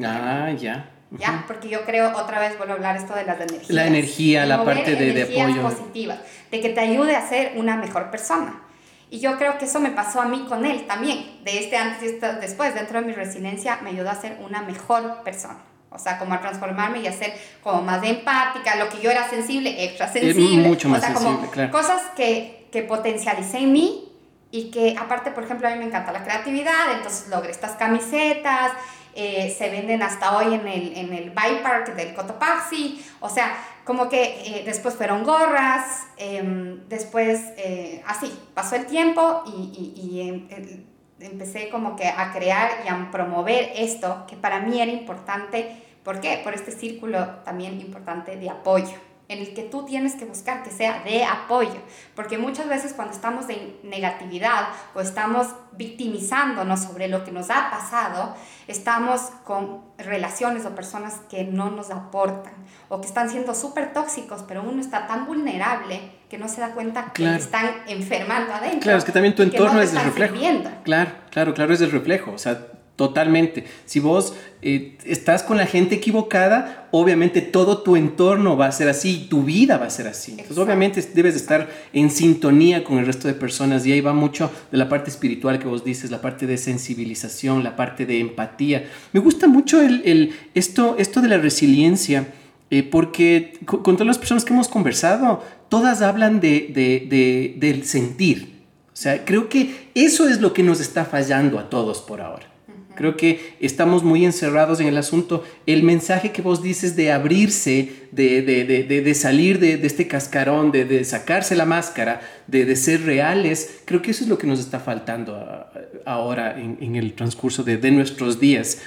Ah, 0.02 0.50
ya. 0.58 0.90
¿Ya? 1.10 1.44
Porque 1.46 1.68
yo 1.68 1.84
creo, 1.84 2.16
otra 2.16 2.40
vez 2.40 2.56
vuelvo 2.56 2.72
a 2.72 2.76
hablar 2.76 2.96
esto 2.96 3.14
de 3.14 3.24
las 3.24 3.36
energías. 3.36 3.70
La 3.70 3.86
energía, 3.86 4.46
la 4.46 4.64
parte 4.64 4.96
de, 4.96 5.12
de 5.12 5.22
apoyo. 5.22 5.62
positivas, 5.62 6.18
de 6.50 6.60
que 6.60 6.70
te 6.70 6.80
ayude 6.80 7.14
a 7.14 7.28
ser 7.28 7.52
una 7.56 7.76
mejor 7.76 8.10
persona. 8.10 8.62
Y 9.10 9.20
yo 9.20 9.38
creo 9.38 9.58
que 9.58 9.66
eso 9.66 9.78
me 9.78 9.90
pasó 9.90 10.20
a 10.20 10.26
mí 10.26 10.44
con 10.48 10.64
él 10.64 10.86
también. 10.86 11.44
De 11.44 11.58
este 11.58 11.76
antes 11.76 12.02
y 12.02 12.06
este 12.14 12.34
después, 12.34 12.74
dentro 12.74 13.00
de 13.00 13.06
mi 13.06 13.12
resiliencia, 13.12 13.78
me 13.82 13.90
ayudó 13.90 14.10
a 14.10 14.14
ser 14.14 14.38
una 14.44 14.62
mejor 14.62 15.22
persona. 15.22 15.58
O 15.94 15.98
sea, 15.98 16.18
como 16.18 16.34
a 16.34 16.40
transformarme 16.40 17.00
y 17.00 17.06
a 17.06 17.12
ser 17.12 17.32
como 17.62 17.80
más 17.82 18.02
empática, 18.02 18.74
lo 18.76 18.88
que 18.88 19.00
yo 19.00 19.10
era 19.10 19.28
sensible, 19.30 19.84
extra 19.84 20.12
sensible. 20.12 20.68
mucho 20.68 20.88
más 20.88 20.98
o 20.98 21.00
sea, 21.02 21.10
sensible, 21.14 21.36
como 21.36 21.50
claro. 21.50 21.70
Cosas 21.70 22.02
que, 22.16 22.68
que 22.72 22.82
potencialicé 22.82 23.58
en 23.58 23.72
mí 23.72 24.12
y 24.50 24.70
que 24.70 24.96
aparte, 24.98 25.30
por 25.30 25.44
ejemplo, 25.44 25.68
a 25.68 25.70
mí 25.72 25.78
me 25.78 25.86
encanta 25.86 26.12
la 26.12 26.22
creatividad, 26.22 26.92
entonces 26.96 27.28
logré 27.28 27.50
estas 27.50 27.72
camisetas, 27.72 28.72
eh, 29.14 29.54
se 29.56 29.68
venden 29.70 30.02
hasta 30.02 30.36
hoy 30.36 30.54
en 30.54 30.66
el, 30.66 30.96
en 30.96 31.12
el 31.12 31.30
Bike 31.30 31.62
Park 31.62 31.94
del 31.94 32.14
Cotopaxi, 32.14 33.04
o 33.20 33.28
sea, 33.28 33.56
como 33.84 34.08
que 34.08 34.22
eh, 34.22 34.62
después 34.64 34.94
fueron 34.96 35.22
gorras, 35.22 36.06
em, 36.16 36.88
después 36.88 37.40
eh, 37.56 38.02
así, 38.06 38.36
pasó 38.54 38.76
el 38.76 38.86
tiempo 38.86 39.44
y, 39.46 39.94
y, 39.96 40.00
y 40.00 40.28
em, 40.28 40.84
empecé 41.20 41.68
como 41.68 41.96
que 41.96 42.08
a 42.08 42.32
crear 42.32 42.70
y 42.84 42.88
a 42.88 43.10
promover 43.10 43.72
esto, 43.76 44.24
que 44.28 44.36
para 44.36 44.60
mí 44.60 44.80
era 44.80 44.90
importante 44.90 45.83
¿Por 46.04 46.20
qué? 46.20 46.40
Por 46.44 46.54
este 46.54 46.70
círculo 46.70 47.26
también 47.44 47.80
importante 47.80 48.36
de 48.36 48.50
apoyo, 48.50 48.94
en 49.26 49.38
el 49.38 49.54
que 49.54 49.62
tú 49.62 49.86
tienes 49.86 50.16
que 50.16 50.26
buscar 50.26 50.62
que 50.62 50.70
sea 50.70 51.02
de 51.02 51.24
apoyo, 51.24 51.80
porque 52.14 52.36
muchas 52.36 52.68
veces 52.68 52.92
cuando 52.92 53.14
estamos 53.14 53.48
en 53.48 53.76
negatividad 53.82 54.68
o 54.94 55.00
estamos 55.00 55.46
victimizándonos 55.72 56.80
sobre 56.82 57.08
lo 57.08 57.24
que 57.24 57.32
nos 57.32 57.48
ha 57.50 57.70
pasado, 57.70 58.34
estamos 58.68 59.22
con 59.44 59.80
relaciones 59.96 60.66
o 60.66 60.74
personas 60.74 61.20
que 61.30 61.44
no 61.44 61.70
nos 61.70 61.90
aportan 61.90 62.52
o 62.90 63.00
que 63.00 63.06
están 63.06 63.30
siendo 63.30 63.54
súper 63.54 63.94
tóxicos, 63.94 64.44
pero 64.46 64.62
uno 64.62 64.80
está 64.82 65.06
tan 65.06 65.24
vulnerable 65.26 66.00
que 66.28 66.36
no 66.36 66.48
se 66.48 66.60
da 66.60 66.72
cuenta 66.72 67.06
que 67.14 67.22
Claro. 67.22 67.38
están 67.38 67.70
enfermando 67.86 68.52
adentro. 68.52 68.80
Claro, 68.80 68.98
es 68.98 69.04
que 69.04 69.12
también 69.12 69.34
tu 69.34 69.42
entorno 69.42 69.74
no 69.74 69.80
es 69.80 69.94
el 69.94 70.02
reflejo. 70.02 70.34
sirviendo. 70.34 70.70
Claro, 70.84 71.10
claro, 71.30 71.54
claro, 71.54 71.72
es 71.72 71.80
el 71.80 71.90
reflejo. 71.90 72.32
O 72.32 72.38
sea, 72.38 72.66
totalmente. 72.96 73.64
Si 73.86 73.98
vos 74.00 74.34
eh, 74.62 74.96
estás 75.04 75.42
con 75.42 75.56
la 75.56 75.66
gente 75.66 75.96
equivocada, 75.96 76.88
obviamente 76.92 77.40
todo 77.40 77.82
tu 77.82 77.96
entorno 77.96 78.56
va 78.56 78.66
a 78.66 78.72
ser 78.72 78.88
así, 78.88 79.26
tu 79.28 79.42
vida 79.42 79.78
va 79.78 79.86
a 79.86 79.90
ser 79.90 80.06
así. 80.06 80.30
Entonces, 80.32 80.58
obviamente 80.58 81.02
debes 81.14 81.34
de 81.34 81.40
estar 81.40 81.68
en 81.92 82.10
sintonía 82.10 82.84
con 82.84 82.98
el 82.98 83.06
resto 83.06 83.26
de 83.28 83.34
personas 83.34 83.84
y 83.84 83.92
ahí 83.92 84.00
va 84.00 84.12
mucho 84.12 84.50
de 84.70 84.78
la 84.78 84.88
parte 84.88 85.10
espiritual 85.10 85.58
que 85.58 85.66
vos 85.66 85.84
dices, 85.84 86.10
la 86.10 86.20
parte 86.20 86.46
de 86.46 86.56
sensibilización, 86.56 87.64
la 87.64 87.74
parte 87.76 88.06
de 88.06 88.20
empatía. 88.20 88.88
Me 89.12 89.20
gusta 89.20 89.48
mucho 89.48 89.80
el, 89.82 90.02
el- 90.04 90.34
esto, 90.54 90.96
esto 90.98 91.20
de 91.20 91.28
la 91.28 91.38
resiliencia. 91.38 92.28
eh, 92.70 92.82
porque 92.82 93.58
co- 93.66 93.82
con 93.82 93.94
todas 93.96 94.06
las 94.06 94.18
personas 94.18 94.44
que 94.44 94.52
hemos 94.54 94.68
conversado, 94.68 95.44
todas 95.68 96.00
hablan 96.00 96.40
de, 96.40 96.70
de- 96.72 97.06
de- 97.08 97.54
del 97.58 97.84
sentir, 97.84 98.62
o 98.86 98.96
sea, 98.96 99.24
creo 99.24 99.48
que 99.50 99.90
eso 99.94 100.28
es 100.28 100.40
lo 100.40 100.52
que 100.54 100.62
nos 100.62 100.80
está 100.80 101.04
fallando 101.04 101.58
a 101.58 101.68
todos 101.68 102.00
por 102.00 102.20
ahora. 102.22 102.46
Creo 102.94 103.16
que 103.16 103.56
estamos 103.60 104.02
muy 104.04 104.24
encerrados 104.24 104.80
en 104.80 104.86
el 104.86 104.96
asunto. 104.96 105.44
El 105.66 105.82
mensaje 105.82 106.32
que 106.32 106.42
vos 106.42 106.62
dices 106.62 106.96
de 106.96 107.12
abrirse, 107.12 107.92
de, 108.12 108.42
de- 108.42 108.64
de- 108.64 109.00
de- 109.02 109.14
salir 109.14 109.58
de, 109.58 109.74
este 109.86 110.06
cascarón, 110.06 110.70
de, 110.72 111.04
sacarse 111.04 111.56
la 111.56 111.64
máscara, 111.66 112.20
de, 112.46 112.74
ser 112.76 113.02
reales, 113.02 113.80
creo 113.84 114.02
que 114.02 114.10
eso 114.12 114.24
es 114.24 114.30
lo 114.30 114.38
que 114.38 114.46
nos 114.46 114.60
está 114.60 114.80
faltando 114.80 115.36
a- 115.36 115.70
ahora 116.06 116.58
en, 116.60 116.78
en 116.80 116.96
el 116.96 117.12
transcurso 117.14 117.62
de 117.64 117.90
nuestros 117.90 118.38
días. 118.40 118.78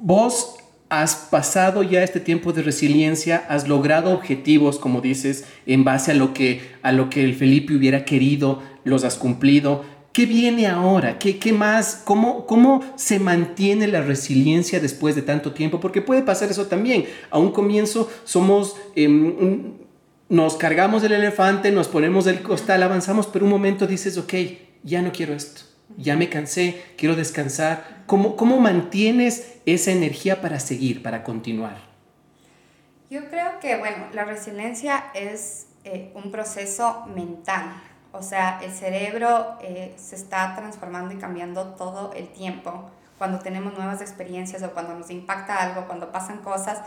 Vos 0.00 0.54
has 0.90 1.14
pasado 1.30 1.82
ya 1.82 2.02
este 2.02 2.20
tiempo 2.20 2.52
de 2.52 2.62
resiliencia, 2.62 3.44
has 3.48 3.68
logrado 3.68 4.10
objetivos, 4.12 4.78
como 4.78 5.00
dices, 5.00 5.44
en 5.66 5.84
base 5.84 6.12
a 6.12 6.14
lo 6.14 6.32
que, 6.32 6.60
a 6.82 6.92
lo 6.92 7.10
que 7.10 7.24
el 7.24 7.34
Felipe 7.34 7.74
hubiera 7.74 8.04
querido, 8.04 8.62
los 8.84 9.04
has 9.04 9.16
cumplido. 9.16 9.84
¿Qué 10.18 10.26
viene 10.26 10.66
ahora? 10.66 11.16
¿Qué, 11.16 11.38
qué 11.38 11.52
más? 11.52 12.02
¿Cómo, 12.04 12.44
¿Cómo 12.44 12.82
se 12.96 13.20
mantiene 13.20 13.86
la 13.86 14.00
resiliencia 14.00 14.80
después 14.80 15.14
de 15.14 15.22
tanto 15.22 15.52
tiempo? 15.52 15.78
Porque 15.78 16.02
puede 16.02 16.22
pasar 16.22 16.50
eso 16.50 16.66
también. 16.66 17.04
A 17.30 17.38
un 17.38 17.52
comienzo 17.52 18.10
somos... 18.24 18.74
em, 18.96 19.26
un- 19.26 19.86
nos 20.28 20.56
cargamos 20.56 21.02
del 21.02 21.12
elefante, 21.12 21.70
nos 21.70 21.86
ponemos 21.86 22.24
del 22.24 22.42
costal, 22.42 22.82
avanzamos, 22.82 23.28
pero 23.28 23.44
un 23.44 23.52
momento 23.52 23.86
dices, 23.86 24.18
ok, 24.18 24.34
ya 24.82 25.02
no 25.02 25.12
quiero 25.12 25.34
esto, 25.34 25.62
ya 25.96 26.16
me 26.16 26.28
cansé, 26.28 26.82
quiero 26.96 27.14
descansar. 27.14 28.02
¿Cómo, 28.06 28.34
cómo 28.34 28.58
mantienes 28.58 29.52
esa 29.66 29.92
energía 29.92 30.40
para 30.40 30.58
seguir, 30.58 31.00
para 31.00 31.22
continuar? 31.22 31.76
Yo 33.08 33.20
creo 33.30 33.60
que, 33.60 33.76
bueno, 33.76 34.08
la 34.12 34.24
resiliencia 34.24 35.04
es 35.14 35.68
eh, 35.84 36.10
un 36.16 36.32
proceso 36.32 37.06
mental. 37.14 37.84
O 38.12 38.22
sea, 38.22 38.60
el 38.62 38.72
cerebro 38.72 39.58
eh, 39.60 39.94
se 39.98 40.16
está 40.16 40.54
transformando 40.56 41.14
y 41.14 41.18
cambiando 41.18 41.74
todo 41.74 42.12
el 42.14 42.28
tiempo. 42.28 42.90
Cuando 43.18 43.38
tenemos 43.38 43.76
nuevas 43.76 44.00
experiencias 44.00 44.62
o 44.62 44.70
cuando 44.70 44.94
nos 44.94 45.10
impacta 45.10 45.56
algo, 45.56 45.86
cuando 45.86 46.10
pasan 46.10 46.38
cosas. 46.38 46.80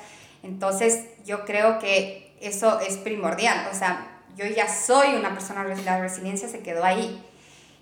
Entonces, 0.43 1.05
yo 1.25 1.45
creo 1.45 1.79
que 1.79 2.37
eso 2.41 2.79
es 2.79 2.97
primordial. 2.97 3.67
O 3.71 3.75
sea, 3.75 4.21
yo 4.35 4.45
ya 4.45 4.67
soy 4.67 5.15
una 5.15 5.33
persona, 5.33 5.63
la 5.63 5.99
resiliencia 5.99 6.47
se 6.47 6.61
quedó 6.61 6.83
ahí. 6.83 7.23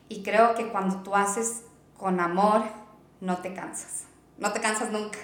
Y 0.10 0.24
creo 0.24 0.56
que 0.56 0.68
cuando 0.68 0.98
tú 0.98 1.16
haces 1.16 1.64
con 1.98 2.20
amor, 2.20 2.64
no 3.22 3.38
te 3.38 3.54
cansas. 3.54 4.06
No 4.38 4.52
te 4.52 4.60
cansas 4.60 4.92
nunca. 4.92 5.20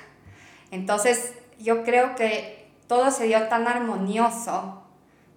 Entonces, 0.72 1.34
yo 1.60 1.84
creo 1.84 2.16
que 2.16 2.70
todo 2.88 3.12
se 3.12 3.26
dio 3.26 3.48
tan 3.48 3.68
armonioso, 3.68 4.84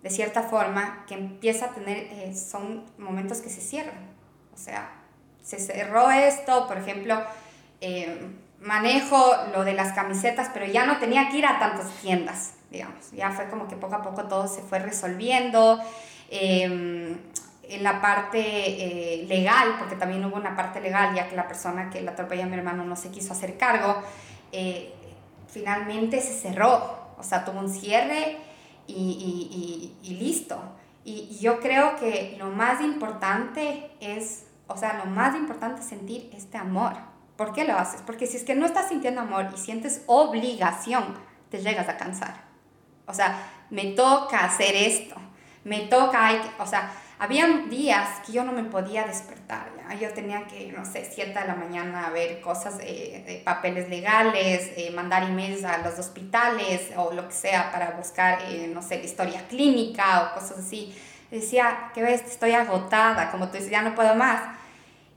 de 0.03 0.11
cierta 0.11 0.43
forma, 0.43 1.05
que 1.07 1.15
empieza 1.15 1.67
a 1.67 1.69
tener, 1.71 1.99
eh, 1.99 2.35
son 2.35 2.85
momentos 2.99 3.39
que 3.39 3.51
se 3.51 3.61
cierran. 3.61 4.09
O 4.55 4.57
sea, 4.57 4.91
se 5.43 5.59
cerró 5.59 6.11
esto, 6.11 6.67
por 6.67 6.79
ejemplo, 6.79 7.21
eh, 7.81 8.29
manejo 8.61 9.35
lo 9.53 9.65
de 9.65 9.75
las 9.75 9.93
camisetas, 9.93 10.51
pero 10.53 10.67
ya 10.67 10.87
no 10.87 10.99
tenía 10.99 11.29
que 11.29 11.39
ir 11.39 11.47
a 11.47 11.59
tantas 11.59 11.91
tiendas, 12.03 12.55
digamos. 12.71 13.11
Ya 13.13 13.31
fue 13.31 13.49
como 13.49 13.69
que 13.69 13.77
poco 13.77 13.97
a 13.97 14.03
poco 14.03 14.25
todo 14.25 14.49
se 14.49 14.63
fue 14.63 14.79
resolviendo. 14.79 15.81
Eh, 16.31 17.17
en 17.69 17.83
la 17.83 18.01
parte 18.01 18.41
eh, 18.41 19.27
legal, 19.27 19.77
porque 19.79 19.95
también 19.95 20.25
hubo 20.25 20.37
una 20.37 20.57
parte 20.57 20.81
legal, 20.81 21.15
ya 21.15 21.29
que 21.29 21.37
la 21.37 21.47
persona 21.47 21.91
que 21.91 22.01
la 22.01 22.13
atropelló 22.13 22.45
a 22.45 22.47
mi 22.47 22.57
hermano 22.57 22.85
no 22.85 22.97
se 22.97 23.11
quiso 23.11 23.33
hacer 23.33 23.59
cargo, 23.59 24.03
eh, 24.53 24.93
finalmente 25.49 26.21
se 26.21 26.33
cerró, 26.33 27.15
o 27.19 27.23
sea, 27.23 27.45
tuvo 27.45 27.61
un 27.61 27.69
cierre 27.69 28.39
y, 28.89 29.95
y- 30.03 30.09
y- 30.11 30.15
listo. 30.17 30.59
Y, 31.05 31.39
yo 31.39 31.61
creo 31.61 31.97
que 31.97 32.37
lo 32.39 32.51
más 32.51 32.81
importante 32.81 33.91
es, 34.01 34.47
o 34.67 34.77
sea, 34.77 34.95
lo 34.99 35.07
más 35.07 35.37
importante 35.37 35.81
es 35.83 35.87
sentir 35.87 36.31
este 36.35 36.59
amor. 36.59 36.95
¿Por 37.37 37.53
qué 37.53 37.65
lo 37.65 37.79
haces? 37.79 38.03
Porque 38.03 38.27
si 38.27 38.37
es 38.37 38.45
que 38.45 38.55
no 38.57 38.67
estás 38.67 38.89
sintiendo 38.89 39.21
amor 39.21 39.47
y 39.55 39.59
sientes 39.59 40.03
obligación, 40.07 41.05
te 41.51 41.59
llegas 41.63 41.89
a 41.89 41.97
cansar. 41.97 42.43
O 43.07 43.15
sea, 43.15 43.39
me 43.71 43.93
toca 43.93 44.45
hacer 44.45 44.75
esto, 44.75 45.15
me 45.65 45.81
toca, 45.83 46.27
hay 46.27 46.41
o 46.59 46.67
sea, 46.67 46.91
había 47.19 47.47
días 47.69 48.21
que 48.25 48.33
yo 48.33 48.45
no 48.45 48.53
me 48.53 48.65
podía 48.65 49.05
despertar, 49.05 49.73
¿ya? 49.77 49.95
yo 49.95 50.15
tenía 50.15 50.47
que, 50.47 50.73
no 50.73 50.85
sé, 50.85 51.09
7 51.13 51.39
de 51.39 51.47
la 51.47 51.57
mañana 51.57 52.07
a 52.07 52.11
ver 52.11 52.41
cosas 52.41 52.79
de 52.79 53.43
papeles 53.45 53.89
legales, 53.89 54.71
eh, 54.77 54.93
mandar 54.95 55.25
emails 55.25 55.65
a 55.65 55.79
los 55.79 55.99
hospitales 55.99 56.93
o 56.97 57.13
lo 57.13 57.27
que 57.27 57.35
sea 57.35 57.73
para 57.73 57.91
buscar, 57.91 58.39
eh, 58.49 58.71
no 58.73 58.83
sé, 58.83 59.03
historia 59.03 59.49
clínica 59.49 60.31
o 60.31 60.39
cosas 60.39 60.59
así. 60.59 60.97
Decía, 61.31 61.91
que 61.93 62.03
ves, 62.03 62.23
estoy 62.23 62.53
agotada, 62.53 63.31
como 63.31 63.49
tú 63.49 63.55
dices, 63.55 63.71
ya 63.71 63.83
no 63.83 63.95
puedo 63.95 64.15
más. 64.15 64.57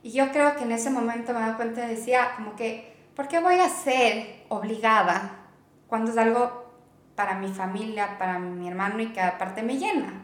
Y 0.04 0.12
yo 0.12 0.32
creo 0.32 0.56
que 0.56 0.64
en 0.64 0.72
ese 0.72 0.90
momento 0.90 1.34
me 1.34 1.40
daba 1.40 1.56
cuenta 1.56 1.86
decía, 1.86 2.32
como 2.36 2.56
que, 2.56 2.96
¿por 3.16 3.28
qué 3.28 3.40
voy 3.40 3.60
a 3.60 3.70
ser 3.70 4.44
obligada 4.50 5.38
cuando 5.88 6.12
es 6.12 6.18
algo 6.18 6.72
para 7.16 7.36
mi 7.36 7.54
familia, 7.54 8.18
para 8.18 8.40
mi 8.40 8.68
hermano 8.68 9.00
y 9.00 9.14
que 9.14 9.22
aparte 9.22 9.62
me 9.62 9.78
llena? 9.78 10.24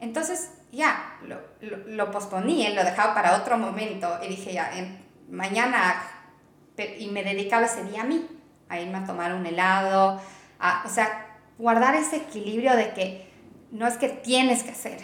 Entonces, 0.00 0.50
ya, 0.74 1.18
lo, 1.22 1.40
lo, 1.60 1.76
lo 1.86 2.10
posponía, 2.10 2.70
lo 2.70 2.84
dejaba 2.84 3.14
para 3.14 3.36
otro 3.36 3.58
momento 3.58 4.18
y 4.22 4.28
dije, 4.28 4.52
ya, 4.52 4.70
mañana, 5.30 6.02
y 6.98 7.06
me 7.08 7.22
dedicaba 7.22 7.66
ese 7.66 7.84
día 7.84 8.02
a 8.02 8.04
mí, 8.04 8.26
a 8.68 8.80
irme 8.80 8.98
a 8.98 9.04
tomar 9.04 9.34
un 9.34 9.46
helado, 9.46 10.20
a, 10.58 10.82
o 10.84 10.88
sea, 10.88 11.38
guardar 11.58 11.94
ese 11.94 12.16
equilibrio 12.16 12.74
de 12.76 12.90
que 12.92 13.30
no 13.70 13.86
es 13.86 13.96
que 13.96 14.08
tienes 14.08 14.62
que 14.62 14.70
hacer, 14.70 14.98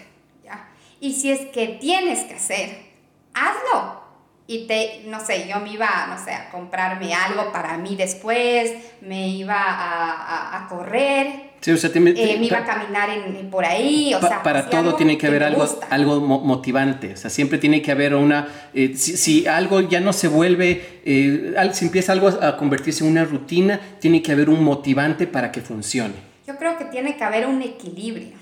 ¿ya? 0.44 0.68
Y 1.00 1.14
si 1.14 1.30
es 1.30 1.46
que 1.52 1.78
tienes 1.80 2.24
que 2.24 2.34
hacer, 2.34 2.90
hazlo. 3.34 4.00
Y 4.46 4.66
te, 4.66 5.04
no 5.06 5.20
sé, 5.20 5.46
yo 5.48 5.60
me 5.60 5.70
iba, 5.70 6.06
no 6.08 6.18
sé, 6.22 6.32
a 6.32 6.50
comprarme 6.50 7.14
algo 7.14 7.52
para 7.52 7.76
mí 7.78 7.94
después, 7.94 8.72
me 9.00 9.28
iba 9.28 9.54
a, 9.54 10.12
a, 10.12 10.64
a 10.64 10.68
correr, 10.68 11.49
Sí, 11.60 11.72
o 11.72 11.76
sea, 11.76 11.90
me 12.00 12.10
iba 12.10 12.58
a 12.58 12.64
caminar 12.64 13.10
en, 13.10 13.50
por 13.50 13.66
ahí. 13.66 14.14
O 14.14 14.20
sea, 14.20 14.42
para 14.42 14.70
todo 14.70 14.94
tiene 14.94 15.18
que 15.18 15.26
haber 15.26 15.44
algo, 15.44 15.66
algo 15.90 16.20
motivante. 16.20 17.12
O 17.12 17.16
sea, 17.16 17.28
siempre 17.28 17.58
tiene 17.58 17.82
que 17.82 17.92
haber 17.92 18.14
una. 18.14 18.48
si, 18.72 18.96
si, 18.96 19.46
algo 19.46 19.82
ya 19.82 20.00
no 20.00 20.14
se 20.14 20.28
vuelve. 20.28 21.02
si 21.04 21.84
empieza 21.84 22.12
algo 22.12 22.28
a 22.28 22.56
convertirse 22.56 23.04
en 23.04 23.10
una 23.10 23.24
rutina, 23.24 23.78
tiene 24.00 24.22
que 24.22 24.32
haber 24.32 24.48
un 24.48 24.64
motivante 24.64 25.26
para 25.26 25.52
que 25.52 25.60
funcione. 25.60 26.14
Yo 26.46 26.56
creo 26.56 26.78
que 26.78 26.86
tiene 26.86 27.16
que 27.16 27.24
haber 27.24 27.46
un 27.46 27.60
equilibrio 27.60 28.38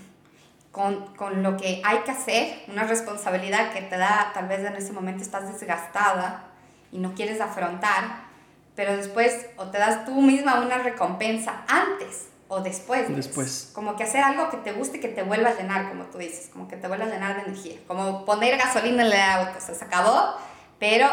con, 0.70 1.06
con, 1.16 1.42
lo 1.42 1.56
que 1.56 1.82
hay 1.84 1.98
que 2.04 2.12
hacer, 2.12 2.62
una 2.68 2.84
responsabilidad 2.84 3.72
que 3.72 3.82
te 3.82 3.98
da, 3.98 4.30
tal 4.32 4.46
vez 4.46 4.60
en 4.60 4.76
ese 4.76 4.92
momento 4.92 5.24
estás 5.24 5.52
desgastada 5.52 6.44
y 6.92 6.98
no 6.98 7.14
quieres 7.14 7.40
afrontar, 7.40 8.28
pero 8.76 8.96
después 8.96 9.46
o 9.56 9.66
te 9.66 9.78
das 9.78 10.06
tú 10.06 10.22
misma 10.22 10.60
una 10.60 10.78
recompensa 10.78 11.64
antes 11.66 12.28
o 12.48 12.60
después. 12.60 13.14
Después. 13.14 13.70
Como 13.74 13.96
que 13.96 14.04
hacer 14.04 14.22
algo 14.22 14.50
que 14.50 14.56
te 14.56 14.72
guste 14.72 15.00
que 15.00 15.08
te 15.08 15.22
vuelva 15.22 15.50
a 15.50 15.54
llenar, 15.54 15.88
como 15.88 16.04
tú 16.04 16.18
dices, 16.18 16.50
como 16.52 16.66
que 16.66 16.76
te 16.76 16.88
vuelva 16.88 17.06
a 17.06 17.08
llenar 17.08 17.36
de 17.36 17.42
energía, 17.42 17.78
como 17.86 18.24
poner 18.24 18.56
gasolina 18.58 19.06
en 19.06 19.12
el 19.12 19.20
auto, 19.20 19.58
o 19.58 19.60
sea, 19.60 19.74
se 19.74 19.84
acabó, 19.84 20.34
pero 20.78 21.08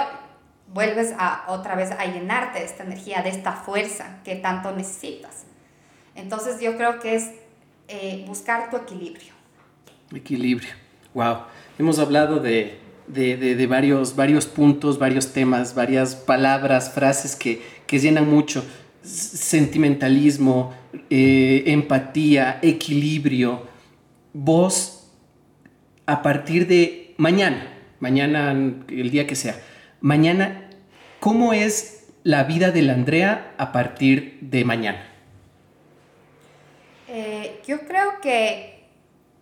vuelves 0.74 1.14
a 1.18 1.46
otra 1.48 1.76
vez 1.76 1.92
a 1.92 2.06
llenarte 2.06 2.60
de 2.60 2.66
esta 2.66 2.84
energía, 2.84 3.22
de 3.22 3.30
esta 3.30 3.54
fuerza 3.54 4.20
que 4.24 4.36
tanto 4.36 4.72
necesitas. 4.72 5.44
Entonces 6.16 6.60
yo 6.62 6.78
creo 6.78 7.00
que 7.00 7.16
es 7.16 7.32
eh, 7.88 8.24
buscar 8.28 8.70
tu 8.70 8.78
equilibrio. 8.78 9.34
Equilibrio. 10.14 10.74
Wow. 11.14 11.44
Hemos 11.78 12.00
hablado 12.00 12.40
de, 12.40 12.80
varios, 13.70 14.16
varios 14.16 14.46
puntos, 14.46 14.98
varios 14.98 15.34
temas, 15.34 15.76
varias 15.76 16.16
palabras, 16.16 16.92
frases 16.94 17.36
que, 17.36 17.62
llenan 17.88 18.30
mucho. 18.30 18.64
Sentimentalismo, 19.06 20.74
eh, 21.10 21.64
empatía, 21.68 22.60
equilibrio. 22.64 23.68
Vos, 24.34 25.12
a 26.08 26.24
partir 26.24 26.68
de 26.68 27.14
mañana, 27.18 27.72
mañana, 28.00 28.52
el 28.52 29.12
día 29.12 29.28
que 29.28 29.36
sea, 29.36 29.56
mañana, 30.02 30.70
¿cómo 31.20 31.54
es 31.54 32.08
la 32.24 32.46
vida 32.46 32.72
de 32.72 32.82
la 32.82 32.94
Andrea 32.94 33.54
a 33.60 33.72
partir 33.72 34.40
de 34.42 34.66
mañana? 34.66 35.06
Eh, 37.08 37.62
yo 37.68 37.82
creo 37.82 38.20
que 38.22 38.86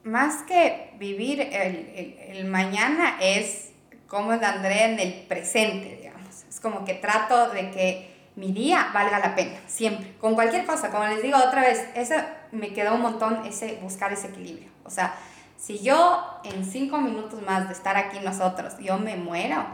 más 0.04 0.44
que 0.44 0.92
vivir 1.00 1.40
el, 1.40 2.16
el, 2.30 2.46
mañana 2.46 3.18
es 3.22 3.72
como 4.08 4.34
es 4.34 4.44
Andrea 4.44 4.90
en 4.90 5.00
el 5.00 5.14
presente, 5.28 5.98
digamos. 6.02 6.44
Es 6.50 6.60
como 6.60 6.84
que 6.84 6.96
trato 6.96 7.50
de 7.52 7.72
que 7.72 8.13
mi 8.36 8.52
día 8.52 8.90
valga 8.94 9.20
la 9.20 9.36
pena, 9.36 9.60
siempre, 9.68 10.16
con 10.18 10.36
cualquier 10.36 10.66
cosa. 10.66 10.90
Como 10.90 11.06
les 11.06 11.22
digo 11.22 11.38
otra 11.38 11.62
vez, 11.62 11.88
eso 11.96 12.16
me 12.52 12.74
quedó 12.74 12.96
un 12.96 13.02
montón, 13.02 13.46
ese 13.46 13.80
buscar 13.82 14.12
ese 14.12 14.28
equilibrio. 14.28 14.70
O 14.84 14.90
sea, 14.90 15.16
si 15.58 15.80
yo 15.80 16.42
en 16.44 16.66
cinco 16.66 16.98
minutos 16.98 17.42
más 17.42 17.68
de 17.68 17.74
estar 17.74 17.96
aquí 17.96 18.20
nosotros, 18.20 18.78
yo 18.80 18.98
me 18.98 19.16
muero, 19.16 19.66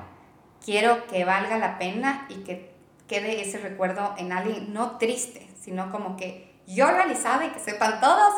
quiero 0.63 1.07
que 1.07 1.25
valga 1.25 1.57
la 1.57 1.77
pena 1.79 2.25
y 2.29 2.43
que 2.43 2.73
quede 3.07 3.41
ese 3.41 3.57
recuerdo 3.57 4.13
en 4.17 4.31
alguien 4.31 4.73
no 4.73 4.97
triste, 4.97 5.49
sino 5.59 5.91
como 5.91 6.15
que 6.15 6.53
yo 6.67 6.91
realizada 6.91 7.45
y 7.45 7.49
que 7.49 7.59
sepan 7.59 7.99
todos 7.99 8.33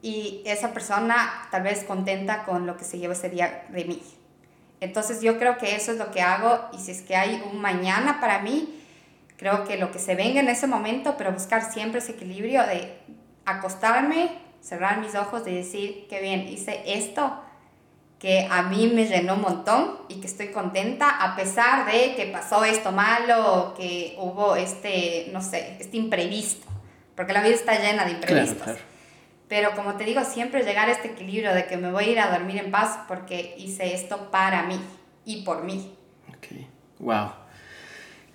y 0.00 0.42
esa 0.46 0.72
persona 0.72 1.48
tal 1.50 1.64
vez 1.64 1.82
contenta 1.82 2.44
con 2.44 2.66
lo 2.66 2.76
que 2.76 2.84
se 2.84 2.98
lleva 2.98 3.14
ese 3.14 3.30
día 3.30 3.64
de 3.70 3.84
mí. 3.84 4.02
Entonces 4.80 5.22
yo 5.22 5.38
creo 5.38 5.58
que 5.58 5.74
eso 5.74 5.92
es 5.92 5.98
lo 5.98 6.10
que 6.12 6.22
hago 6.22 6.68
y 6.72 6.78
si 6.78 6.92
es 6.92 7.02
que 7.02 7.16
hay 7.16 7.42
un 7.50 7.60
mañana 7.60 8.20
para 8.20 8.38
mí, 8.40 8.75
creo 9.36 9.64
que 9.64 9.76
lo 9.76 9.90
que 9.90 9.98
se 9.98 10.14
venga 10.14 10.40
en 10.40 10.48
ese 10.48 10.66
momento, 10.66 11.16
pero 11.16 11.32
buscar 11.32 11.72
siempre 11.72 11.98
ese 11.98 12.12
equilibrio 12.12 12.66
de 12.66 12.98
acostarme, 13.44 14.30
cerrar 14.60 14.98
mis 15.00 15.14
ojos, 15.14 15.44
de 15.44 15.52
decir, 15.52 16.06
qué 16.08 16.20
bien, 16.20 16.48
hice 16.48 16.82
esto 16.86 17.42
que 18.18 18.48
a 18.50 18.62
mí 18.62 18.88
me 18.88 19.06
llenó 19.06 19.34
un 19.34 19.42
montón 19.42 19.98
y 20.08 20.20
que 20.20 20.26
estoy 20.26 20.48
contenta 20.48 21.22
a 21.22 21.36
pesar 21.36 21.90
de 21.90 22.14
que 22.14 22.26
pasó 22.26 22.64
esto 22.64 22.90
malo 22.90 23.54
o 23.54 23.74
que 23.74 24.16
hubo 24.18 24.56
este, 24.56 25.28
no 25.32 25.42
sé, 25.42 25.76
este 25.78 25.98
imprevisto, 25.98 26.66
porque 27.14 27.32
la 27.32 27.42
vida 27.42 27.54
está 27.54 27.78
llena 27.78 28.04
de 28.04 28.12
imprevistos. 28.12 28.78
Pero 29.48 29.76
como 29.76 29.94
te 29.94 30.04
digo, 30.04 30.24
siempre 30.24 30.64
llegar 30.64 30.88
a 30.88 30.92
este 30.92 31.08
equilibrio 31.08 31.54
de 31.54 31.66
que 31.66 31.76
me 31.76 31.92
voy 31.92 32.04
a 32.04 32.08
ir 32.08 32.18
a 32.18 32.30
dormir 32.30 32.56
en 32.56 32.70
paz 32.70 32.98
porque 33.06 33.54
hice 33.58 33.94
esto 33.94 34.30
para 34.30 34.62
mí 34.64 34.80
y 35.24 35.42
por 35.44 35.62
mí. 35.62 35.94
Ok, 36.30 36.46
wow. 36.98 37.45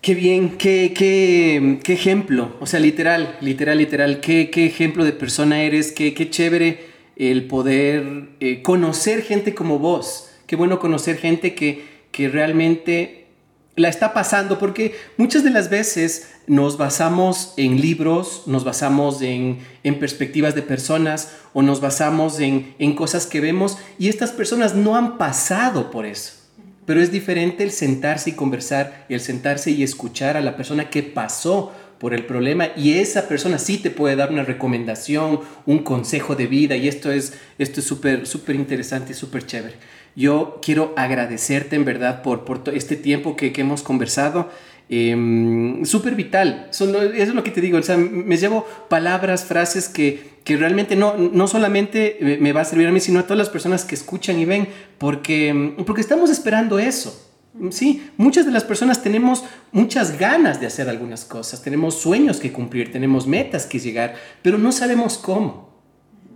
Qué 0.02 0.16
bien, 0.16 0.58
qué, 0.58 0.93
qué, 0.95 1.80
qué 1.84 1.93
ejemplo. 1.93 2.56
O 2.60 2.66
sea, 2.66 2.80
literal, 2.80 3.38
literal, 3.39 3.78
literal. 3.78 4.20
Qué, 4.20 4.49
qué 4.49 4.66
ejemplo 4.66 5.06
de 5.06 5.12
persona 5.12 5.62
eres. 5.62 5.91
Qué, 5.91 6.16
qué 6.16 6.28
chévere 6.32 6.88
el 7.18 7.45
poder 7.45 8.30
eh, 8.39 8.64
conocer 8.64 9.22
gente 9.22 9.54
como 9.54 9.78
vos. 9.78 10.32
Qué 10.47 10.56
bueno 10.56 10.80
conocer 10.80 11.18
gente 11.18 11.54
que, 11.54 11.86
que 12.12 12.30
realmente 12.30 13.28
la 13.76 13.89
está 13.89 14.12
pasando, 14.12 14.58
porque 14.58 14.95
muchas 15.18 15.43
de 15.43 15.52
las 15.52 15.70
veces 15.70 16.32
nos 16.47 16.78
basamos 16.78 17.54
en 17.58 17.80
libros, 17.80 18.43
nos 18.47 18.64
basamos 18.64 19.22
en, 19.22 19.60
perspectivas 19.99 20.56
de 20.56 20.64
personas 20.64 21.34
o 21.54 21.62
nos 21.62 21.80
basamos 21.80 22.39
en, 22.39 22.74
en 22.80 22.95
cosas 22.95 23.28
que 23.28 23.39
vemos 23.39 23.78
y 23.99 24.10
estas 24.10 24.32
personas 24.32 24.74
no 24.76 24.95
han 24.95 25.20
pasado 25.20 25.91
por 25.91 26.08
eso. 26.08 26.40
Pero 26.86 27.01
es 27.01 27.11
diferente 27.11 27.63
el 27.63 27.71
sentarse 27.71 28.32
y 28.32 28.34
conversar, 28.34 29.05
el 29.09 29.19
sentarse 29.19 29.71
y 29.71 29.84
escuchar 29.84 30.38
a 30.38 30.41
la 30.41 30.57
persona 30.57 30.89
que 30.89 31.03
pasó 31.03 31.71
por 31.99 32.15
el 32.15 32.25
problema 32.25 32.69
y 32.75 32.93
esa 32.93 33.27
persona 33.27 33.59
sí 33.59 33.77
te 33.77 33.91
puede 33.91 34.15
dar 34.15 34.32
una 34.32 34.43
recomendación, 34.43 35.41
un 35.67 35.84
consejo 35.84 36.36
de 36.36 36.47
vida 36.47 36.75
y 36.75 36.88
esto 36.88 37.11
es 37.11 37.34
esto 37.59 37.79
es 37.79 37.86
súper 37.86 38.25
súper 38.25 38.55
interesante 38.55 39.11
y 39.11 39.15
súper 39.15 39.45
chévere. 39.45 39.75
Yo 40.15 40.59
quiero 40.63 40.93
agradecerte 40.97 41.75
en 41.75 41.86
verdad 41.86 42.23
por, 42.23 42.43
por 42.43 42.63
este 42.73 42.95
tiempo 42.95 43.36
que, 43.36 43.53
que 43.53 43.61
hemos 43.61 43.84
conversado. 43.84 44.49
Em, 44.93 45.85
súper 45.85 46.15
vital. 46.15 46.67
eso 46.69 47.01
es 47.01 47.33
lo 47.33 47.43
que 47.45 47.51
te 47.51 47.61
digo. 47.61 47.77
O 47.77 47.81
sea, 47.81 47.95
me 47.95 48.35
llevo 48.35 48.67
palabras, 48.89 49.45
frases 49.45 49.87
que, 49.87 50.31
que 50.43 50.57
realmente 50.57 50.97
no, 50.97 51.15
no 51.15 51.47
solamente 51.47 52.37
me 52.41 52.51
va 52.51 52.61
a 52.61 52.65
servir 52.65 52.87
a 52.87 52.91
mí, 52.91 52.99
sino 52.99 53.21
a 53.21 53.23
todas 53.23 53.37
las 53.37 53.47
personas 53.47 53.85
que 53.85 53.95
escuchan 53.95 54.37
y 54.37 54.43
ven, 54.43 54.67
porque, 54.97 55.75
porque 55.87 56.01
estamos 56.01 56.29
esperando 56.29 56.77
eso. 56.77 57.29
Sí, 57.69 58.09
muchas 58.17 58.45
de 58.45 58.51
las 58.51 58.65
personas 58.65 59.01
tenemos 59.01 59.45
muchas 59.71 60.19
ganas 60.19 60.59
de 60.59 60.67
hacer 60.67 60.89
algunas 60.89 61.23
cosas, 61.23 61.61
tenemos 61.61 61.95
sueños 61.95 62.39
que 62.39 62.51
cumplir, 62.51 62.91
tenemos 62.91 63.27
metas 63.27 63.65
que 63.65 63.79
llegar, 63.79 64.15
pero 64.41 64.57
no 64.57 64.73
sabemos 64.73 65.17
cómo. 65.17 65.71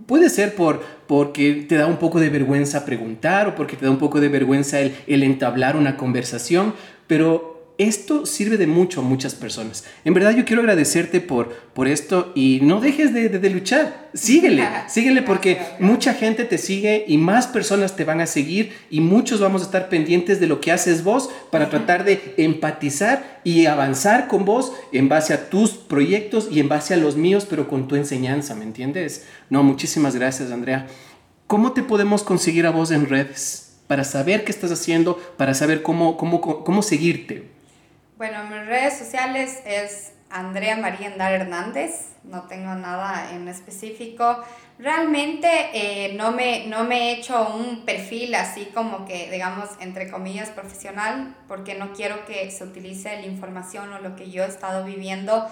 Puede 0.06 0.30
ser 0.30 0.54
por, 0.54 0.82
porque 1.06 1.66
te 1.68 1.76
da 1.76 1.86
un 1.86 1.96
poco 1.96 2.20
de 2.20 2.30
vergüenza 2.30 2.86
preguntar 2.86 3.48
o 3.48 3.54
porque 3.54 3.76
te 3.76 3.84
da 3.84 3.90
un 3.90 3.98
poco 3.98 4.20
de 4.20 4.28
vergüenza 4.28 4.78
el 4.80 5.22
entablar 5.22 5.76
una 5.76 5.96
conversación, 5.96 6.74
pero 7.06 7.55
esto 7.78 8.24
sirve 8.24 8.56
de 8.56 8.66
mucho 8.66 9.00
a 9.00 9.04
muchas 9.04 9.34
personas. 9.34 9.84
En 10.04 10.14
verdad 10.14 10.34
yo 10.34 10.44
quiero 10.44 10.62
agradecerte 10.62 11.20
por, 11.20 11.52
por 11.74 11.88
esto 11.88 12.32
y 12.34 12.60
no 12.62 12.80
dejes 12.80 13.12
de, 13.12 13.28
de, 13.28 13.50
luchar. 13.50 14.08
Síguele, 14.14 14.66
síguele 14.88 15.22
porque 15.22 15.60
mucha 15.78 16.14
gente 16.14 16.44
te 16.44 16.56
sigue 16.56 17.04
y 17.06 17.18
más 17.18 17.46
personas 17.46 17.94
te 17.94 18.04
van 18.04 18.20
a 18.20 18.26
seguir 18.26 18.72
y 18.90 19.00
muchos 19.00 19.40
vamos 19.40 19.62
a 19.62 19.66
estar 19.66 19.88
pendientes 19.88 20.40
de 20.40 20.46
lo 20.46 20.60
que 20.60 20.72
haces 20.72 21.04
vos 21.04 21.28
para 21.50 21.68
tratar 21.68 22.04
de 22.04 22.34
empatizar 22.38 23.40
y 23.44 23.66
avanzar 23.66 24.26
con 24.26 24.44
vos 24.44 24.72
en 24.92 25.08
base 25.08 25.34
a 25.34 25.50
tus 25.50 25.72
proyectos 25.72 26.48
y 26.50 26.60
en 26.60 26.68
base 26.68 26.94
a 26.94 26.98
los 26.98 27.16
míos, 27.16 27.46
pero 27.48 27.68
con 27.68 27.88
tu 27.88 27.96
enseñanza, 27.96 28.54
¿me 28.54 28.64
entiendes? 28.64 29.26
No, 29.50 29.62
muchísimas 29.62 30.16
gracias, 30.16 30.50
Andrea. 30.50 30.86
¿Cómo 31.46 31.72
te 31.72 31.82
podemos 31.82 32.22
conseguir 32.22 32.66
a 32.66 32.70
vos 32.70 32.90
en 32.90 33.06
redes? 33.06 33.74
Para 33.86 34.02
saber 34.02 34.44
qué 34.44 34.50
estás 34.50 34.72
haciendo, 34.72 35.16
para 35.36 35.54
saber 35.54 35.82
cómo, 35.82 36.16
cómo, 36.16 36.40
cómo 36.40 36.82
seguirte. 36.82 37.55
Bueno, 38.16 38.44
mis 38.44 38.64
redes 38.64 38.96
sociales 38.96 39.60
es 39.66 40.14
Andrea 40.30 40.74
María 40.78 41.08
Endar 41.08 41.34
Hernández, 41.34 42.14
no 42.24 42.44
tengo 42.44 42.74
nada 42.74 43.30
en 43.34 43.46
específico. 43.46 44.42
Realmente 44.78 45.48
eh, 45.74 46.14
no, 46.14 46.32
me, 46.32 46.66
no 46.66 46.84
me 46.84 47.10
he 47.10 47.12
hecho 47.12 47.54
un 47.54 47.84
perfil 47.84 48.34
así 48.34 48.70
como 48.72 49.04
que, 49.04 49.30
digamos, 49.30 49.68
entre 49.80 50.10
comillas, 50.10 50.48
profesional, 50.48 51.34
porque 51.46 51.74
no 51.74 51.92
quiero 51.92 52.24
que 52.24 52.50
se 52.50 52.64
utilice 52.64 53.20
la 53.20 53.26
información 53.26 53.92
o 53.92 53.98
lo 53.98 54.16
que 54.16 54.30
yo 54.30 54.44
he 54.44 54.48
estado 54.48 54.82
viviendo, 54.82 55.46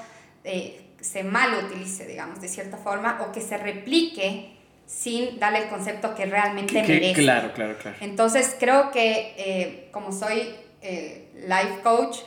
eh, 0.45 0.87
se 1.03 1.23
mal 1.23 1.51
utilice, 1.67 2.07
digamos, 2.07 2.41
de 2.41 2.49
cierta 2.49 2.79
forma, 2.79 3.21
o 3.29 3.31
que 3.31 3.43
se 3.43 3.59
replique 3.59 4.57
sin 4.87 5.39
darle 5.39 5.65
el 5.65 5.69
concepto 5.69 6.15
que 6.15 6.25
realmente 6.25 6.83
merece. 6.83 7.23
Claro, 7.23 7.53
claro, 7.53 7.77
claro. 7.77 7.99
Entonces 8.01 8.57
creo 8.59 8.91
que 8.91 9.35
eh, 9.37 9.89
como 9.93 10.13
soy 10.13 10.55
life 11.35 11.81
coach, 11.83 12.19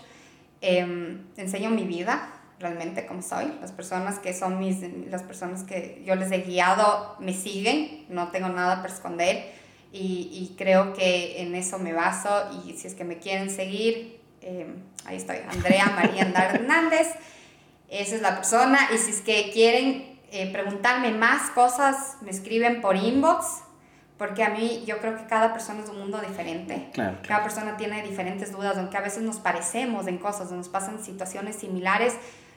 eh, 0.67 1.17
enseño 1.37 1.69
mi 1.69 1.83
vida, 1.83 2.33
realmente 2.59 3.05
como 3.05 3.21
soy. 3.21 3.45
Las 3.61 3.71
personas 3.71 4.19
que 4.19 4.33
son 4.33 4.59
mis, 4.59 4.77
las 5.09 5.23
personas 5.23 5.63
que 5.63 6.03
yo 6.05 6.15
les 6.15 6.31
he 6.31 6.39
guiado 6.39 7.15
me 7.19 7.33
siguen, 7.33 8.05
no 8.09 8.29
tengo 8.29 8.49
nada 8.49 8.81
para 8.81 8.93
esconder 8.93 9.53
y, 9.91 10.29
y 10.31 10.55
creo 10.57 10.93
que 10.93 11.41
en 11.41 11.55
eso 11.55 11.79
me 11.79 11.93
baso 11.93 12.49
y 12.65 12.73
si 12.73 12.87
es 12.87 12.95
que 12.95 13.03
me 13.03 13.19
quieren 13.19 13.49
seguir, 13.49 14.19
em, 14.41 14.75
ahí 15.05 15.17
estoy, 15.17 15.37
Andrea 15.49 15.85
María 15.95 16.23
Andar 16.23 16.55
Hernández, 16.55 17.07
esa 17.89 18.15
es 18.15 18.21
la 18.21 18.35
persona 18.35 18.79
y 18.93 18.97
si 18.97 19.11
es 19.11 19.21
que 19.21 19.51
quieren 19.51 20.19
eh, 20.31 20.51
preguntarme 20.51 21.11
más 21.11 21.51
cosas, 21.51 22.17
me 22.21 22.31
escriben 22.31 22.81
por 22.81 22.97
inbox, 22.97 23.45
porque 24.17 24.43
a 24.43 24.49
mí 24.49 24.83
yo 24.85 24.97
creo 24.97 25.15
que 25.15 25.25
cada 25.25 25.53
persona 25.53 25.81
es 25.83 25.89
un 25.89 25.99
mundo 25.99 26.19
diferente. 26.19 26.89
Cada 27.27 27.43
persona 27.43 27.77
tiene 27.77 28.01
diferentes 28.03 28.51
dudas, 28.51 28.77
aunque 28.77 28.97
a 28.97 29.01
veces 29.01 29.23
nos 29.23 29.37
parecemos 29.37 30.07
en 30.07 30.17
cosas, 30.17 30.51
nos 30.51 30.69
pasan 30.69 31.03
situaciones 31.03 31.57
similares, 31.57 32.13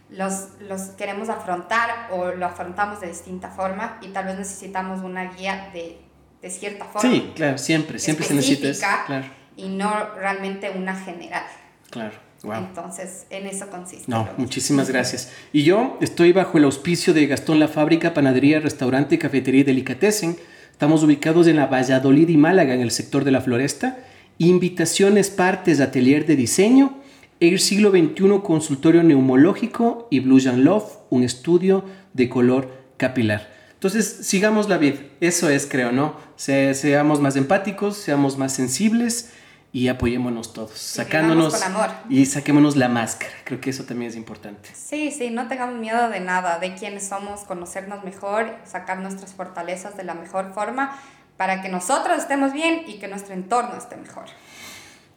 los, 0.08 0.48
los 0.60 0.82
queremos 0.96 1.28
afrontar 1.28 2.08
o 2.10 2.32
lo 2.32 2.46
afrontamos 2.46 3.00
de 3.00 3.08
distinta 3.08 3.50
forma 3.50 3.98
y 4.00 4.08
tal 4.08 4.24
vez 4.24 4.38
necesitamos 4.38 5.02
una 5.02 5.32
guía 5.32 5.70
de, 5.72 5.98
de 6.42 6.50
cierta 6.50 6.86
forma. 6.86 7.10
Sí, 7.10 7.32
claro, 7.36 7.58
siempre, 7.58 7.98
siempre 7.98 8.26
se 8.26 8.34
necesita. 8.34 9.04
Claro. 9.06 9.26
Y 9.56 9.68
no 9.68 10.14
realmente 10.14 10.70
una 10.70 10.96
general. 10.96 11.44
Claro. 11.90 12.14
Entonces, 12.42 13.26
en 13.28 13.46
eso 13.46 13.68
consiste. 13.68 14.10
No, 14.10 14.26
muchísimas 14.38 14.88
gracias. 14.88 15.30
Y 15.52 15.64
yo 15.64 15.98
estoy 16.00 16.32
bajo 16.32 16.56
el 16.56 16.64
auspicio 16.64 17.12
de 17.12 17.26
Gastón 17.26 17.60
La 17.60 17.68
Fábrica, 17.68 18.14
Panadería, 18.14 18.60
Restaurante, 18.60 19.18
Cafetería 19.18 19.60
y 19.60 19.64
Delicatessen. 19.64 20.38
Estamos 20.80 21.02
ubicados 21.02 21.46
en 21.46 21.56
la 21.56 21.66
Valladolid 21.66 22.30
y 22.30 22.38
Málaga, 22.38 22.72
en 22.72 22.80
el 22.80 22.90
sector 22.90 23.24
de 23.24 23.30
la 23.30 23.42
floresta. 23.42 23.98
Invitaciones, 24.38 25.28
partes, 25.28 25.78
atelier 25.78 26.24
de 26.24 26.36
diseño. 26.36 26.96
Air 27.38 27.60
Siglo 27.60 27.90
XXI, 27.90 28.40
consultorio 28.42 29.02
neumológico. 29.02 30.08
Y 30.10 30.20
Blue 30.20 30.40
Jean 30.40 30.64
Love, 30.64 30.90
un 31.10 31.22
estudio 31.22 31.84
de 32.14 32.30
color 32.30 32.70
capilar. 32.96 33.52
Entonces, 33.74 34.20
sigamos 34.22 34.70
la 34.70 34.78
vida. 34.78 35.00
Eso 35.20 35.50
es, 35.50 35.66
creo, 35.66 35.92
¿no? 35.92 36.14
seamos 36.36 37.20
más 37.20 37.36
empáticos, 37.36 37.98
seamos 37.98 38.38
más 38.38 38.54
sensibles 38.54 39.32
y 39.72 39.88
apoyémonos 39.88 40.52
todos, 40.52 40.72
sacándonos 40.72 41.54
con 41.54 41.62
amor. 41.62 41.90
y 42.08 42.26
saquémonos 42.26 42.76
la 42.76 42.88
máscara. 42.88 43.32
Creo 43.44 43.60
que 43.60 43.70
eso 43.70 43.84
también 43.84 44.10
es 44.10 44.16
importante. 44.16 44.70
Sí, 44.74 45.12
sí, 45.12 45.30
no 45.30 45.46
tengamos 45.46 45.78
miedo 45.78 46.08
de 46.08 46.20
nada, 46.20 46.58
de 46.58 46.74
quiénes 46.74 47.08
somos, 47.08 47.42
conocernos 47.42 48.02
mejor, 48.02 48.56
sacar 48.64 48.98
nuestras 48.98 49.32
fortalezas 49.32 49.96
de 49.96 50.04
la 50.04 50.14
mejor 50.14 50.52
forma 50.52 50.98
para 51.36 51.62
que 51.62 51.68
nosotros 51.68 52.18
estemos 52.18 52.52
bien 52.52 52.82
y 52.86 52.98
que 52.98 53.08
nuestro 53.08 53.32
entorno 53.32 53.76
esté 53.76 53.96
mejor. 53.96 54.24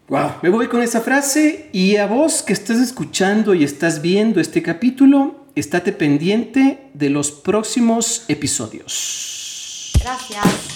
Wow, 0.08 0.34
me 0.42 0.50
voy 0.50 0.68
con 0.68 0.82
esa 0.82 1.02
frase 1.02 1.70
y 1.72 1.98
a 1.98 2.06
vos 2.06 2.44
que 2.44 2.54
estás 2.54 2.78
escuchando 2.78 3.54
y 3.54 3.64
estás 3.64 4.02
viendo 4.02 4.40
este 4.40 4.62
capítulo, 4.62 5.48
estate 5.56 5.94
pendiente 5.94 6.92
de 6.94 7.10
los 7.10 7.32
próximos 7.32 8.26
episodios. 8.28 9.94
Gracias. 10.00 10.73